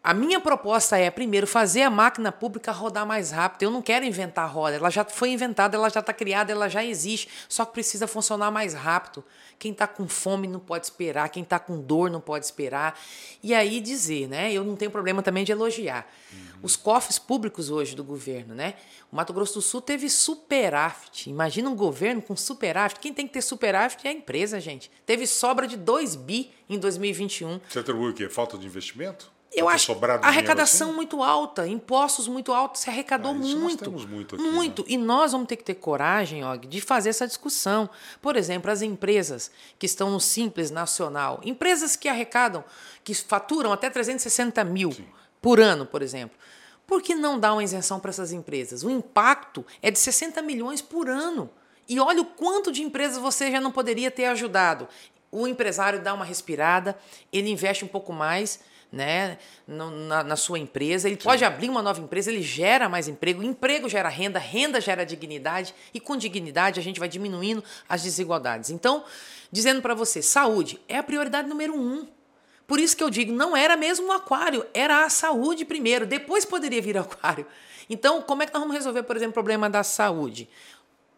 a 0.05 0.13
minha 0.13 0.39
proposta 0.39 0.95
é, 0.99 1.09
primeiro, 1.09 1.47
fazer 1.47 1.81
a 1.81 1.89
máquina 1.89 2.31
pública 2.31 2.71
rodar 2.71 3.07
mais 3.07 3.31
rápido. 3.31 3.63
Eu 3.63 3.71
não 3.71 3.81
quero 3.81 4.05
inventar 4.05 4.45
a 4.45 4.47
roda. 4.47 4.75
Ela 4.75 4.91
já 4.91 5.03
foi 5.03 5.29
inventada, 5.29 5.75
ela 5.75 5.89
já 5.89 5.99
está 5.99 6.13
criada, 6.13 6.51
ela 6.51 6.69
já 6.69 6.85
existe. 6.85 7.27
Só 7.49 7.65
que 7.65 7.73
precisa 7.73 8.05
funcionar 8.05 8.51
mais 8.51 8.75
rápido. 8.75 9.25
Quem 9.57 9.71
está 9.71 9.87
com 9.87 10.07
fome 10.07 10.47
não 10.47 10.59
pode 10.59 10.85
esperar, 10.85 11.27
quem 11.29 11.41
está 11.41 11.57
com 11.57 11.81
dor 11.81 12.11
não 12.11 12.21
pode 12.21 12.45
esperar. 12.45 12.99
E 13.41 13.51
aí 13.51 13.81
dizer, 13.81 14.27
né? 14.27 14.53
Eu 14.53 14.63
não 14.63 14.75
tenho 14.75 14.91
problema 14.91 15.23
também 15.23 15.43
de 15.43 15.51
elogiar. 15.51 16.07
Uhum. 16.31 16.39
Os 16.61 16.75
cofres 16.75 17.17
públicos 17.17 17.71
hoje 17.71 17.95
do 17.95 18.03
governo, 18.03 18.53
né? 18.53 18.75
O 19.11 19.15
Mato 19.15 19.33
Grosso 19.33 19.55
do 19.55 19.61
Sul 19.63 19.81
teve 19.81 20.07
superávit. 20.07 21.31
Imagina 21.31 21.67
um 21.67 21.75
governo 21.75 22.21
com 22.21 22.35
superávit. 22.35 22.99
Quem 22.99 23.11
tem 23.11 23.25
que 23.25 23.33
ter 23.33 23.41
superávit 23.41 24.05
é 24.05 24.11
a 24.11 24.13
empresa, 24.13 24.59
gente. 24.59 24.91
Teve 25.03 25.25
sobra 25.25 25.67
de 25.67 25.75
2 25.75 26.15
bi 26.15 26.51
em 26.69 26.77
2021. 26.77 27.59
Você 27.67 27.79
atribui 27.79 28.11
o 28.11 28.13
quê? 28.13 28.29
Falta 28.29 28.55
de 28.55 28.67
investimento? 28.67 29.33
Eu 29.55 29.69
acho 29.69 29.95
arrecadação 30.21 30.89
assim? 30.89 30.95
muito 30.95 31.23
alta, 31.23 31.65
impostos 31.65 32.27
muito 32.27 32.51
altos, 32.51 32.81
se 32.81 32.89
arrecadou 32.89 33.31
ah, 33.31 33.33
muito. 33.33 33.89
Nós 33.89 34.05
muito, 34.05 34.35
aqui, 34.35 34.43
muito. 34.43 34.81
Né? 34.81 34.87
E 34.89 34.97
nós 34.97 35.31
vamos 35.31 35.47
ter 35.47 35.55
que 35.55 35.63
ter 35.63 35.75
coragem, 35.75 36.43
Og, 36.43 36.67
de 36.67 36.81
fazer 36.81 37.09
essa 37.09 37.25
discussão. 37.25 37.89
Por 38.21 38.35
exemplo, 38.35 38.69
as 38.69 38.81
empresas 38.81 39.49
que 39.79 39.85
estão 39.85 40.11
no 40.11 40.19
Simples 40.19 40.71
Nacional, 40.71 41.39
empresas 41.43 41.95
que 41.95 42.09
arrecadam, 42.09 42.65
que 43.03 43.15
faturam 43.15 43.71
até 43.71 43.89
360 43.89 44.61
mil 44.65 44.91
Sim. 44.91 45.05
por 45.41 45.61
ano, 45.61 45.85
por 45.85 46.01
exemplo. 46.01 46.37
Por 46.85 47.01
que 47.01 47.15
não 47.15 47.39
dar 47.39 47.53
uma 47.53 47.63
isenção 47.63 47.99
para 47.99 48.09
essas 48.09 48.31
empresas? 48.33 48.83
O 48.83 48.89
impacto 48.89 49.65
é 49.81 49.89
de 49.89 49.97
60 49.97 50.41
milhões 50.41 50.81
por 50.81 51.09
ano. 51.09 51.49
E 51.87 51.99
olha 51.99 52.21
o 52.21 52.25
quanto 52.25 52.71
de 52.71 52.83
empresas 52.83 53.17
você 53.17 53.49
já 53.49 53.61
não 53.61 53.71
poderia 53.71 54.11
ter 54.11 54.25
ajudado. 54.25 54.87
O 55.31 55.47
empresário 55.47 56.01
dá 56.01 56.13
uma 56.13 56.25
respirada, 56.25 56.97
ele 57.31 57.49
investe 57.49 57.85
um 57.85 57.87
pouco 57.87 58.13
mais 58.13 58.59
né, 58.91 59.37
na, 59.67 60.23
na 60.23 60.35
sua 60.35 60.59
empresa. 60.59 61.07
Ele 61.07 61.17
Sim. 61.17 61.23
pode 61.23 61.43
abrir 61.43 61.69
uma 61.69 61.81
nova 61.81 61.99
empresa, 62.01 62.31
ele 62.31 62.41
gera 62.41 62.87
mais 62.87 63.07
emprego, 63.07 63.43
emprego 63.43 63.89
gera 63.89 64.09
renda, 64.09 64.39
renda 64.39 64.79
gera 64.79 65.05
dignidade, 65.05 65.73
e 65.93 65.99
com 65.99 66.15
dignidade 66.15 66.79
a 66.79 66.83
gente 66.83 66.99
vai 66.99 67.09
diminuindo 67.09 67.63
as 67.87 68.03
desigualdades. 68.03 68.69
Então, 68.69 69.03
dizendo 69.51 69.81
para 69.81 69.93
você, 69.93 70.21
saúde 70.21 70.79
é 70.87 70.97
a 70.97 71.03
prioridade 71.03 71.47
número 71.47 71.75
um. 71.75 72.07
Por 72.67 72.79
isso 72.79 72.97
que 72.97 73.03
eu 73.03 73.09
digo, 73.09 73.31
não 73.31 73.55
era 73.55 73.77
mesmo 73.77 74.07
o 74.07 74.11
aquário, 74.11 74.65
era 74.73 75.05
a 75.05 75.09
saúde 75.09 75.65
primeiro, 75.65 76.05
depois 76.05 76.45
poderia 76.45 76.81
vir 76.81 76.97
o 76.97 77.01
aquário. 77.01 77.45
Então, 77.89 78.21
como 78.21 78.41
é 78.41 78.45
que 78.47 78.53
nós 78.53 78.61
vamos 78.61 78.75
resolver, 78.75 79.03
por 79.03 79.15
exemplo, 79.15 79.31
o 79.31 79.33
problema 79.33 79.69
da 79.69 79.83
saúde? 79.83 80.49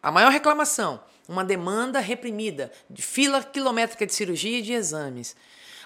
A 0.04 0.12
maior 0.12 0.32
reclamação, 0.32 1.00
uma 1.28 1.44
demanda 1.44 2.00
reprimida, 2.00 2.72
de 2.90 3.02
fila 3.02 3.42
quilométrica 3.44 4.06
de 4.06 4.14
cirurgia 4.14 4.60
e 4.60 4.62
de 4.62 4.74
exames. 4.74 5.36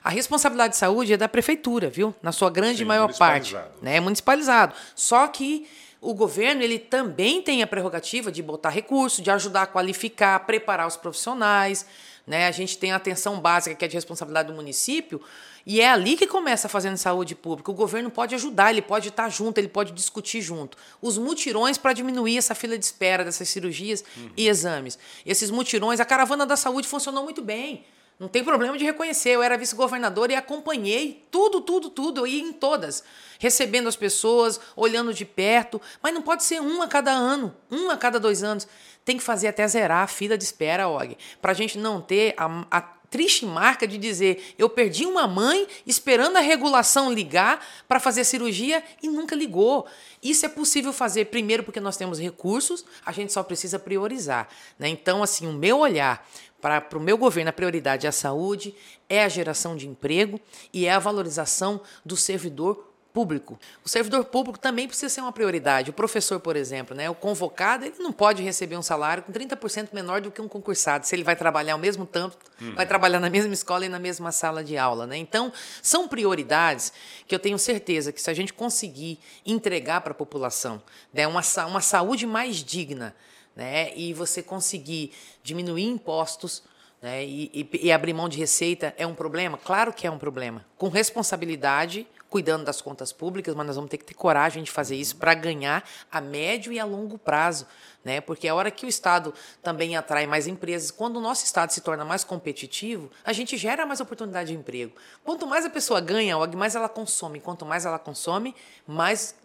A 0.03 0.09
responsabilidade 0.09 0.73
de 0.73 0.79
saúde 0.79 1.13
é 1.13 1.17
da 1.17 1.29
prefeitura, 1.29 1.89
viu? 1.89 2.13
Na 2.23 2.31
sua 2.31 2.49
grande 2.49 2.79
Sim, 2.79 2.85
maior 2.85 3.15
parte. 3.15 3.55
Né? 3.81 3.97
É 3.97 3.99
municipalizado. 3.99 4.73
Só 4.95 5.27
que 5.27 5.67
o 6.01 6.15
governo 6.15 6.63
ele 6.63 6.79
também 6.79 7.41
tem 7.41 7.61
a 7.61 7.67
prerrogativa 7.67 8.31
de 8.31 8.41
botar 8.41 8.69
recurso, 8.69 9.21
de 9.21 9.29
ajudar 9.29 9.63
a 9.63 9.67
qualificar, 9.67 10.39
preparar 10.39 10.87
os 10.87 10.97
profissionais. 10.97 11.85
né? 12.25 12.47
A 12.47 12.51
gente 12.51 12.79
tem 12.79 12.91
a 12.91 12.95
atenção 12.95 13.39
básica, 13.39 13.75
que 13.75 13.85
é 13.85 13.87
de 13.87 13.93
responsabilidade 13.93 14.47
do 14.47 14.55
município, 14.55 15.21
e 15.63 15.79
é 15.79 15.91
ali 15.91 16.17
que 16.17 16.25
começa 16.25 16.65
a 16.65 16.69
fazendo 16.69 16.97
saúde 16.97 17.35
pública. 17.35 17.69
O 17.69 17.73
governo 17.75 18.09
pode 18.09 18.33
ajudar, 18.33 18.71
ele 18.71 18.81
pode 18.81 19.09
estar 19.09 19.29
junto, 19.29 19.59
ele 19.59 19.67
pode 19.67 19.91
discutir 19.91 20.41
junto. 20.41 20.75
Os 20.99 21.19
mutirões 21.19 21.77
para 21.77 21.93
diminuir 21.93 22.39
essa 22.39 22.55
fila 22.55 22.75
de 22.75 22.83
espera 22.83 23.23
dessas 23.23 23.47
cirurgias 23.49 24.03
uhum. 24.17 24.31
e 24.35 24.47
exames. 24.47 24.97
Esses 25.23 25.51
mutirões, 25.51 25.99
a 25.99 26.05
caravana 26.05 26.43
da 26.43 26.55
saúde 26.55 26.87
funcionou 26.87 27.23
muito 27.23 27.43
bem. 27.43 27.85
Não 28.21 28.27
tem 28.27 28.43
problema 28.43 28.77
de 28.77 28.85
reconhecer. 28.85 29.31
Eu 29.31 29.41
era 29.41 29.57
vice-governador 29.57 30.29
e 30.29 30.35
acompanhei 30.35 31.25
tudo, 31.31 31.59
tudo, 31.59 31.89
tudo. 31.89 32.27
Ia 32.27 32.39
em 32.39 32.53
todas, 32.53 33.03
recebendo 33.39 33.87
as 33.89 33.95
pessoas, 33.95 34.59
olhando 34.75 35.11
de 35.11 35.25
perto. 35.25 35.81
Mas 36.03 36.13
não 36.13 36.21
pode 36.21 36.43
ser 36.43 36.61
um 36.61 36.83
a 36.83 36.87
cada 36.87 37.11
ano, 37.11 37.51
um 37.71 37.89
a 37.89 37.97
cada 37.97 38.19
dois 38.19 38.43
anos. 38.43 38.67
Tem 39.03 39.17
que 39.17 39.23
fazer 39.23 39.47
até 39.47 39.67
zerar 39.67 40.03
a 40.03 40.07
fila 40.07 40.37
de 40.37 40.43
espera, 40.43 40.87
Og, 40.87 41.17
para 41.41 41.51
a 41.51 41.55
gente 41.55 41.79
não 41.79 41.99
ter 41.99 42.35
a, 42.37 42.63
a 42.69 42.81
triste 43.11 43.45
marca 43.45 43.85
de 43.85 43.97
dizer 43.97 44.55
eu 44.57 44.69
perdi 44.69 45.05
uma 45.05 45.27
mãe 45.27 45.67
esperando 45.85 46.37
a 46.37 46.39
regulação 46.39 47.11
ligar 47.11 47.63
para 47.85 47.99
fazer 47.99 48.23
cirurgia 48.23 48.81
e 49.03 49.09
nunca 49.09 49.35
ligou. 49.35 49.85
Isso 50.23 50.45
é 50.45 50.49
possível 50.49 50.93
fazer 50.93 51.25
primeiro 51.25 51.63
porque 51.63 51.79
nós 51.79 51.97
temos 51.97 52.19
recursos, 52.19 52.85
a 53.05 53.11
gente 53.11 53.33
só 53.33 53.43
precisa 53.43 53.77
priorizar. 53.77 54.47
Né? 54.79 54.87
Então, 54.87 55.21
assim, 55.21 55.45
o 55.45 55.51
meu 55.51 55.79
olhar 55.79 56.25
para 56.61 56.97
o 56.97 57.01
meu 57.01 57.17
governo, 57.17 57.49
a 57.49 57.53
prioridade 57.53 58.05
é 58.05 58.09
a 58.09 58.11
saúde, 58.11 58.75
é 59.09 59.23
a 59.23 59.29
geração 59.29 59.75
de 59.75 59.87
emprego 59.87 60.39
e 60.71 60.85
é 60.85 60.91
a 60.91 60.99
valorização 60.99 61.81
do 62.05 62.15
servidor 62.15 62.91
público. 63.13 63.59
O 63.83 63.89
servidor 63.89 64.25
público 64.25 64.57
também 64.57 64.87
precisa 64.87 65.09
ser 65.09 65.21
uma 65.21 65.31
prioridade. 65.31 65.89
O 65.89 65.93
professor, 65.93 66.39
por 66.39 66.55
exemplo, 66.55 66.95
né, 66.95 67.09
o 67.09 67.15
convocado, 67.15 67.85
ele 67.85 67.95
não 67.99 68.11
pode 68.11 68.41
receber 68.41 68.77
um 68.77 68.81
salário 68.81 69.23
com 69.23 69.31
30% 69.31 69.89
menor 69.93 70.21
do 70.21 70.31
que 70.31 70.41
um 70.41 70.47
concursado, 70.47 71.05
se 71.05 71.15
ele 71.15 71.23
vai 71.23 71.35
trabalhar 71.35 71.73
ao 71.73 71.79
mesmo 71.79 72.05
tanto, 72.05 72.37
uhum. 72.61 72.75
vai 72.75 72.85
trabalhar 72.85 73.19
na 73.19 73.29
mesma 73.29 73.53
escola 73.53 73.85
e 73.85 73.89
na 73.89 73.99
mesma 73.99 74.31
sala 74.31 74.63
de 74.63 74.77
aula. 74.77 75.05
Né? 75.05 75.17
Então, 75.17 75.51
são 75.81 76.07
prioridades 76.07 76.93
que 77.27 77.35
eu 77.35 77.39
tenho 77.39 77.59
certeza 77.59 78.11
que 78.11 78.21
se 78.21 78.29
a 78.29 78.33
gente 78.33 78.53
conseguir 78.53 79.19
entregar 79.45 80.01
para 80.01 80.11
a 80.11 80.15
população 80.15 80.81
né, 81.13 81.27
uma, 81.27 81.41
uma 81.67 81.81
saúde 81.81 82.25
mais 82.25 82.57
digna, 82.57 83.15
né? 83.61 83.95
E 83.95 84.11
você 84.11 84.41
conseguir 84.41 85.11
diminuir 85.43 85.85
impostos 85.85 86.63
né? 87.01 87.25
E, 87.25 87.49
e, 87.53 87.87
e, 87.87 87.91
abrir 87.91 88.13
mão 88.13 88.29
de 88.29 88.37
receita 88.37 88.93
é 88.95 89.07
um 89.07 89.15
problema? 89.15 89.57
Claro 89.57 89.91
que 89.91 90.05
é 90.05 90.11
um 90.11 90.19
problema. 90.19 90.63
Com 90.77 90.87
responsabilidade, 90.87 92.05
cuidando 92.29 92.63
das 92.63 92.79
contas 92.79 93.11
públicas, 93.11 93.55
mas 93.55 93.65
nós 93.65 93.75
vamos 93.75 93.89
ter 93.89 93.97
que 93.97 94.05
ter 94.05 94.13
coragem 94.13 94.61
de 94.61 94.69
fazer 94.69 94.95
isso 94.95 95.15
para 95.15 95.33
ganhar 95.33 95.83
a 96.11 96.21
médio 96.21 96.71
e 96.71 96.79
a 96.79 96.85
longo 96.85 97.17
prazo. 97.17 97.65
Né? 98.05 98.21
Porque 98.21 98.47
a 98.47 98.53
hora 98.53 98.69
que 98.69 98.85
o 98.85 98.89
Estado 98.89 99.33
também 99.63 99.97
atrai 99.97 100.27
mais 100.27 100.45
empresas, 100.45 100.91
quando 100.91 101.17
o 101.17 101.21
nosso 101.21 101.43
Estado 101.43 101.71
se 101.71 101.81
torna 101.81 102.05
mais 102.05 102.23
competitivo, 102.23 103.09
a 103.25 103.33
gente 103.33 103.57
gera 103.57 103.83
mais 103.83 103.99
oportunidade 103.99 104.51
de 104.51 104.57
emprego. 104.57 104.93
Quanto 105.23 105.47
mais 105.47 105.65
a 105.65 105.71
pessoa 105.71 105.99
ganha, 105.99 106.35
mais 106.55 106.75
ela 106.75 106.87
consome. 106.87 107.39
Quanto 107.39 107.65
mais 107.65 107.83
ela 107.83 107.97
consome, 107.97 108.55
mais 108.87 109.35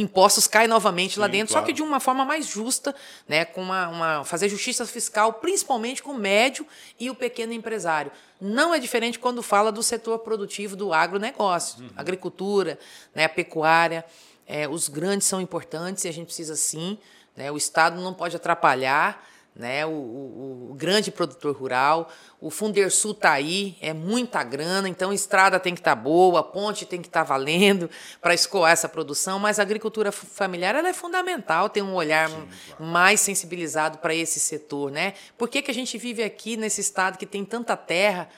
impostos 0.00 0.46
caem 0.46 0.68
novamente 0.68 1.14
Sim, 1.14 1.20
lá 1.20 1.26
dentro, 1.26 1.52
claro. 1.52 1.64
só 1.64 1.66
que 1.66 1.72
de 1.72 1.82
uma 1.82 2.00
forma 2.00 2.24
mais 2.24 2.46
justa, 2.46 2.94
né, 3.26 3.44
com 3.44 3.62
uma, 3.62 3.88
uma, 3.88 4.24
fazer 4.24 4.48
justiça 4.48 4.86
fiscal, 4.86 5.34
principalmente 5.34 6.02
com 6.02 6.12
o 6.12 6.18
médio 6.18 6.66
e 6.98 7.10
o 7.10 7.14
pequeno 7.14 7.52
empresário. 7.52 8.12
Não 8.40 8.72
é 8.72 8.78
diferente 8.78 9.18
quando 9.18 9.42
fala 9.42 9.72
do 9.72 9.82
setor 9.82 10.20
produtivo 10.20 10.76
do 10.76 10.92
agronegócio, 10.92 11.82
uhum. 11.82 11.90
agricultura, 11.96 12.78
né, 13.14 13.24
a 13.24 13.28
pecuária. 13.28 14.04
É, 14.46 14.66
os 14.66 14.88
grandes 14.88 15.26
são 15.26 15.40
importantes 15.40 16.04
e 16.04 16.08
a 16.08 16.12
gente 16.12 16.26
precisa 16.26 16.56
sim. 16.56 16.96
Né, 17.36 17.50
o 17.50 17.56
Estado 17.56 18.00
não 18.00 18.14
pode 18.14 18.36
atrapalhar 18.36 19.22
né? 19.58 19.84
O, 19.84 19.90
o, 19.90 20.68
o, 20.70 20.74
grande 20.74 21.10
produtor 21.10 21.54
rural. 21.54 22.08
O 22.40 22.48
Fundersul 22.48 23.10
está 23.10 23.32
aí, 23.32 23.76
é 23.80 23.92
muita 23.92 24.44
grana, 24.44 24.88
então 24.88 25.10
a 25.10 25.14
estrada 25.14 25.58
tem 25.58 25.74
que 25.74 25.80
estar 25.80 25.96
tá 25.96 26.00
boa, 26.00 26.38
a 26.38 26.42
ponte 26.44 26.86
tem 26.86 27.02
que 27.02 27.08
estar 27.08 27.24
tá 27.24 27.28
valendo 27.28 27.90
para 28.22 28.32
escoar 28.32 28.70
essa 28.70 28.88
produção, 28.88 29.40
mas 29.40 29.58
a 29.58 29.62
agricultura 29.62 30.12
familiar 30.12 30.76
ela 30.76 30.88
é 30.88 30.92
fundamental, 30.92 31.68
tem 31.68 31.82
um 31.82 31.94
olhar 31.94 32.30
Sim, 32.30 32.48
claro. 32.68 32.84
mais 32.84 33.20
sensibilizado 33.20 33.98
para 33.98 34.14
esse 34.14 34.38
setor. 34.38 34.92
Né? 34.92 35.14
Por 35.36 35.48
que, 35.48 35.60
que 35.60 35.70
a 35.72 35.74
gente 35.74 35.98
vive 35.98 36.22
aqui 36.22 36.56
nesse 36.56 36.80
estado 36.80 37.18
que 37.18 37.26
tem 37.26 37.44
tanta 37.44 37.76
terra? 37.76 38.28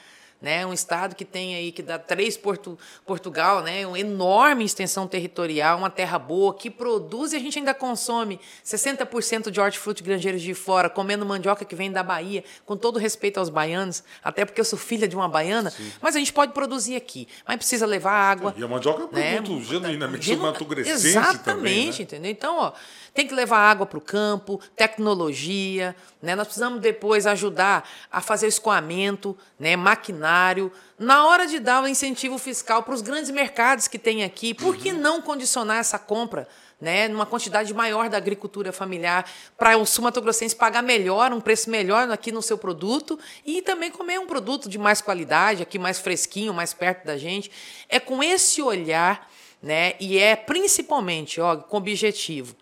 Né? 0.41 0.65
Um 0.65 0.73
estado 0.73 1.15
que 1.15 1.23
tem 1.23 1.55
aí 1.55 1.71
que 1.71 1.81
dá 1.81 1.99
três 1.99 2.35
Porto, 2.35 2.77
Portugal, 3.05 3.61
né? 3.61 3.85
Uma 3.85 3.99
enorme 3.99 4.65
extensão 4.65 5.07
territorial, 5.07 5.77
uma 5.77 5.89
terra 5.89 6.17
boa 6.17 6.53
que 6.53 6.69
produz 6.69 7.33
e 7.33 7.35
a 7.35 7.39
gente 7.39 7.59
ainda 7.59 7.73
consome 7.73 8.39
60% 8.65 9.51
de 9.51 9.59
hortifruti 9.59 10.01
granjeiros 10.01 10.41
de 10.41 10.53
fora, 10.53 10.89
comendo 10.89 11.25
mandioca 11.25 11.63
que 11.63 11.75
vem 11.75 11.91
da 11.91 12.01
Bahia, 12.01 12.43
com 12.65 12.75
todo 12.75 12.97
respeito 12.97 13.39
aos 13.39 13.49
baianos, 13.49 14.03
até 14.23 14.43
porque 14.43 14.59
eu 14.59 14.65
sou 14.65 14.79
filha 14.79 15.07
de 15.07 15.15
uma 15.15 15.27
baiana, 15.27 15.69
Sim. 15.69 15.91
mas 16.01 16.15
a 16.15 16.19
gente 16.19 16.33
pode 16.33 16.53
produzir 16.53 16.95
aqui, 16.95 17.27
mas 17.47 17.57
precisa 17.57 17.85
levar 17.85 18.13
água. 18.13 18.53
E 18.57 18.63
a 18.63 18.67
mandioca 18.67 19.03
é 19.03 19.05
um 19.05 19.11
né? 19.11 19.35
produto 19.35 19.63
genuinamente 19.63 20.25
Genu... 20.25 20.41
Exatamente, 20.87 21.43
também, 21.43 21.85
né? 21.87 21.95
entendeu? 21.99 22.31
Então, 22.31 22.57
ó, 22.57 22.71
tem 23.13 23.27
que 23.27 23.33
levar 23.33 23.57
água 23.57 23.85
para 23.85 23.97
o 23.97 24.01
campo, 24.01 24.59
tecnologia, 24.75 25.95
né? 26.21 26.35
Nós 26.35 26.47
precisamos 26.47 26.79
depois 26.79 27.27
ajudar 27.27 27.87
a 28.09 28.21
fazer 28.21 28.47
escoamento, 28.47 29.37
né? 29.59 29.75
maquinário. 29.75 30.71
Na 30.97 31.27
hora 31.27 31.45
de 31.45 31.59
dar 31.59 31.83
o 31.83 31.87
incentivo 31.87 32.37
fiscal 32.37 32.83
para 32.83 32.93
os 32.93 33.01
grandes 33.01 33.29
mercados 33.29 33.87
que 33.87 33.99
tem 33.99 34.23
aqui, 34.23 34.53
por 34.53 34.77
que 34.77 34.93
não 34.93 35.21
condicionar 35.21 35.77
essa 35.77 35.99
compra? 35.99 36.47
Né, 36.79 37.07
numa 37.07 37.27
quantidade 37.27 37.71
maior 37.75 38.09
da 38.09 38.17
agricultura 38.17 38.73
familiar, 38.73 39.29
para 39.55 39.77
o 39.77 39.85
sumatogrossense 39.85 40.55
pagar 40.55 40.81
melhor, 40.81 41.31
um 41.31 41.39
preço 41.39 41.69
melhor 41.69 42.09
aqui 42.09 42.31
no 42.31 42.41
seu 42.41 42.57
produto 42.57 43.19
e 43.45 43.61
também 43.61 43.91
comer 43.91 44.19
um 44.19 44.25
produto 44.25 44.67
de 44.67 44.79
mais 44.79 44.99
qualidade, 44.99 45.61
aqui 45.61 45.77
mais 45.77 45.99
fresquinho, 45.99 46.55
mais 46.55 46.73
perto 46.73 47.05
da 47.05 47.19
gente. 47.19 47.51
É 47.87 47.99
com 47.99 48.23
esse 48.23 48.63
olhar, 48.63 49.29
né, 49.61 49.93
e 49.99 50.17
é 50.17 50.35
principalmente 50.35 51.39
ó, 51.39 51.55
com 51.55 51.77
objetivo 51.77 52.55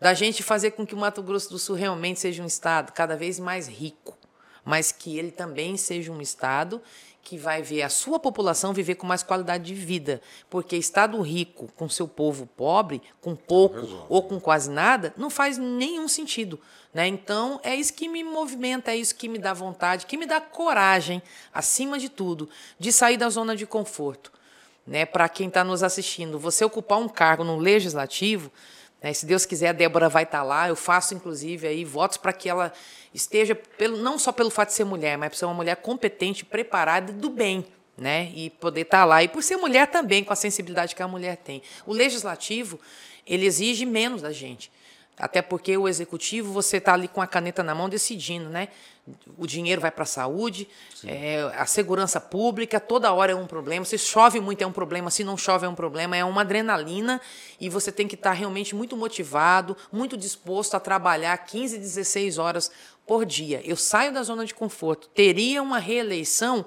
da 0.00 0.14
gente 0.14 0.42
fazer 0.42 0.72
com 0.72 0.86
que 0.86 0.94
o 0.94 0.98
Mato 0.98 1.22
Grosso 1.22 1.50
do 1.50 1.58
Sul 1.58 1.76
realmente 1.76 2.20
seja 2.20 2.42
um 2.42 2.46
estado 2.46 2.92
cada 2.92 3.16
vez 3.16 3.38
mais 3.38 3.66
rico, 3.66 4.16
mas 4.64 4.92
que 4.92 5.18
ele 5.18 5.30
também 5.30 5.76
seja 5.76 6.12
um 6.12 6.20
estado 6.20 6.82
que 7.26 7.36
vai 7.36 7.60
ver 7.60 7.82
a 7.82 7.88
sua 7.88 8.20
população 8.20 8.72
viver 8.72 8.94
com 8.94 9.04
mais 9.04 9.24
qualidade 9.24 9.64
de 9.64 9.74
vida, 9.74 10.22
porque 10.48 10.76
estado 10.76 11.20
rico 11.20 11.68
com 11.74 11.88
seu 11.88 12.06
povo 12.06 12.46
pobre, 12.46 13.02
com 13.20 13.34
pouco 13.34 14.06
ou 14.08 14.22
com 14.22 14.38
quase 14.38 14.70
nada, 14.70 15.12
não 15.16 15.28
faz 15.28 15.58
nenhum 15.58 16.06
sentido. 16.06 16.60
Né? 16.94 17.08
Então, 17.08 17.58
é 17.64 17.74
isso 17.74 17.92
que 17.94 18.08
me 18.08 18.22
movimenta, 18.22 18.92
é 18.92 18.96
isso 18.96 19.12
que 19.14 19.28
me 19.28 19.38
dá 19.38 19.52
vontade, 19.52 20.06
que 20.06 20.16
me 20.16 20.24
dá 20.24 20.40
coragem, 20.40 21.20
acima 21.52 21.98
de 21.98 22.08
tudo, 22.08 22.48
de 22.78 22.92
sair 22.92 23.16
da 23.16 23.28
zona 23.28 23.56
de 23.56 23.66
conforto. 23.66 24.32
Né? 24.86 25.04
Para 25.04 25.28
quem 25.28 25.48
está 25.48 25.64
nos 25.64 25.82
assistindo, 25.82 26.38
você 26.38 26.64
ocupar 26.64 26.98
um 26.98 27.08
cargo 27.08 27.42
no 27.42 27.58
legislativo 27.58 28.52
né? 29.06 29.12
Se 29.12 29.24
Deus 29.24 29.46
quiser, 29.46 29.68
a 29.68 29.72
Débora 29.72 30.08
vai 30.08 30.24
estar 30.24 30.38
tá 30.38 30.44
lá. 30.44 30.68
Eu 30.68 30.74
faço, 30.74 31.14
inclusive, 31.14 31.68
aí 31.68 31.84
votos 31.84 32.16
para 32.16 32.32
que 32.32 32.48
ela 32.48 32.72
esteja, 33.14 33.54
pelo, 33.54 33.98
não 33.98 34.18
só 34.18 34.32
pelo 34.32 34.50
fato 34.50 34.70
de 34.70 34.74
ser 34.74 34.82
mulher, 34.84 35.16
mas 35.16 35.30
por 35.30 35.36
ser 35.36 35.44
uma 35.44 35.54
mulher 35.54 35.76
competente, 35.76 36.44
preparada 36.44 37.12
do 37.12 37.30
bem. 37.30 37.64
Né? 37.96 38.32
E 38.34 38.50
poder 38.50 38.80
estar 38.80 38.98
tá 38.98 39.04
lá. 39.04 39.22
E 39.22 39.28
por 39.28 39.44
ser 39.44 39.58
mulher 39.58 39.86
também, 39.86 40.24
com 40.24 40.32
a 40.32 40.36
sensibilidade 40.36 40.96
que 40.96 41.02
a 41.04 41.06
mulher 41.06 41.36
tem. 41.36 41.62
O 41.86 41.92
legislativo, 41.92 42.80
ele 43.24 43.46
exige 43.46 43.86
menos 43.86 44.22
da 44.22 44.32
gente. 44.32 44.72
Até 45.18 45.40
porque 45.40 45.76
o 45.76 45.88
executivo, 45.88 46.52
você 46.52 46.76
está 46.76 46.92
ali 46.92 47.08
com 47.08 47.22
a 47.22 47.26
caneta 47.26 47.62
na 47.62 47.74
mão 47.74 47.88
decidindo, 47.88 48.50
né? 48.50 48.68
O 49.38 49.46
dinheiro 49.46 49.80
vai 49.80 49.90
para 49.90 50.02
a 50.02 50.06
saúde, 50.06 50.68
é, 51.04 51.40
a 51.56 51.64
segurança 51.64 52.20
pública, 52.20 52.78
toda 52.78 53.12
hora 53.12 53.32
é 53.32 53.34
um 53.34 53.46
problema. 53.46 53.84
Se 53.84 53.96
chove 53.96 54.40
muito 54.40 54.62
é 54.62 54.66
um 54.66 54.72
problema, 54.72 55.10
se 55.10 55.24
não 55.24 55.36
chove 55.36 55.64
é 55.64 55.68
um 55.68 55.74
problema. 55.74 56.16
É 56.16 56.24
uma 56.24 56.42
adrenalina 56.42 57.20
e 57.58 57.70
você 57.70 57.90
tem 57.90 58.06
que 58.06 58.14
estar 58.14 58.30
tá 58.30 58.36
realmente 58.36 58.74
muito 58.74 58.96
motivado, 58.96 59.76
muito 59.90 60.16
disposto 60.16 60.74
a 60.74 60.80
trabalhar 60.80 61.36
15, 61.38 61.78
16 61.78 62.36
horas 62.36 62.70
por 63.06 63.24
dia. 63.24 63.62
Eu 63.64 63.76
saio 63.76 64.12
da 64.12 64.22
zona 64.22 64.44
de 64.44 64.52
conforto. 64.52 65.08
Teria 65.08 65.62
uma 65.62 65.78
reeleição 65.78 66.66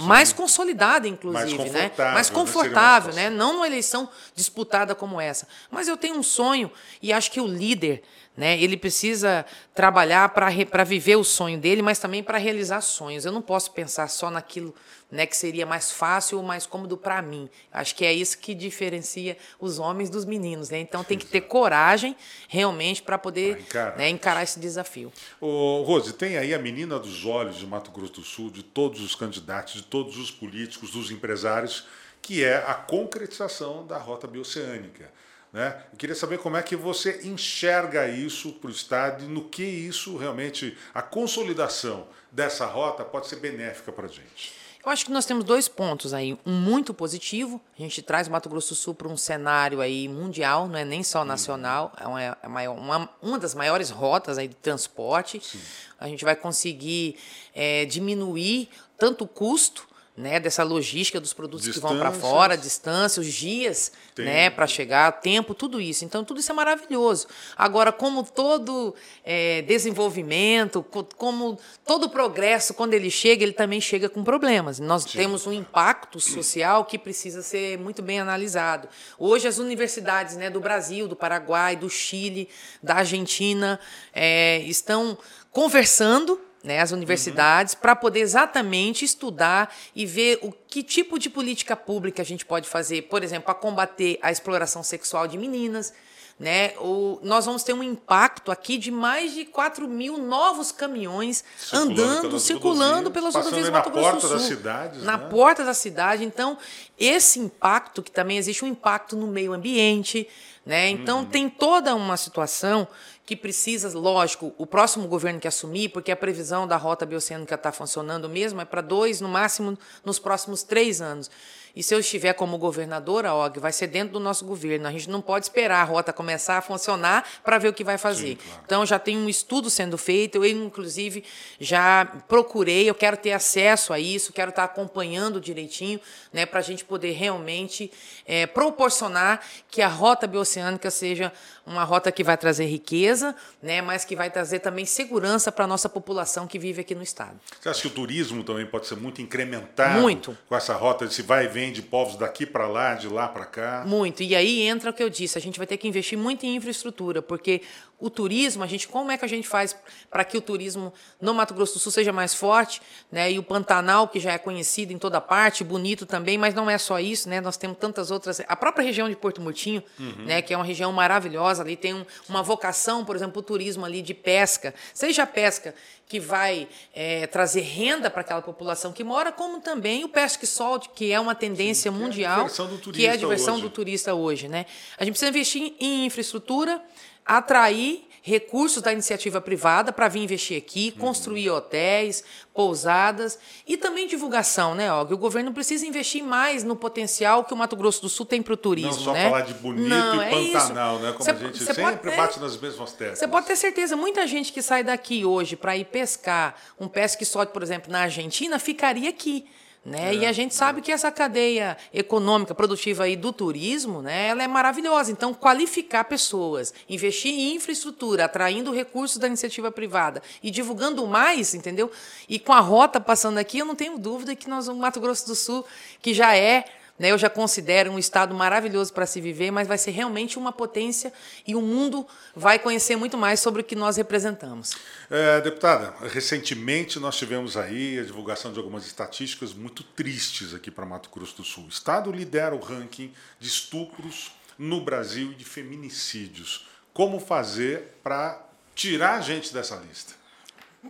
mais 0.00 0.32
consolidada, 0.32 1.06
inclusive, 1.06 1.58
mais 1.58 1.72
né? 1.72 1.90
Mais 1.98 2.30
confortável, 2.30 3.12
né? 3.14 3.30
Não 3.30 3.52
numa 3.54 3.66
eleição 3.66 4.08
disputada 4.34 4.94
como 4.94 5.20
essa. 5.20 5.46
Mas 5.70 5.88
eu 5.88 5.96
tenho 5.96 6.16
um 6.16 6.22
sonho 6.22 6.70
e 7.02 7.12
acho 7.12 7.30
que 7.30 7.40
o 7.40 7.46
líder 7.46 8.02
né? 8.40 8.58
Ele 8.58 8.74
precisa 8.74 9.44
trabalhar 9.74 10.30
para 10.30 10.82
viver 10.82 11.16
o 11.16 11.22
sonho 11.22 11.58
dele, 11.58 11.82
mas 11.82 11.98
também 11.98 12.22
para 12.22 12.38
realizar 12.38 12.80
sonhos. 12.80 13.26
Eu 13.26 13.32
não 13.32 13.42
posso 13.42 13.70
pensar 13.70 14.08
só 14.08 14.30
naquilo 14.30 14.74
né, 15.10 15.26
que 15.26 15.36
seria 15.36 15.66
mais 15.66 15.92
fácil 15.92 16.38
ou 16.38 16.42
mais 16.42 16.64
cômodo 16.64 16.96
para 16.96 17.20
mim. 17.20 17.50
Acho 17.70 17.94
que 17.94 18.02
é 18.02 18.10
isso 18.10 18.38
que 18.38 18.54
diferencia 18.54 19.36
os 19.60 19.78
homens 19.78 20.08
dos 20.08 20.24
meninos. 20.24 20.70
Né? 20.70 20.78
Então 20.78 21.04
tem 21.04 21.18
que 21.18 21.26
ter 21.26 21.42
coragem 21.42 22.16
realmente 22.48 23.02
para 23.02 23.18
poder 23.18 23.60
encarar. 23.60 23.98
Né, 23.98 24.08
encarar. 24.08 24.42
esse 24.42 24.58
desafio. 24.58 25.12
Ô, 25.38 25.82
Rose, 25.82 26.14
tem 26.14 26.38
aí 26.38 26.54
a 26.54 26.58
menina 26.58 26.98
dos 26.98 27.26
olhos 27.26 27.58
de 27.58 27.66
Mato 27.66 27.90
Grosso 27.90 28.14
do 28.14 28.22
Sul, 28.22 28.50
de 28.50 28.62
todos 28.62 29.02
os 29.02 29.14
candidatos, 29.14 29.74
de 29.74 29.82
todos 29.82 30.16
os 30.16 30.30
políticos, 30.30 30.92
dos 30.92 31.10
empresários, 31.10 31.86
que 32.22 32.42
é 32.42 32.56
a 32.56 32.72
concretização 32.72 33.86
da 33.86 33.98
rota 33.98 34.26
bioceânica 34.26 35.19
Né? 35.52 35.82
Eu 35.92 35.98
queria 35.98 36.14
saber 36.14 36.38
como 36.38 36.56
é 36.56 36.62
que 36.62 36.76
você 36.76 37.20
enxerga 37.24 38.08
isso 38.08 38.52
para 38.52 38.68
o 38.68 38.72
Estado 38.72 39.24
e 39.24 39.28
no 39.28 39.48
que 39.48 39.64
isso 39.64 40.16
realmente, 40.16 40.78
a 40.94 41.02
consolidação 41.02 42.06
dessa 42.30 42.66
rota 42.66 43.04
pode 43.04 43.26
ser 43.26 43.36
benéfica 43.36 43.90
para 43.90 44.06
a 44.06 44.08
gente. 44.08 44.60
Eu 44.84 44.90
acho 44.90 45.04
que 45.04 45.12
nós 45.12 45.26
temos 45.26 45.44
dois 45.44 45.68
pontos 45.68 46.14
aí. 46.14 46.38
Um 46.46 46.52
muito 46.52 46.94
positivo, 46.94 47.60
a 47.78 47.82
gente 47.82 48.00
traz 48.00 48.28
o 48.28 48.30
Mato 48.30 48.48
Grosso 48.48 48.70
do 48.70 48.74
Sul 48.74 48.94
para 48.94 49.08
um 49.08 49.16
cenário 49.16 49.80
aí 49.80 50.08
mundial, 50.08 50.68
não 50.68 50.78
é 50.78 50.84
nem 50.86 51.02
só 51.02 51.22
nacional, 51.22 51.92
é 52.00 52.06
uma, 52.06 52.22
é 52.22 52.68
uma, 52.68 53.10
uma 53.20 53.38
das 53.38 53.54
maiores 53.54 53.90
rotas 53.90 54.38
aí 54.38 54.48
de 54.48 54.54
transporte. 54.54 55.38
Sim. 55.44 55.60
A 55.98 56.08
gente 56.08 56.24
vai 56.24 56.34
conseguir 56.34 57.16
é, 57.54 57.84
diminuir 57.84 58.70
tanto 58.96 59.24
o 59.24 59.28
custo 59.28 59.86
né, 60.20 60.38
dessa 60.38 60.62
logística 60.62 61.18
dos 61.18 61.32
produtos 61.32 61.68
que 61.68 61.80
vão 61.80 61.98
para 61.98 62.12
fora, 62.12 62.56
distância, 62.56 63.20
os 63.20 63.32
dias 63.32 63.90
né, 64.18 64.50
para 64.50 64.66
chegar, 64.66 65.10
tempo, 65.20 65.54
tudo 65.54 65.80
isso. 65.80 66.04
Então, 66.04 66.22
tudo 66.22 66.40
isso 66.40 66.52
é 66.52 66.54
maravilhoso. 66.54 67.26
Agora, 67.56 67.90
como 67.90 68.22
todo 68.22 68.94
é, 69.24 69.62
desenvolvimento, 69.62 70.84
como 71.16 71.58
todo 71.86 72.08
progresso, 72.10 72.74
quando 72.74 72.94
ele 72.94 73.10
chega, 73.10 73.42
ele 73.42 73.52
também 73.52 73.80
chega 73.80 74.08
com 74.08 74.22
problemas. 74.22 74.78
Nós 74.78 75.04
Sim. 75.04 75.18
temos 75.18 75.46
um 75.46 75.52
impacto 75.52 76.20
social 76.20 76.84
que 76.84 76.98
precisa 76.98 77.42
ser 77.42 77.78
muito 77.78 78.02
bem 78.02 78.20
analisado. 78.20 78.88
Hoje, 79.18 79.48
as 79.48 79.58
universidades 79.58 80.36
né, 80.36 80.50
do 80.50 80.60
Brasil, 80.60 81.08
do 81.08 81.16
Paraguai, 81.16 81.76
do 81.76 81.88
Chile, 81.88 82.48
da 82.82 82.96
Argentina 82.96 83.80
é, 84.12 84.58
estão 84.58 85.16
conversando 85.50 86.40
né, 86.62 86.80
as 86.80 86.92
universidades, 86.92 87.74
uhum. 87.74 87.80
para 87.80 87.96
poder 87.96 88.20
exatamente 88.20 89.04
estudar 89.04 89.74
e 89.94 90.04
ver 90.04 90.38
o 90.42 90.52
que 90.52 90.82
tipo 90.82 91.18
de 91.18 91.30
política 91.30 91.74
pública 91.74 92.22
a 92.22 92.24
gente 92.24 92.44
pode 92.44 92.68
fazer, 92.68 93.02
por 93.02 93.22
exemplo, 93.22 93.44
para 93.44 93.54
combater 93.54 94.18
a 94.22 94.30
exploração 94.30 94.82
sexual 94.82 95.26
de 95.26 95.38
meninas. 95.38 95.92
Né? 96.38 96.72
O, 96.78 97.18
nós 97.22 97.44
vamos 97.44 97.62
ter 97.62 97.74
um 97.74 97.82
impacto 97.82 98.50
aqui 98.50 98.78
de 98.78 98.90
mais 98.90 99.34
de 99.34 99.44
4 99.44 99.86
mil 99.86 100.16
novos 100.16 100.72
caminhões 100.72 101.44
circulando 101.58 102.02
andando, 102.02 102.22
pelas 102.22 102.42
circulando 102.42 103.10
pelas 103.10 103.34
rodovias 103.34 103.66
do 103.66 103.72
Mato 103.72 103.90
Grosso 103.90 104.26
do 104.26 104.38
Sul. 104.38 104.38
Cidades, 104.38 105.02
na 105.02 105.18
né? 105.18 105.28
porta 105.28 105.66
da 105.66 105.74
cidade. 105.74 106.24
Então, 106.24 106.56
esse 106.98 107.38
impacto, 107.38 108.02
que 108.02 108.10
também 108.10 108.38
existe 108.38 108.64
um 108.64 108.68
impacto 108.68 109.16
no 109.16 109.26
meio 109.26 109.52
ambiente, 109.52 110.26
né? 110.64 110.88
Então, 110.88 111.18
uhum. 111.18 111.24
tem 111.26 111.48
toda 111.50 111.94
uma 111.94 112.16
situação 112.16 112.88
que 113.30 113.36
precisa, 113.36 113.96
lógico, 113.96 114.52
o 114.58 114.66
próximo 114.66 115.06
governo 115.06 115.38
que 115.38 115.46
assumir, 115.46 115.90
porque 115.90 116.10
a 116.10 116.16
previsão 116.16 116.66
da 116.66 116.76
rota 116.76 117.06
bioceânica 117.06 117.54
está 117.54 117.70
funcionando 117.70 118.28
mesmo, 118.28 118.60
é 118.60 118.64
para 118.64 118.80
dois, 118.80 119.20
no 119.20 119.28
máximo, 119.28 119.78
nos 120.04 120.18
próximos 120.18 120.64
três 120.64 121.00
anos. 121.00 121.30
E 121.74 121.82
se 121.82 121.94
eu 121.94 122.00
estiver 122.00 122.32
como 122.34 122.58
governadora, 122.58 123.32
Og, 123.32 123.58
vai 123.60 123.72
ser 123.72 123.86
dentro 123.86 124.14
do 124.14 124.20
nosso 124.20 124.44
governo. 124.44 124.86
A 124.86 124.92
gente 124.92 125.08
não 125.08 125.20
pode 125.20 125.46
esperar 125.46 125.80
a 125.80 125.84
rota 125.84 126.12
começar 126.12 126.58
a 126.58 126.62
funcionar 126.62 127.26
para 127.44 127.58
ver 127.58 127.68
o 127.68 127.72
que 127.72 127.84
vai 127.84 127.98
fazer. 127.98 128.30
Sim, 128.30 128.36
claro. 128.36 128.62
Então 128.64 128.86
já 128.86 128.98
tem 128.98 129.16
um 129.16 129.28
estudo 129.28 129.70
sendo 129.70 129.96
feito. 129.96 130.36
Eu, 130.36 130.46
inclusive, 130.46 131.24
já 131.58 132.04
procurei, 132.28 132.88
eu 132.88 132.94
quero 132.94 133.16
ter 133.16 133.32
acesso 133.32 133.92
a 133.92 133.98
isso, 133.98 134.32
quero 134.32 134.50
estar 134.50 134.64
acompanhando 134.64 135.40
direitinho, 135.40 136.00
né, 136.32 136.46
para 136.46 136.60
a 136.60 136.62
gente 136.62 136.84
poder 136.84 137.12
realmente 137.12 137.90
é, 138.26 138.46
proporcionar 138.46 139.40
que 139.70 139.82
a 139.82 139.88
rota 139.88 140.26
bioceânica 140.26 140.90
seja 140.90 141.32
uma 141.66 141.84
rota 141.84 142.10
que 142.10 142.24
vai 142.24 142.36
trazer 142.36 142.66
riqueza, 142.66 143.34
né, 143.62 143.80
mas 143.80 144.04
que 144.04 144.16
vai 144.16 144.30
trazer 144.30 144.58
também 144.58 144.84
segurança 144.84 145.52
para 145.52 145.64
a 145.64 145.68
nossa 145.68 145.88
população 145.88 146.46
que 146.46 146.58
vive 146.58 146.80
aqui 146.80 146.94
no 146.94 147.02
estado. 147.02 147.38
Você 147.60 147.68
acha 147.68 147.82
que 147.82 147.86
o 147.86 147.90
turismo 147.90 148.42
também 148.42 148.66
pode 148.66 148.86
ser 148.86 148.96
muito 148.96 149.22
incrementado 149.22 150.00
muito. 150.00 150.36
com 150.48 150.56
essa 150.56 150.74
rota, 150.74 151.08
se 151.08 151.22
vai 151.22 151.44
e 151.44 151.48
vem 151.48 151.59
de 151.68 151.82
povos 151.82 152.16
daqui 152.16 152.46
para 152.46 152.66
lá, 152.66 152.94
de 152.94 153.08
lá 153.08 153.28
para 153.28 153.44
cá? 153.44 153.84
Muito. 153.86 154.22
E 154.22 154.34
aí 154.34 154.62
entra 154.62 154.90
o 154.90 154.92
que 154.92 155.02
eu 155.02 155.10
disse, 155.10 155.36
a 155.36 155.40
gente 155.40 155.58
vai 155.58 155.66
ter 155.66 155.76
que 155.76 155.86
investir 155.86 156.16
muito 156.16 156.46
em 156.46 156.56
infraestrutura, 156.56 157.20
porque 157.20 157.60
o 158.00 158.08
turismo, 158.08 158.62
a 158.64 158.66
gente 158.66 158.88
como 158.88 159.10
é 159.10 159.18
que 159.18 159.24
a 159.24 159.28
gente 159.28 159.46
faz 159.46 159.76
para 160.10 160.24
que 160.24 160.36
o 160.36 160.40
turismo 160.40 160.92
no 161.20 161.34
Mato 161.34 161.54
Grosso 161.54 161.74
do 161.74 161.80
Sul 161.80 161.92
seja 161.92 162.12
mais 162.12 162.34
forte, 162.34 162.80
né? 163.12 163.30
E 163.30 163.38
o 163.38 163.42
Pantanal 163.42 164.08
que 164.08 164.18
já 164.18 164.32
é 164.32 164.38
conhecido 164.38 164.92
em 164.92 164.98
toda 164.98 165.20
parte, 165.20 165.62
bonito 165.62 166.06
também, 166.06 166.38
mas 166.38 166.54
não 166.54 166.68
é 166.68 166.78
só 166.78 166.98
isso, 166.98 167.28
né? 167.28 167.40
Nós 167.40 167.56
temos 167.56 167.76
tantas 167.78 168.10
outras, 168.10 168.40
a 168.48 168.56
própria 168.56 168.84
região 168.84 169.08
de 169.08 169.16
Porto 169.16 169.40
Murtinho, 169.40 169.82
uhum. 169.98 170.24
né, 170.24 170.42
que 170.42 170.54
é 170.54 170.56
uma 170.56 170.64
região 170.64 170.92
maravilhosa, 170.92 171.62
ali 171.62 171.76
tem 171.76 171.94
um, 171.94 172.04
uma 172.28 172.42
vocação, 172.42 173.04
por 173.04 173.14
exemplo, 173.14 173.40
o 173.40 173.42
turismo 173.42 173.84
ali 173.84 174.02
de 174.02 174.14
pesca, 174.14 174.74
seja 174.94 175.24
a 175.24 175.26
pesca 175.26 175.74
que 176.10 176.18
vai 176.18 176.66
é, 176.92 177.28
trazer 177.28 177.60
renda 177.60 178.10
para 178.10 178.22
aquela 178.22 178.42
população 178.42 178.92
que 178.92 179.04
mora, 179.04 179.30
como 179.30 179.60
também 179.60 180.02
o 180.02 180.08
pesque 180.08 180.44
solte, 180.44 180.88
que 180.92 181.12
é 181.12 181.20
uma 181.20 181.36
tendência 181.36 181.92
Sim, 181.92 181.96
mundial, 181.96 182.48
que 182.92 183.06
é 183.06 183.10
a 183.10 183.16
diversão 183.16 183.60
do 183.60 183.70
turista 183.70 184.12
hoje, 184.12 184.48
né? 184.48 184.66
A 184.98 185.04
gente 185.04 185.12
precisa 185.12 185.28
investir 185.28 185.72
em 185.78 186.06
infraestrutura, 186.06 186.82
atrair 187.24 188.08
recursos 188.22 188.82
da 188.82 188.92
iniciativa 188.92 189.40
privada 189.40 189.92
para 189.92 190.08
vir 190.08 190.22
investir 190.22 190.56
aqui, 190.56 190.92
uhum. 190.94 191.06
construir 191.06 191.50
hotéis, 191.50 192.22
pousadas 192.52 193.38
e 193.66 193.76
também 193.76 194.06
divulgação, 194.06 194.74
né, 194.74 194.92
Og? 194.92 195.14
O 195.14 195.18
governo 195.18 195.52
precisa 195.52 195.86
investir 195.86 196.22
mais 196.22 196.62
no 196.62 196.76
potencial 196.76 197.44
que 197.44 197.54
o 197.54 197.56
Mato 197.56 197.76
Grosso 197.76 198.02
do 198.02 198.08
Sul 198.08 198.26
tem 198.26 198.42
para 198.42 198.52
o 198.54 198.56
turismo. 198.56 198.92
Não 198.92 198.98
só 198.98 199.12
né? 199.12 199.24
falar 199.24 199.40
de 199.42 199.54
bonito 199.54 199.88
Não, 199.88 200.22
e 200.22 200.26
é 200.26 200.52
Pantanal, 200.52 200.96
isso. 200.96 201.04
né? 201.04 201.12
Como 201.12 201.24
cê, 201.24 201.30
a 201.30 201.34
gente 201.34 201.64
sempre 201.64 201.82
pode, 201.82 202.16
bate 202.16 202.40
nas 202.40 202.56
mesmas 202.58 202.92
teclas. 202.92 203.18
Você 203.18 203.28
pode 203.28 203.46
ter 203.46 203.56
certeza, 203.56 203.96
muita 203.96 204.26
gente 204.26 204.52
que 204.52 204.60
sai 204.60 204.84
daqui 204.84 205.24
hoje 205.24 205.56
para 205.56 205.76
ir 205.76 205.86
pescar 205.86 206.54
um 206.78 206.88
pesque 206.88 207.24
só, 207.24 207.46
por 207.46 207.62
exemplo, 207.62 207.90
na 207.90 208.02
Argentina, 208.02 208.58
ficaria 208.58 209.08
aqui. 209.08 209.46
Né? 209.84 210.10
É, 210.10 210.14
e 210.14 210.26
a 210.26 210.32
gente 210.32 210.54
sabe 210.54 210.82
que 210.82 210.92
essa 210.92 211.10
cadeia 211.10 211.76
econômica, 211.92 212.54
produtiva 212.54 213.04
aí 213.04 213.16
do 213.16 213.32
turismo, 213.32 214.02
né, 214.02 214.28
ela 214.28 214.42
é 214.42 214.46
maravilhosa. 214.46 215.10
Então, 215.10 215.32
qualificar 215.32 216.04
pessoas, 216.04 216.74
investir 216.88 217.32
em 217.32 217.54
infraestrutura, 217.54 218.26
atraindo 218.26 218.72
recursos 218.72 219.16
da 219.16 219.26
iniciativa 219.26 219.72
privada 219.72 220.22
e 220.42 220.50
divulgando 220.50 221.06
mais, 221.06 221.54
entendeu? 221.54 221.90
E 222.28 222.38
com 222.38 222.52
a 222.52 222.60
rota 222.60 223.00
passando 223.00 223.38
aqui, 223.38 223.58
eu 223.58 223.64
não 223.64 223.74
tenho 223.74 223.98
dúvida 223.98 224.36
que 224.36 224.50
nós, 224.50 224.68
o 224.68 224.74
Mato 224.74 225.00
Grosso 225.00 225.26
do 225.26 225.34
Sul, 225.34 225.64
que 226.02 226.12
já 226.12 226.36
é? 226.36 226.64
Eu 227.08 227.16
já 227.16 227.30
considero 227.30 227.90
um 227.90 227.98
estado 227.98 228.34
maravilhoso 228.34 228.92
para 228.92 229.06
se 229.06 229.20
viver, 229.20 229.50
mas 229.50 229.66
vai 229.66 229.78
ser 229.78 229.90
realmente 229.92 230.38
uma 230.38 230.52
potência 230.52 231.12
e 231.46 231.54
o 231.54 231.62
mundo 231.62 232.06
vai 232.34 232.58
conhecer 232.58 232.96
muito 232.96 233.16
mais 233.16 233.40
sobre 233.40 233.62
o 233.62 233.64
que 233.64 233.74
nós 233.74 233.96
representamos. 233.96 234.72
É, 235.08 235.40
deputada, 235.40 235.94
recentemente 236.08 236.98
nós 236.98 237.16
tivemos 237.16 237.56
aí 237.56 237.98
a 237.98 238.04
divulgação 238.04 238.52
de 238.52 238.58
algumas 238.58 238.86
estatísticas 238.86 239.54
muito 239.54 239.82
tristes 239.82 240.52
aqui 240.52 240.70
para 240.70 240.84
Mato 240.84 241.08
Grosso 241.10 241.38
do 241.38 241.44
Sul. 241.44 241.64
O 241.64 241.68
estado 241.68 242.12
lidera 242.12 242.54
o 242.54 242.60
ranking 242.60 243.12
de 243.38 243.48
estupros 243.48 244.32
no 244.58 244.80
Brasil 244.82 245.32
e 245.32 245.34
de 245.34 245.44
feminicídios. 245.44 246.66
Como 246.92 247.18
fazer 247.18 247.98
para 248.02 248.44
tirar 248.74 249.14
a 249.14 249.20
gente 249.20 249.54
dessa 249.54 249.76
lista? 249.76 250.12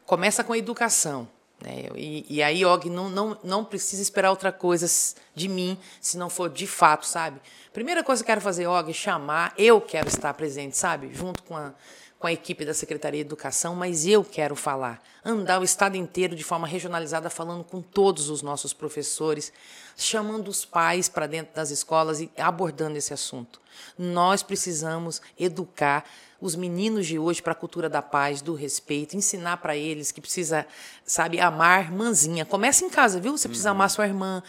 Começa 0.05 0.43
com 0.43 0.53
a 0.53 0.59
educação. 0.59 1.29
Né? 1.63 1.89
E, 1.95 2.27
e, 2.29 2.43
aí, 2.43 2.65
Og, 2.65 2.89
não, 2.89 3.09
não, 3.09 3.39
não 3.43 3.65
precisa 3.65 4.03
esperar 4.03 4.31
outra 4.31 4.53
coisa 4.53 4.87
de 5.35 5.49
mim, 5.49 5.79
se 6.01 6.17
não 6.17 6.31
for 6.31 6.49
de 6.49 6.67
fato, 6.67 7.07
sabe? 7.07 7.41
Primeira 7.73 8.03
coisa 8.03 8.23
que 8.23 8.31
eu 8.31 8.35
quero 8.35 8.41
fazer, 8.41 8.67
Og, 8.67 8.91
é 8.91 8.93
chamar, 8.93 9.55
eu 9.59 9.81
quero 9.81 10.09
estar 10.09 10.33
presente, 10.35 10.77
sabe? 10.77 11.11
Junto 11.13 11.43
com 11.43 11.57
a, 11.57 11.73
com 12.19 12.27
a 12.27 12.33
equipe 12.33 12.65
da 12.65 12.75
Secretaria 12.75 13.23
de 13.23 13.29
Educação, 13.29 13.75
mas 13.75 14.07
eu 14.07 14.25
quero 14.25 14.55
falar, 14.57 15.03
andar 15.25 15.61
o 15.61 15.65
estado 15.65 15.97
inteiro 15.97 16.35
de 16.35 16.45
forma 16.45 16.67
regionalizada, 16.67 17.31
falando 17.31 17.65
com 17.65 17.81
todos 17.81 18.29
os 18.29 18.43
nossos 18.43 18.73
professores, 18.73 19.53
chamando 19.97 20.49
os 20.49 20.65
pais 20.65 21.09
para 21.09 21.27
dentro 21.27 21.55
das 21.55 21.71
escolas 21.71 22.21
e 22.21 22.31
abordando 22.37 22.97
esse 22.97 23.13
assunto. 23.13 23.61
Nós 23.99 24.43
precisamos 24.43 25.23
educar 25.39 26.05
os 26.41 26.57
meninos 26.57 27.07
de 27.07 27.19
hoje 27.19 27.43
para 27.43 27.53
a 27.53 27.57
cultura 27.57 27.89
da 27.89 28.01
paz, 28.01 28.41
do 28.41 28.55
respeito, 28.55 29.17
ensinar 29.17 29.59
para 29.59 29.77
eles 29.77 30.11
que 30.11 30.21
precisa, 30.21 30.67
sabe, 31.05 31.41
amar 31.41 31.79
a 31.79 31.83
irmãzinha. 31.83 32.45
Começa 32.45 32.85
em 32.85 32.91
casa, 32.91 33.21
viu? 33.21 33.37
Você 33.37 33.49
precisa 33.49 33.71
uhum. 33.71 33.77
amar 33.77 33.91
sua 33.91 34.07
irmã. 34.07 34.43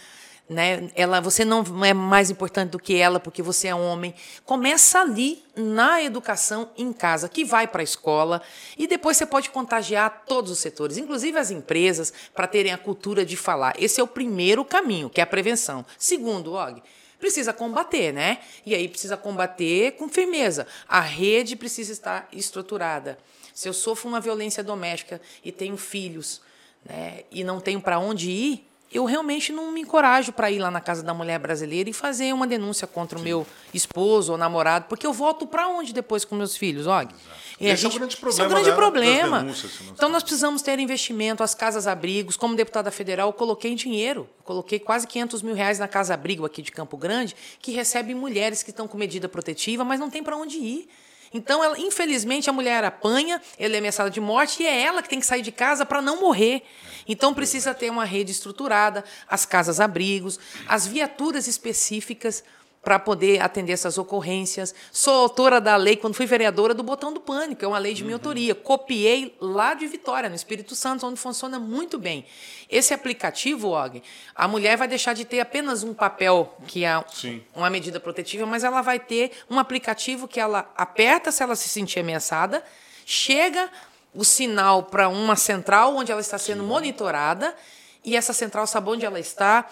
Né? 0.49 0.91
Ela, 0.95 1.21
você 1.21 1.45
não 1.45 1.63
é 1.85 1.93
mais 1.93 2.29
importante 2.29 2.71
do 2.71 2.79
que 2.79 2.97
ela 2.97 3.19
porque 3.21 3.41
você 3.41 3.69
é 3.69 3.75
homem. 3.75 4.13
Começa 4.45 4.99
ali 4.99 5.41
na 5.55 6.03
educação 6.03 6.69
em 6.77 6.91
casa, 6.91 7.29
que 7.29 7.45
vai 7.45 7.67
para 7.67 7.81
a 7.81 7.83
escola 7.83 8.41
e 8.77 8.85
depois 8.85 9.15
você 9.15 9.25
pode 9.25 9.49
contagiar 9.49 10.23
todos 10.27 10.51
os 10.51 10.59
setores, 10.59 10.97
inclusive 10.97 11.37
as 11.37 11.51
empresas, 11.51 12.11
para 12.35 12.47
terem 12.47 12.73
a 12.73 12.77
cultura 12.77 13.25
de 13.25 13.37
falar. 13.37 13.73
Esse 13.79 14.01
é 14.01 14.03
o 14.03 14.07
primeiro 14.07 14.65
caminho, 14.65 15.09
que 15.09 15.21
é 15.21 15.23
a 15.23 15.27
prevenção. 15.27 15.85
Segundo, 15.97 16.53
Og, 16.53 16.81
precisa 17.22 17.53
combater, 17.53 18.11
né? 18.11 18.39
E 18.65 18.76
aí 18.76 18.89
precisa 18.89 19.15
combater 19.15 19.91
com 19.93 20.09
firmeza. 20.09 20.67
A 20.89 20.99
rede 20.99 21.55
precisa 21.55 21.93
estar 21.93 22.28
estruturada. 22.34 23.17
Se 23.53 23.69
eu 23.69 23.74
sofro 23.74 24.09
uma 24.09 24.19
violência 24.19 24.63
doméstica 24.63 25.22
e 25.45 25.51
tenho 25.51 25.78
filhos, 25.78 26.41
né, 26.84 27.22
e 27.32 27.43
não 27.43 27.59
tenho 27.59 27.80
para 27.80 27.99
onde 27.99 28.32
ir, 28.32 28.67
eu 28.91 29.05
realmente 29.05 29.53
não 29.53 29.72
me 29.72 29.82
encorajo 29.82 30.34
para 30.34 30.51
ir 30.51 30.59
lá 30.59 30.69
na 30.69 30.82
casa 30.82 31.01
da 31.01 31.13
mulher 31.13 31.39
brasileira 31.39 31.89
e 31.89 31.93
fazer 31.93 32.34
uma 32.34 32.45
denúncia 32.45 32.86
contra 32.86 33.17
Sim. 33.17 33.22
o 33.22 33.26
meu 33.26 33.47
esposo 33.74 34.34
ou 34.34 34.38
namorado, 34.38 34.86
porque 34.89 35.07
eu 35.07 35.13
volto 35.13 35.47
para 35.47 35.67
onde 35.67 35.93
depois 35.93 36.26
com 36.26 36.36
meus 36.36 36.57
filhos, 36.57 36.88
Og? 36.88 37.13
Esse 37.62 37.86
é 37.86 37.89
um 37.89 37.91
grande 37.91 38.18
problema. 38.18 38.43
é 38.43 38.47
um 38.47 38.49
grande 38.49 38.76
problema. 38.76 39.47
Então 39.93 40.09
nós 40.09 40.24
precisamos 40.24 40.62
ter 40.62 40.80
investimento, 40.80 41.43
as 41.43 41.53
casas-abrigos. 41.53 42.36
Como 42.36 42.55
deputada 42.55 42.89
federal, 42.89 43.30
eu 43.30 43.34
coloquei 43.34 43.76
dinheiro. 43.76 44.28
Eu 44.39 44.43
coloquei 44.43 44.80
quase 44.80 45.05
500 45.07 45.41
mil 45.41 45.53
reais 45.53 45.80
na 45.80 45.88
casa-abrigo 45.88 46.45
aqui 46.45 46.62
de 46.62 46.72
Campo 46.72 46.97
Grande, 46.97 47.36
que 47.62 47.72
recebe 47.72 48.16
mulheres 48.16 48.64
que 48.64 48.72
estão 48.72 48.88
com 48.88 48.97
medida 48.97 49.30
protetiva, 49.30 49.84
mas 49.84 49.99
não 49.99 50.09
tem 50.09 50.24
para 50.24 50.36
onde 50.36 50.57
ir. 50.57 50.89
Então, 51.34 51.64
ela, 51.64 51.80
infelizmente, 51.80 52.49
a 52.49 52.53
mulher 52.53 52.84
apanha, 52.84 53.41
ela 53.57 53.76
é 53.76 53.78
ameaçada 53.78 54.09
de 54.09 54.20
morte 54.20 54.64
e 54.64 54.66
é 54.66 54.82
ela 54.82 55.01
que 55.01 55.07
tem 55.07 55.20
que 55.20 55.26
sair 55.26 55.41
de 55.41 55.51
casa 55.51 55.86
para 55.86 56.01
não 56.01 56.20
morrer. 56.20 56.64
Então, 57.07 57.34
precisa 57.34 57.74
ter 57.74 57.89
uma 57.89 58.03
rede 58.03 58.32
estruturada, 58.32 59.03
as 59.30 59.45
casas-abrigos, 59.45 60.39
as 60.68 60.86
viaturas 60.86 61.47
específicas 61.47 62.43
para 62.82 62.97
poder 62.97 63.41
atender 63.41 63.73
essas 63.73 63.97
ocorrências. 63.97 64.73
Sou 64.91 65.13
autora 65.13 65.61
da 65.61 65.75
lei, 65.75 65.95
quando 65.95 66.15
fui 66.15 66.25
vereadora, 66.25 66.73
do 66.73 66.82
Botão 66.82 67.13
do 67.13 67.19
Pânico, 67.19 67.63
é 67.63 67.67
uma 67.67 67.77
lei 67.77 67.93
de 67.93 68.03
minha 68.03 68.15
uhum. 68.15 68.19
autoria. 68.19 68.55
Copiei 68.55 69.36
lá 69.39 69.73
de 69.73 69.86
Vitória, 69.86 70.29
no 70.29 70.36
Espírito 70.36 70.75
Santo, 70.75 71.05
onde 71.05 71.19
funciona 71.19 71.59
muito 71.59 71.99
bem. 71.99 72.25
Esse 72.69 72.93
aplicativo, 72.93 73.69
Og, 73.69 74.01
a 74.34 74.47
mulher 74.47 74.77
vai 74.77 74.88
deixar 74.88 75.13
de 75.13 75.25
ter 75.25 75.39
apenas 75.39 75.84
um 75.84 75.93
papel, 75.93 76.55
que 76.67 76.84
é 76.84 77.03
Sim. 77.13 77.43
uma 77.55 77.69
medida 77.69 77.99
protetiva, 77.99 78.45
mas 78.45 78.63
ela 78.63 78.82
vai 78.82 78.99
ter 78.99 79.32
um 79.49 79.59
aplicativo 79.59 80.27
que 80.27 80.39
ela 80.39 80.71
aperta 80.75 81.32
se 81.32 81.43
ela 81.43 81.55
se 81.55 81.69
sentir 81.69 81.99
ameaçada, 81.99 82.63
chega 83.05 83.69
o 84.13 84.25
sinal 84.25 84.84
para 84.84 85.07
uma 85.07 85.36
central 85.36 85.95
onde 85.95 86.11
ela 86.11 86.21
está 86.21 86.38
sendo 86.38 86.63
Sim. 86.63 86.67
monitorada 86.67 87.55
e 88.03 88.15
essa 88.15 88.34
central 88.34 88.65
sabe 88.65 88.89
onde 88.89 89.05
ela 89.05 89.19
está, 89.19 89.69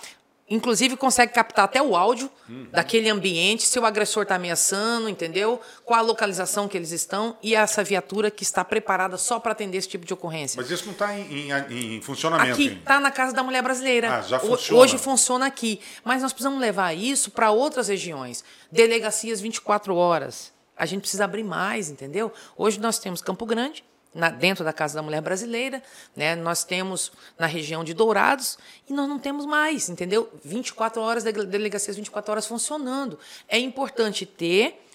Inclusive 0.50 0.98
consegue 0.98 1.34
captar 1.34 1.66
até 1.66 1.82
o 1.82 1.96
áudio 1.96 2.30
uhum. 2.48 2.68
daquele 2.72 3.10
ambiente, 3.10 3.64
se 3.64 3.78
o 3.78 3.86
agressor 3.86 4.24
está 4.24 4.36
ameaçando, 4.36 5.08
entendeu? 5.08 5.62
Qual 5.86 6.00
a 6.00 6.02
localização 6.02 6.68
que 6.68 6.76
eles 6.76 6.92
estão 6.92 7.38
e 7.44 7.54
essa 7.54 7.84
viatura 7.84 8.32
que 8.32 8.44
está 8.44 8.66
preparada 8.66 9.18
só 9.18 9.40
para 9.40 9.52
atender 9.52 9.78
esse 9.78 9.88
tipo 9.88 10.06
de 10.06 10.14
ocorrência. 10.14 10.60
Mas 10.60 10.72
isso 10.72 10.86
não 10.86 10.94
está 10.94 11.18
em, 11.18 11.52
em, 11.52 11.96
em, 11.98 12.02
funcionamento? 12.02 12.54
Aqui 12.54 12.80
está 12.80 13.00
na 13.00 13.12
Casa 13.12 13.34
da 13.34 13.44
Mulher 13.44 13.62
Brasileira. 13.62 14.18
Ah, 14.18 14.22
já 14.22 14.40
funciona. 14.40 14.82
Hoje 14.82 14.98
funciona 14.98 15.46
aqui. 15.46 15.80
Mas 16.04 16.22
nós 16.22 16.34
precisamos 16.34 16.60
levar 16.60 16.94
isso 16.94 17.32
para 17.32 17.52
outras 17.52 17.88
regiões. 17.88 18.44
Delegacias 18.72 19.40
24 19.42 19.96
horas. 19.96 20.52
A 20.76 20.86
gente 20.86 21.02
precisa 21.02 21.26
abrir 21.26 21.44
mais, 21.44 21.90
entendeu? 21.90 22.32
Hoje 22.58 22.80
nós 22.80 22.98
temos 23.00 23.22
Campo 23.22 23.46
Grande, 23.46 23.84
na, 24.14 24.30
dentro 24.30 24.64
da 24.64 24.74
Casa 24.74 24.96
da 24.96 25.02
Mulher 25.02 25.22
Brasileira, 25.22 25.82
né? 26.16 26.36
Nós 26.36 26.64
temos 26.64 27.12
na 27.38 27.46
região 27.46 27.84
de 27.84 27.94
Dourados 27.94 28.58
e 28.90 28.94
nós 28.94 29.08
não 29.08 29.20
temos 29.20 29.46
mais, 29.46 29.90
entendeu? 29.90 30.30
24 30.44 31.02
horas, 31.02 31.24
delegacias 31.24 31.96
24 31.96 32.32
horas 32.32 32.46
funcionando. 32.48 33.20
É 33.48 33.60
importante 33.60 34.26
ter 34.26 34.86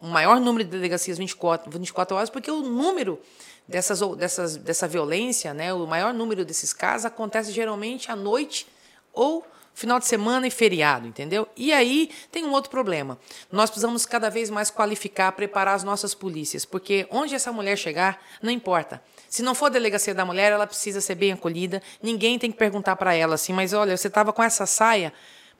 um 0.00 0.08
maior 0.08 0.40
número 0.40 0.64
de 0.64 0.70
delegacias 0.70 1.16
24, 1.18 1.70
24 1.70 2.16
horas, 2.16 2.30
porque 2.30 2.50
o 2.50 2.60
número 2.60 3.18
dessas, 3.66 4.00
dessas, 4.16 4.56
dessa 4.56 4.86
violência, 4.86 5.54
né? 5.54 5.72
O 5.72 5.86
maior 5.86 6.12
número 6.12 6.44
desses 6.44 6.72
casos 6.72 7.06
acontece 7.06 7.52
geralmente 7.52 8.10
à 8.10 8.16
noite 8.16 8.66
ou 9.12 9.46
final 9.74 9.98
de 9.98 10.06
semana 10.06 10.46
e 10.46 10.50
feriado, 10.50 11.06
entendeu? 11.06 11.48
E 11.56 11.72
aí 11.72 12.10
tem 12.30 12.44
um 12.44 12.52
outro 12.52 12.70
problema. 12.70 13.18
Nós 13.50 13.68
precisamos 13.68 14.06
cada 14.06 14.30
vez 14.30 14.48
mais 14.48 14.70
qualificar, 14.70 15.32
preparar 15.32 15.74
as 15.74 15.82
nossas 15.82 16.14
polícias, 16.14 16.64
porque 16.64 17.06
onde 17.10 17.34
essa 17.34 17.52
mulher 17.52 17.76
chegar, 17.76 18.22
não 18.40 18.50
importa. 18.50 19.02
Se 19.28 19.42
não 19.42 19.54
for 19.54 19.68
delegacia 19.68 20.14
da 20.14 20.24
mulher, 20.24 20.52
ela 20.52 20.66
precisa 20.66 21.00
ser 21.00 21.16
bem 21.16 21.32
acolhida. 21.32 21.82
Ninguém 22.00 22.38
tem 22.38 22.52
que 22.52 22.56
perguntar 22.56 22.94
para 22.94 23.14
ela 23.14 23.34
assim, 23.34 23.52
mas 23.52 23.72
olha, 23.72 23.96
você 23.96 24.06
estava 24.06 24.32
com 24.32 24.42
essa 24.42 24.64
saia, 24.64 25.12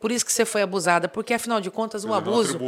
por 0.04 0.12
isso 0.12 0.26
que 0.26 0.34
você 0.34 0.44
foi 0.44 0.60
abusada, 0.60 1.08
porque 1.08 1.32
afinal 1.32 1.62
de 1.62 1.70
contas 1.70 2.04
o 2.04 2.08
Mas 2.08 2.18
abuso. 2.18 2.58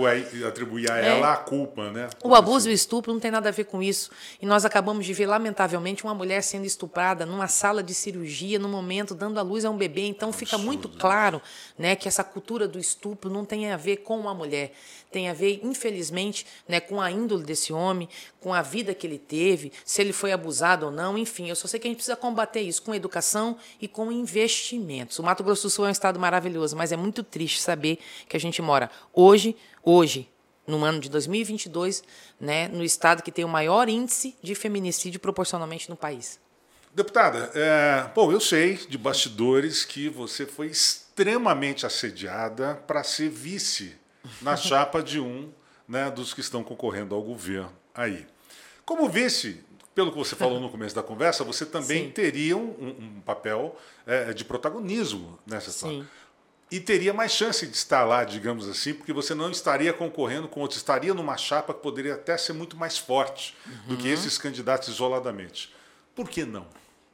Atribuir 0.49 0.91
a 0.91 0.97
ela 0.97 1.28
é, 1.28 1.32
a 1.34 1.37
culpa, 1.37 1.91
né? 1.91 2.09
O 2.24 2.34
abuso 2.34 2.70
e 2.70 2.72
o 2.72 2.74
estupro 2.74 3.12
não 3.12 3.20
tem 3.20 3.30
nada 3.30 3.51
a 3.51 3.53
ver 3.53 3.64
com 3.64 3.82
isso. 3.82 4.11
E 4.41 4.47
nós 4.47 4.64
acabamos 4.64 5.05
de 5.05 5.12
ver, 5.12 5.26
lamentavelmente, 5.26 6.03
uma 6.03 6.14
mulher 6.14 6.41
sendo 6.41 6.64
estuprada 6.64 7.26
numa 7.26 7.47
sala 7.47 7.82
de 7.82 7.93
cirurgia, 7.93 8.59
no 8.59 8.70
momento, 8.70 9.14
dando 9.14 9.39
à 9.39 9.43
luz 9.43 9.66
a 9.66 9.70
um 9.70 9.76
bebê. 9.76 10.07
Então 10.07 10.30
Absurdo. 10.30 10.47
fica 10.47 10.57
muito 10.57 10.89
claro 10.89 11.43
né, 11.78 11.95
que 11.95 12.09
essa 12.09 12.24
cultura 12.24 12.66
do 12.66 12.78
estupro 12.78 13.28
não 13.28 13.45
tem 13.45 13.70
a 13.70 13.76
ver 13.76 13.99
com 13.99 14.26
a 14.30 14.32
mulher. 14.32 14.72
Tem 15.12 15.28
a 15.28 15.34
ver, 15.34 15.61
infelizmente, 15.62 16.47
né, 16.66 16.80
com 16.80 17.03
a 17.03 17.11
índole 17.11 17.45
desse 17.45 17.70
homem, 17.70 18.09
com 18.41 18.55
a 18.55 18.62
vida 18.62 18.95
que 18.95 19.07
ele 19.07 19.18
teve, 19.18 19.72
se 19.84 20.01
ele 20.01 20.12
foi 20.12 20.32
abusado 20.32 20.87
ou 20.87 20.93
não, 20.93 21.18
enfim. 21.18 21.49
Eu 21.49 21.57
só 21.57 21.68
sei 21.68 21.78
que 21.80 21.87
a 21.87 21.91
gente 21.91 21.99
precisa 21.99 22.16
combater 22.16 22.61
isso 22.61 22.82
com 22.82 22.95
educação 22.95 23.57
e 23.80 23.87
com 23.87 24.11
investimentos. 24.11 25.18
O 25.18 25.22
Mato 25.22 25.45
Grosso 25.45 25.64
do 25.64 25.70
Sul 25.70 25.84
é 25.84 25.89
um 25.89 25.93
estado 25.93 26.18
maravilhoso, 26.18 26.76
mas 26.76 26.93
é 26.93 26.97
muito 26.97 27.26
triste 27.27 27.61
saber 27.61 27.99
que 28.29 28.37
a 28.37 28.41
gente 28.41 28.62
mora 28.62 28.91
hoje, 29.12 29.57
hoje, 29.83 30.29
no 30.66 30.85
ano 30.85 31.01
de 31.01 31.09
2022, 31.09 32.03
né, 32.41 32.68
no 32.68 32.83
estado 32.83 33.22
que 33.22 33.31
tem 33.31 33.45
o 33.45 33.49
maior 33.49 33.89
índice 33.89 34.37
de 34.43 34.55
feminicídio 34.55 35.20
proporcionalmente 35.20 35.89
no 35.89 35.97
país. 35.97 36.41
Deputada, 36.93 37.51
é, 37.55 38.11
bom, 38.14 38.33
eu 38.33 38.41
sei 38.41 38.77
de 38.89 38.97
bastidores 38.97 39.85
que 39.85 40.09
você 40.09 40.47
foi 40.47 40.68
extremamente 40.68 41.85
assediada 41.85 42.74
para 42.87 43.05
ser 43.05 43.29
vice 43.29 43.95
na 44.41 44.57
chapa 44.57 45.03
de 45.03 45.20
um 45.20 45.51
né, 45.87 46.11
dos 46.11 46.33
que 46.33 46.41
estão 46.41 46.64
concorrendo 46.64 47.14
ao 47.14 47.22
governo 47.22 47.72
aí. 47.95 48.27
Como 48.85 49.09
vice, 49.09 49.62
pelo 49.95 50.11
que 50.11 50.16
você 50.18 50.35
falou 50.35 50.59
no 50.59 50.70
começo 50.70 50.95
da 50.95 51.03
conversa, 51.03 51.45
você 51.45 51.66
também 51.66 52.07
Sim. 52.09 52.11
teria 52.12 52.57
um, 52.57 52.97
um 52.99 53.20
papel 53.20 53.79
é, 54.07 54.33
de 54.33 54.45
protagonismo 54.45 55.39
nessa 55.47 55.70
situação 55.70 56.07
e 56.71 56.81
teria 56.81 57.12
mais 57.12 57.33
chance 57.33 57.67
de 57.67 57.77
estar 57.77 58.05
lá, 58.05 58.25
digamos 58.25 58.69
assim, 58.69 58.93
porque 58.93 59.12
você 59.12 59.35
não 59.35 59.51
estaria 59.51 59.93
concorrendo 59.93 60.49
com 60.49 60.61
outros, 60.61 60.79
estaria 60.79 61.14
numa 61.14 61.37
chapa 61.37 61.73
que 61.73 61.81
poderia 61.81 62.14
até 62.14 62.37
ser 62.37 62.53
muito 62.53 62.77
mais 62.77 62.99
forte 62.99 63.55
uhum. 63.67 63.73
do 63.89 63.97
que 63.97 64.09
uhum. 64.09 64.14
esses 64.14 64.37
candidatos 64.37 64.89
isoladamente. 64.89 65.73
Por 66.14 66.29
que 66.29 66.45
não? 66.45 66.67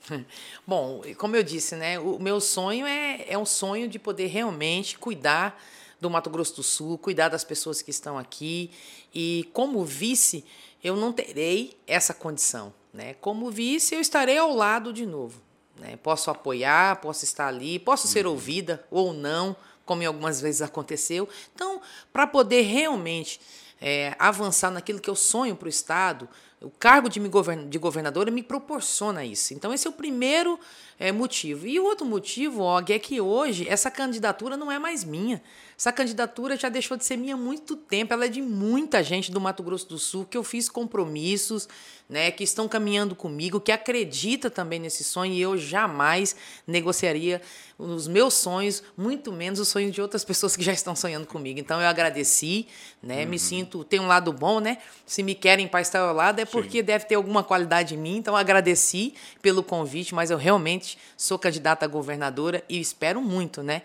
Bom, 0.67 1.03
como 1.19 1.37
eu 1.37 1.43
disse, 1.43 1.77
né, 1.77 1.99
o 1.99 2.19
meu 2.19 2.41
sonho 2.41 2.87
é, 2.87 3.25
é 3.29 3.37
um 3.37 3.45
sonho 3.45 3.89
de 3.89 3.99
poder 3.99 4.27
realmente 4.27 4.99
cuidar 4.99 5.61
do 6.01 6.11
Mato 6.11 6.31
Grosso 6.31 6.57
do 6.57 6.63
Sul, 6.63 6.99
cuidar 6.99 7.29
das 7.29 7.45
pessoas 7.45 7.81
que 7.81 7.91
estão 7.91 8.19
aqui. 8.19 8.71
E 9.15 9.49
como 9.53 9.85
vice, 9.85 10.45
eu 10.83 10.97
não 10.97 11.13
terei 11.13 11.77
essa 11.87 12.13
condição. 12.13 12.75
Né? 12.93 13.15
Como 13.21 13.51
vice, 13.51 13.95
eu 13.95 14.01
estarei 14.01 14.37
ao 14.37 14.55
lado 14.55 14.93
de 14.93 15.07
novo. 15.07 15.41
Né? 15.79 15.97
Posso 16.03 16.31
apoiar, 16.31 16.97
posso 16.97 17.25
estar 17.25 17.47
ali, 17.47 17.79
posso 17.79 18.07
ser 18.07 18.27
uhum. 18.27 18.33
ouvida 18.33 18.85
ou 18.91 19.13
não, 19.13 19.57
como 19.85 20.03
em 20.03 20.07
algumas 20.07 20.41
vezes 20.41 20.63
aconteceu. 20.63 21.29
Então, 21.55 21.81
para 22.13 22.27
poder 22.27 22.63
realmente 22.63 23.41
é, 23.81 24.15
avançar 24.19 24.71
naquilo 24.71 25.01
que 25.01 25.11
eu 25.11 25.17
sonho 25.17 25.57
para 25.57 25.67
o 25.67 25.69
Estado, 25.69 26.29
o 26.61 26.71
cargo 26.71 27.09
de, 27.09 27.21
de 27.69 27.79
governadora 27.79 28.31
me 28.31 28.43
proporciona 28.43 29.25
isso. 29.25 29.53
Então, 29.53 29.75
esse 29.75 29.87
é 29.87 29.91
o 29.91 29.93
primeiro 29.93 30.59
é, 30.99 31.11
motivo. 31.13 31.67
E 31.67 31.79
o 31.81 31.85
outro 31.85 32.07
motivo, 32.07 32.63
Og, 32.63 32.93
é 32.93 32.99
que 32.99 33.21
hoje 33.21 33.67
essa 33.69 33.91
candidatura 33.91 34.57
não 34.57 34.71
é 34.71 34.79
mais 34.79 35.05
minha. 35.05 35.43
Essa 35.77 35.93
candidatura 35.93 36.57
já 36.57 36.69
deixou 36.69 36.97
de 36.97 37.05
ser 37.05 37.17
minha 37.17 37.35
há 37.35 37.37
muito 37.37 37.75
tempo. 37.75 38.13
Ela 38.13 38.27
é 38.27 38.29
de 38.29 38.41
muita 38.41 39.03
gente 39.03 39.33
do 39.33 39.41
Mato 39.41 39.63
Grosso 39.63 39.89
do 39.89 39.99
Sul, 39.99 40.25
que 40.25 40.37
eu 40.37 40.45
fiz 40.45 40.69
compromissos, 40.69 41.69
né, 42.09 42.31
que 42.31 42.45
estão 42.45 42.69
caminhando 42.69 43.17
comigo, 43.17 43.61
que 43.61 43.73
acredita 43.73 44.51
também 44.51 44.79
nesse 44.79 45.03
sonho, 45.03 45.33
e 45.33 45.41
eu 45.41 45.57
jamais 45.57 46.37
negociaria 46.67 47.41
os 47.79 48.07
meus 48.07 48.35
sonhos, 48.35 48.83
muito 48.97 49.33
menos 49.33 49.59
os 49.59 49.69
sonhos 49.69 49.93
de 49.93 50.01
outras 50.01 50.23
pessoas 50.25 50.55
que 50.55 50.63
já 50.63 50.73
estão 50.73 50.95
sonhando 50.95 51.27
comigo. 51.27 51.59
Então 51.59 51.81
eu 51.81 51.89
agradeci, 51.89 52.69
né? 53.03 53.25
Uhum. 53.25 53.31
Me 53.31 53.39
sinto, 53.39 53.83
tem 53.83 53.99
um 53.99 54.07
lado 54.07 54.33
bom, 54.33 54.61
né? 54.61 54.79
Se 55.05 55.23
me 55.23 55.35
querem 55.35 55.67
para 55.67 55.81
estar 55.81 56.01
ao 56.01 56.15
lado 56.15 56.39
é 56.39 56.45
porque 56.45 56.79
Sim. 56.79 56.85
deve 56.85 57.07
ter 57.07 57.15
alguma 57.15 57.43
qualidade 57.43 57.95
em 57.95 57.99
mim. 57.99 58.19
Então 58.19 58.37
agradeci 58.37 59.15
pelo 59.41 59.63
convite, 59.63 60.15
mas 60.15 60.31
eu 60.31 60.39
realmente 60.39 60.82
sou 61.17 61.39
candidata 61.39 61.85
a 61.85 61.89
governadora 61.89 62.63
e 62.69 62.81
espero 62.81 63.21
muito, 63.21 63.63
né? 63.63 63.83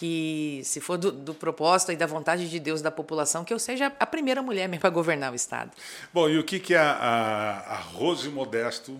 que, 0.00 0.62
se 0.64 0.80
for 0.80 0.96
do, 0.96 1.12
do, 1.12 1.34
propósito 1.34 1.92
e 1.92 1.96
da 1.96 2.06
vontade 2.06 2.48
de 2.48 2.58
Deus 2.58 2.80
da 2.80 2.90
população, 2.90 3.44
que 3.44 3.52
eu 3.52 3.58
seja 3.58 3.92
a 4.00 4.06
primeira 4.06 4.40
mulher 4.40 4.66
mesmo 4.66 4.80
para 4.80 4.88
governar 4.88 5.30
o 5.30 5.34
Estado. 5.34 5.72
Bom, 6.10 6.26
e 6.26 6.38
o 6.38 6.44
que, 6.44 6.58
que 6.58 6.74
a, 6.74 6.90
a, 6.90 7.74
a 7.74 7.76
Rose 7.76 8.30
Modesto 8.30 8.98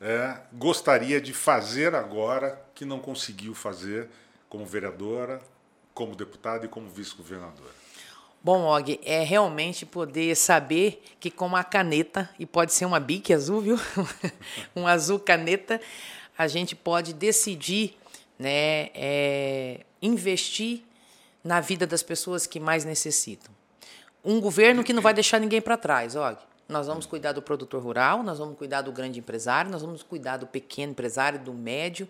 é, 0.00 0.38
gostaria 0.52 1.20
de 1.20 1.32
fazer 1.32 1.94
agora 1.94 2.60
que 2.74 2.84
não 2.84 2.98
conseguiu 2.98 3.54
fazer 3.54 4.08
como 4.48 4.66
vereadora, 4.66 5.40
como 5.94 6.16
deputada 6.16 6.64
e 6.64 6.68
como 6.68 6.88
vice-governadora? 6.88 7.80
Bom, 8.42 8.62
Og, 8.62 8.98
é 9.04 9.22
realmente 9.22 9.84
poder 9.84 10.34
saber 10.34 11.02
que 11.20 11.30
com 11.30 11.46
uma 11.46 11.62
caneta, 11.62 12.28
e 12.38 12.46
pode 12.46 12.72
ser 12.72 12.86
uma 12.86 12.98
bique 12.98 13.34
azul, 13.34 13.60
viu? 13.60 13.78
um 14.74 14.86
azul 14.86 15.20
caneta, 15.20 15.78
a 16.40 16.48
gente 16.48 16.74
pode 16.74 17.12
decidir 17.12 17.98
né, 18.38 18.88
é, 18.94 19.80
investir 20.00 20.82
na 21.44 21.60
vida 21.60 21.86
das 21.86 22.02
pessoas 22.02 22.46
que 22.46 22.58
mais 22.58 22.82
necessitam. 22.82 23.52
Um 24.24 24.40
governo 24.40 24.82
que 24.82 24.94
não 24.94 25.02
vai 25.02 25.12
deixar 25.12 25.38
ninguém 25.38 25.60
para 25.60 25.76
trás. 25.76 26.16
Olha, 26.16 26.38
nós 26.66 26.86
vamos 26.86 27.04
cuidar 27.04 27.32
do 27.32 27.42
produtor 27.42 27.82
rural, 27.82 28.22
nós 28.22 28.38
vamos 28.38 28.56
cuidar 28.56 28.80
do 28.80 28.90
grande 28.90 29.18
empresário, 29.18 29.70
nós 29.70 29.82
vamos 29.82 30.02
cuidar 30.02 30.38
do 30.38 30.46
pequeno 30.46 30.92
empresário, 30.92 31.38
do 31.38 31.52
médio, 31.52 32.08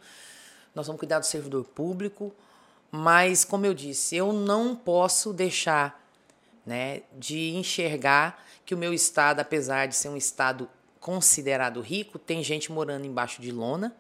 nós 0.77 0.87
vamos 0.87 1.01
cuidar 1.01 1.19
do 1.19 1.27
servidor 1.27 1.65
público, 1.65 2.33
mas, 2.89 3.45
como 3.45 3.67
eu 3.67 3.75
disse, 3.75 4.15
eu 4.15 4.33
não 4.33 4.77
posso 4.77 5.33
deixar 5.33 6.01
né, 6.65 7.03
de 7.19 7.51
enxergar 7.57 8.45
que 8.65 8.77
o 8.77 8.79
meu 8.79 8.95
estado, 8.95 9.41
apesar 9.41 9.87
de 9.87 9.97
ser 9.97 10.09
um 10.09 10.17
estado 10.17 10.71
considerado 11.01 11.81
rico, 11.81 12.17
tem 12.17 12.45
gente 12.45 12.71
morando 12.71 13.05
embaixo 13.05 13.43
de 13.43 13.51
lona, 13.51 13.93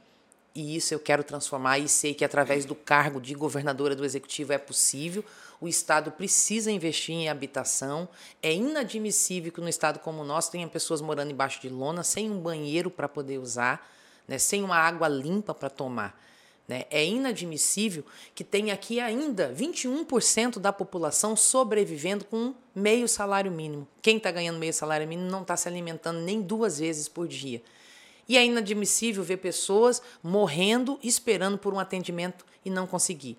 e 0.54 0.76
isso 0.76 0.92
eu 0.92 0.98
quero 0.98 1.22
transformar 1.22 1.78
e 1.78 1.88
sei 1.88 2.12
que 2.12 2.24
através 2.24 2.64
do 2.64 2.74
cargo 2.74 3.20
de 3.20 3.34
governadora 3.34 3.94
do 3.94 4.04
executivo 4.04 4.52
é 4.52 4.58
possível. 4.58 5.24
O 5.60 5.68
Estado 5.68 6.10
precisa 6.10 6.70
investir 6.70 7.14
em 7.14 7.28
habitação. 7.28 8.08
É 8.42 8.52
inadmissível 8.52 9.52
que 9.52 9.60
no 9.60 9.68
Estado 9.68 10.00
como 10.00 10.22
o 10.22 10.24
nosso 10.24 10.50
tenha 10.50 10.66
pessoas 10.66 11.00
morando 11.00 11.30
embaixo 11.30 11.60
de 11.60 11.68
lona, 11.68 12.02
sem 12.02 12.30
um 12.30 12.40
banheiro 12.40 12.90
para 12.90 13.08
poder 13.08 13.38
usar, 13.38 13.88
né, 14.26 14.38
sem 14.38 14.64
uma 14.64 14.76
água 14.76 15.06
limpa 15.06 15.54
para 15.54 15.70
tomar. 15.70 16.20
Né? 16.66 16.84
É 16.90 17.04
inadmissível 17.04 18.04
que 18.34 18.44
tenha 18.44 18.72
aqui 18.72 19.00
ainda 19.00 19.52
21% 19.52 20.58
da 20.58 20.72
população 20.72 21.36
sobrevivendo 21.36 22.24
com 22.24 22.54
meio 22.74 23.08
salário 23.08 23.50
mínimo. 23.50 23.86
Quem 24.00 24.16
está 24.16 24.30
ganhando 24.30 24.58
meio 24.58 24.72
salário 24.72 25.06
mínimo 25.06 25.28
não 25.28 25.42
está 25.42 25.56
se 25.56 25.68
alimentando 25.68 26.20
nem 26.20 26.40
duas 26.40 26.78
vezes 26.78 27.08
por 27.08 27.26
dia. 27.28 27.62
E 28.30 28.38
é 28.38 28.44
inadmissível 28.46 29.24
ver 29.24 29.38
pessoas 29.38 30.00
morrendo 30.22 31.00
esperando 31.02 31.58
por 31.58 31.74
um 31.74 31.80
atendimento 31.80 32.46
e 32.64 32.70
não 32.70 32.86
conseguir. 32.86 33.36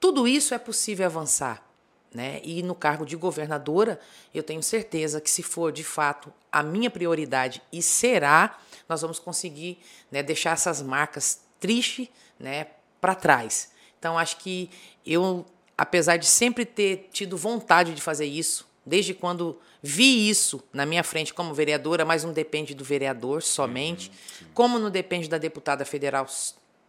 Tudo 0.00 0.26
isso 0.26 0.54
é 0.54 0.58
possível 0.58 1.04
avançar. 1.04 1.62
Né? 2.10 2.40
E 2.42 2.62
no 2.62 2.74
cargo 2.74 3.04
de 3.04 3.16
governadora, 3.16 4.00
eu 4.32 4.42
tenho 4.42 4.62
certeza 4.62 5.20
que, 5.20 5.30
se 5.30 5.42
for 5.42 5.70
de 5.70 5.84
fato 5.84 6.32
a 6.50 6.62
minha 6.62 6.88
prioridade 6.88 7.60
e 7.70 7.82
será, 7.82 8.58
nós 8.88 9.02
vamos 9.02 9.18
conseguir 9.18 9.78
né, 10.10 10.22
deixar 10.22 10.52
essas 10.52 10.80
marcas 10.80 11.42
tristes 11.60 12.08
né, 12.40 12.68
para 13.02 13.14
trás. 13.14 13.72
Então, 13.98 14.18
acho 14.18 14.38
que 14.38 14.70
eu, 15.04 15.44
apesar 15.76 16.16
de 16.16 16.24
sempre 16.24 16.64
ter 16.64 17.10
tido 17.12 17.36
vontade 17.36 17.94
de 17.94 18.00
fazer 18.00 18.24
isso, 18.24 18.66
desde 18.86 19.14
quando 19.14 19.58
vi 19.82 20.28
isso 20.28 20.62
na 20.72 20.84
minha 20.84 21.02
frente 21.02 21.32
como 21.32 21.54
vereadora, 21.54 22.04
mas 22.04 22.24
não 22.24 22.32
depende 22.32 22.74
do 22.74 22.84
vereador 22.84 23.42
somente, 23.42 24.10
uhum, 24.10 24.46
como 24.54 24.78
não 24.78 24.90
depende 24.90 25.28
da 25.28 25.38
deputada 25.38 25.84
federal 25.84 26.26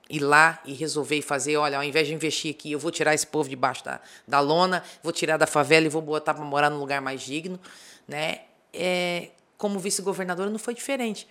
ir 0.10 0.20
lá 0.20 0.62
e 0.66 0.74
resolver 0.74 1.22
fazer, 1.22 1.58
olha, 1.58 1.78
ao 1.78 1.84
invés 1.84 2.08
de 2.08 2.14
investir 2.14 2.52
aqui, 2.52 2.72
eu 2.72 2.80
vou 2.80 2.92
tirar 2.92 3.14
esse 3.14 3.26
povo 3.26 3.50
debaixo 3.50 3.84
da, 3.84 4.00
da 4.28 4.40
lona, 4.40 4.84
vou 5.02 5.12
tirar 5.12 5.38
da 5.38 5.48
favela 5.48 5.86
e 5.86 5.90
vou 5.90 6.02
botar 6.02 6.34
para 6.34 6.44
morar 6.44 6.70
num 6.70 6.80
lugar 6.80 7.02
mais 7.02 7.22
digno, 7.22 7.60
né? 8.08 8.42
É, 8.72 9.30
como 9.58 9.80
vice-governadora 9.80 10.50
não 10.50 10.60
foi 10.60 10.74
diferente 10.74 11.28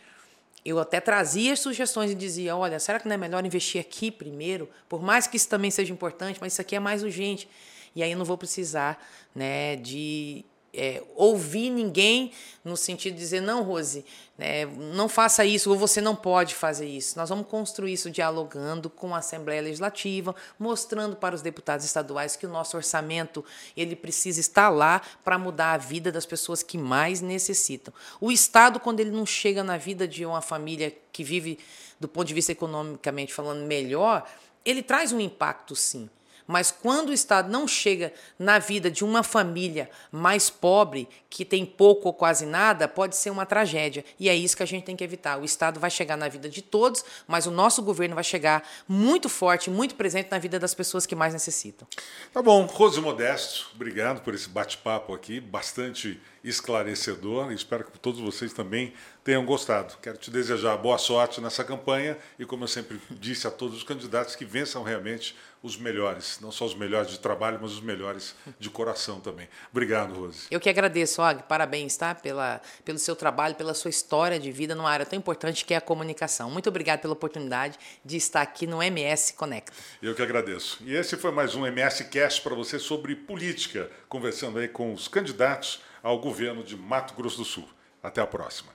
eu 0.64 0.78
até 0.78 0.98
trazia 1.00 1.54
sugestões 1.56 2.10
e 2.10 2.14
dizia: 2.14 2.56
olha, 2.56 2.80
será 2.80 2.98
que 2.98 3.06
não 3.06 3.14
é 3.14 3.18
melhor 3.18 3.44
investir 3.44 3.80
aqui 3.80 4.10
primeiro? 4.10 4.68
Por 4.88 5.02
mais 5.02 5.26
que 5.26 5.36
isso 5.36 5.48
também 5.48 5.70
seja 5.70 5.92
importante, 5.92 6.38
mas 6.40 6.54
isso 6.54 6.62
aqui 6.62 6.74
é 6.74 6.80
mais 6.80 7.02
urgente. 7.02 7.48
E 7.94 8.02
aí 8.02 8.10
eu 8.10 8.18
não 8.18 8.24
vou 8.24 8.38
precisar 8.38 9.00
né, 9.34 9.76
de 9.76 10.44
é, 10.74 11.02
ouvir 11.14 11.70
ninguém 11.70 12.32
no 12.64 12.76
sentido 12.76 13.14
de 13.14 13.20
dizer, 13.20 13.40
não, 13.40 13.62
Rose, 13.62 14.04
é, 14.38 14.66
não 14.66 15.08
faça 15.08 15.44
isso, 15.44 15.70
ou 15.70 15.76
você 15.76 16.00
não 16.00 16.16
pode 16.16 16.54
fazer 16.54 16.86
isso. 16.86 17.16
Nós 17.18 17.28
vamos 17.28 17.46
construir 17.46 17.92
isso 17.92 18.10
dialogando 18.10 18.90
com 18.90 19.14
a 19.14 19.18
Assembleia 19.18 19.62
Legislativa, 19.62 20.34
mostrando 20.58 21.14
para 21.14 21.34
os 21.34 21.42
deputados 21.42 21.84
estaduais 21.84 22.36
que 22.36 22.46
o 22.46 22.48
nosso 22.48 22.76
orçamento 22.76 23.44
ele 23.76 23.94
precisa 23.94 24.40
estar 24.40 24.70
lá 24.70 25.00
para 25.22 25.38
mudar 25.38 25.72
a 25.72 25.78
vida 25.78 26.10
das 26.10 26.26
pessoas 26.26 26.62
que 26.62 26.78
mais 26.78 27.20
necessitam. 27.20 27.92
O 28.20 28.32
Estado, 28.32 28.80
quando 28.80 29.00
ele 29.00 29.10
não 29.10 29.26
chega 29.26 29.62
na 29.62 29.76
vida 29.76 30.08
de 30.08 30.24
uma 30.24 30.40
família 30.40 30.94
que 31.12 31.22
vive, 31.22 31.58
do 32.00 32.08
ponto 32.08 32.26
de 32.26 32.34
vista 32.34 32.52
economicamente 32.52 33.32
falando, 33.32 33.66
melhor, 33.66 34.26
ele 34.64 34.82
traz 34.82 35.12
um 35.12 35.20
impacto, 35.20 35.76
sim. 35.76 36.08
Mas 36.47 36.70
quando 36.70 37.09
o 37.09 37.12
Estado 37.12 37.51
não 37.51 37.66
chega 37.66 38.12
na 38.38 38.59
vida 38.59 38.90
de 38.90 39.05
uma 39.05 39.22
família 39.22 39.88
mais 40.12 40.51
pobre, 40.51 41.09
que 41.30 41.45
tem 41.45 41.64
pouco 41.64 42.09
ou 42.09 42.14
quase 42.14 42.45
nada, 42.47 42.86
pode 42.86 43.16
ser 43.16 43.30
uma 43.30 43.47
tragédia. 43.47 44.05
E 44.20 44.28
é 44.28 44.34
isso 44.34 44.57
que 44.57 44.62
a 44.62 44.66
gente 44.66 44.84
tem 44.84 44.95
que 44.95 45.03
evitar. 45.03 45.40
O 45.40 45.45
Estado 45.45 45.80
vai 45.80 45.90
chegar 45.90 46.16
na 46.16 46.28
vida 46.28 46.49
de 46.49 46.62
todos, 46.62 47.05
mas 47.26 47.47
o 47.47 47.51
nosso 47.51 47.82
governo 47.82 48.14
vai 48.14 48.24
chegar 48.24 48.62
muito 48.86 49.28
forte, 49.28 49.70
muito 49.70 49.95
presente 49.95 50.30
na 50.30 50.38
vida 50.38 50.59
das 50.59 50.74
pessoas 50.74 51.07
que 51.07 51.14
mais 51.14 51.32
necessitam. 51.32 51.88
Tá 52.32 52.42
bom. 52.42 52.66
Rose 52.66 53.01
Modesto, 53.01 53.70
obrigado 53.74 54.22
por 54.22 54.34
esse 54.34 54.49
bate-papo 54.49 55.14
aqui, 55.14 55.40
bastante 55.40 56.20
esclarecedor. 56.42 57.51
Espero 57.53 57.84
que 57.84 57.99
todos 57.99 58.20
vocês 58.20 58.53
também 58.53 58.92
tenham 59.24 59.44
gostado. 59.44 59.96
Quero 60.02 60.18
te 60.18 60.30
desejar 60.30 60.76
boa 60.76 60.98
sorte 60.98 61.40
nessa 61.40 61.64
campanha 61.64 62.18
e, 62.38 62.44
como 62.44 62.64
eu 62.64 62.68
sempre 62.68 63.00
disse 63.10 63.46
a 63.46 63.50
todos 63.50 63.78
os 63.78 63.82
candidatos, 63.82 64.36
que 64.36 64.44
vençam 64.44 64.82
realmente 64.82 65.34
os 65.62 65.78
melhores, 65.78 66.38
não 66.42 66.52
só 66.52 66.66
os 66.66 66.74
melhores 66.74 67.10
de 67.10 67.18
trabalho, 67.18 67.58
mas 67.60 67.72
os 67.72 67.80
melhores 67.80 68.36
de 68.58 68.68
coração 68.68 69.18
também. 69.18 69.48
Obrigado, 69.72 70.12
Rose. 70.12 70.46
Eu 70.50 70.60
que 70.60 70.68
agradeço, 70.68 71.22
Og. 71.22 71.42
Parabéns, 71.44 71.96
tá? 71.96 72.14
Pela, 72.14 72.60
pelo 72.84 72.98
seu 72.98 73.16
trabalho, 73.16 73.54
pela 73.54 73.72
sua 73.72 73.88
história 73.88 74.38
de 74.38 74.52
vida 74.52 74.74
numa 74.74 74.90
área 74.90 75.06
tão 75.06 75.18
importante 75.18 75.64
que 75.64 75.72
é 75.72 75.78
a 75.78 75.80
comunicação. 75.80 76.50
Muito 76.50 76.68
obrigado 76.68 77.00
pela 77.00 77.14
oportunidade 77.14 77.78
de 78.04 78.18
estar 78.18 78.42
aqui 78.42 78.66
no 78.66 78.82
MS 78.82 79.32
Conecta. 79.32 79.72
Eu 80.02 80.14
que 80.14 80.20
agradeço. 80.20 80.82
E 80.84 80.94
esse 80.94 81.16
foi 81.16 81.30
mais 81.30 81.54
um 81.54 81.66
MS 81.66 82.04
Cast 82.04 82.42
para 82.42 82.54
você 82.54 82.78
sobre 82.78 83.16
política, 83.16 83.90
conversando 84.06 84.58
aí 84.58 84.68
com 84.68 84.92
os 84.92 85.08
candidatos 85.08 85.80
ao 86.02 86.18
governo 86.18 86.62
de 86.62 86.76
Mato 86.76 87.14
Grosso 87.14 87.38
do 87.38 87.44
Sul. 87.46 87.66
Até 88.02 88.20
a 88.20 88.26
próxima. 88.26 88.73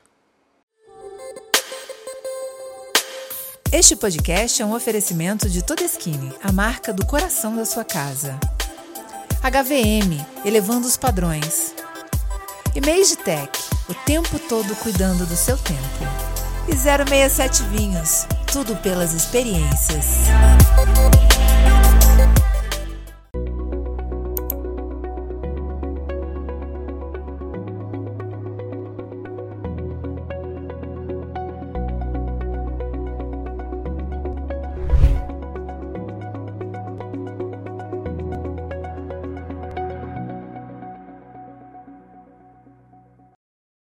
Este 3.71 3.95
podcast 3.95 4.59
é 4.63 4.65
um 4.65 4.73
oferecimento 4.73 5.47
de 5.47 5.63
Todeskine, 5.63 6.33
a 6.43 6.51
marca 6.51 6.91
do 6.91 7.05
coração 7.05 7.55
da 7.55 7.63
sua 7.65 7.85
casa. 7.85 8.39
HVM, 9.43 10.25
elevando 10.43 10.87
os 10.87 10.97
padrões. 10.97 11.75
E 12.75 12.81
Tech, 13.17 13.51
o 13.87 13.93
tempo 13.93 14.39
todo 14.49 14.75
cuidando 14.77 15.23
do 15.23 15.35
seu 15.35 15.55
tempo. 15.55 15.79
E 16.67 16.75
067 16.75 17.61
Vinhos, 17.65 18.25
tudo 18.51 18.75
pelas 18.77 19.13
experiências. 19.13 20.05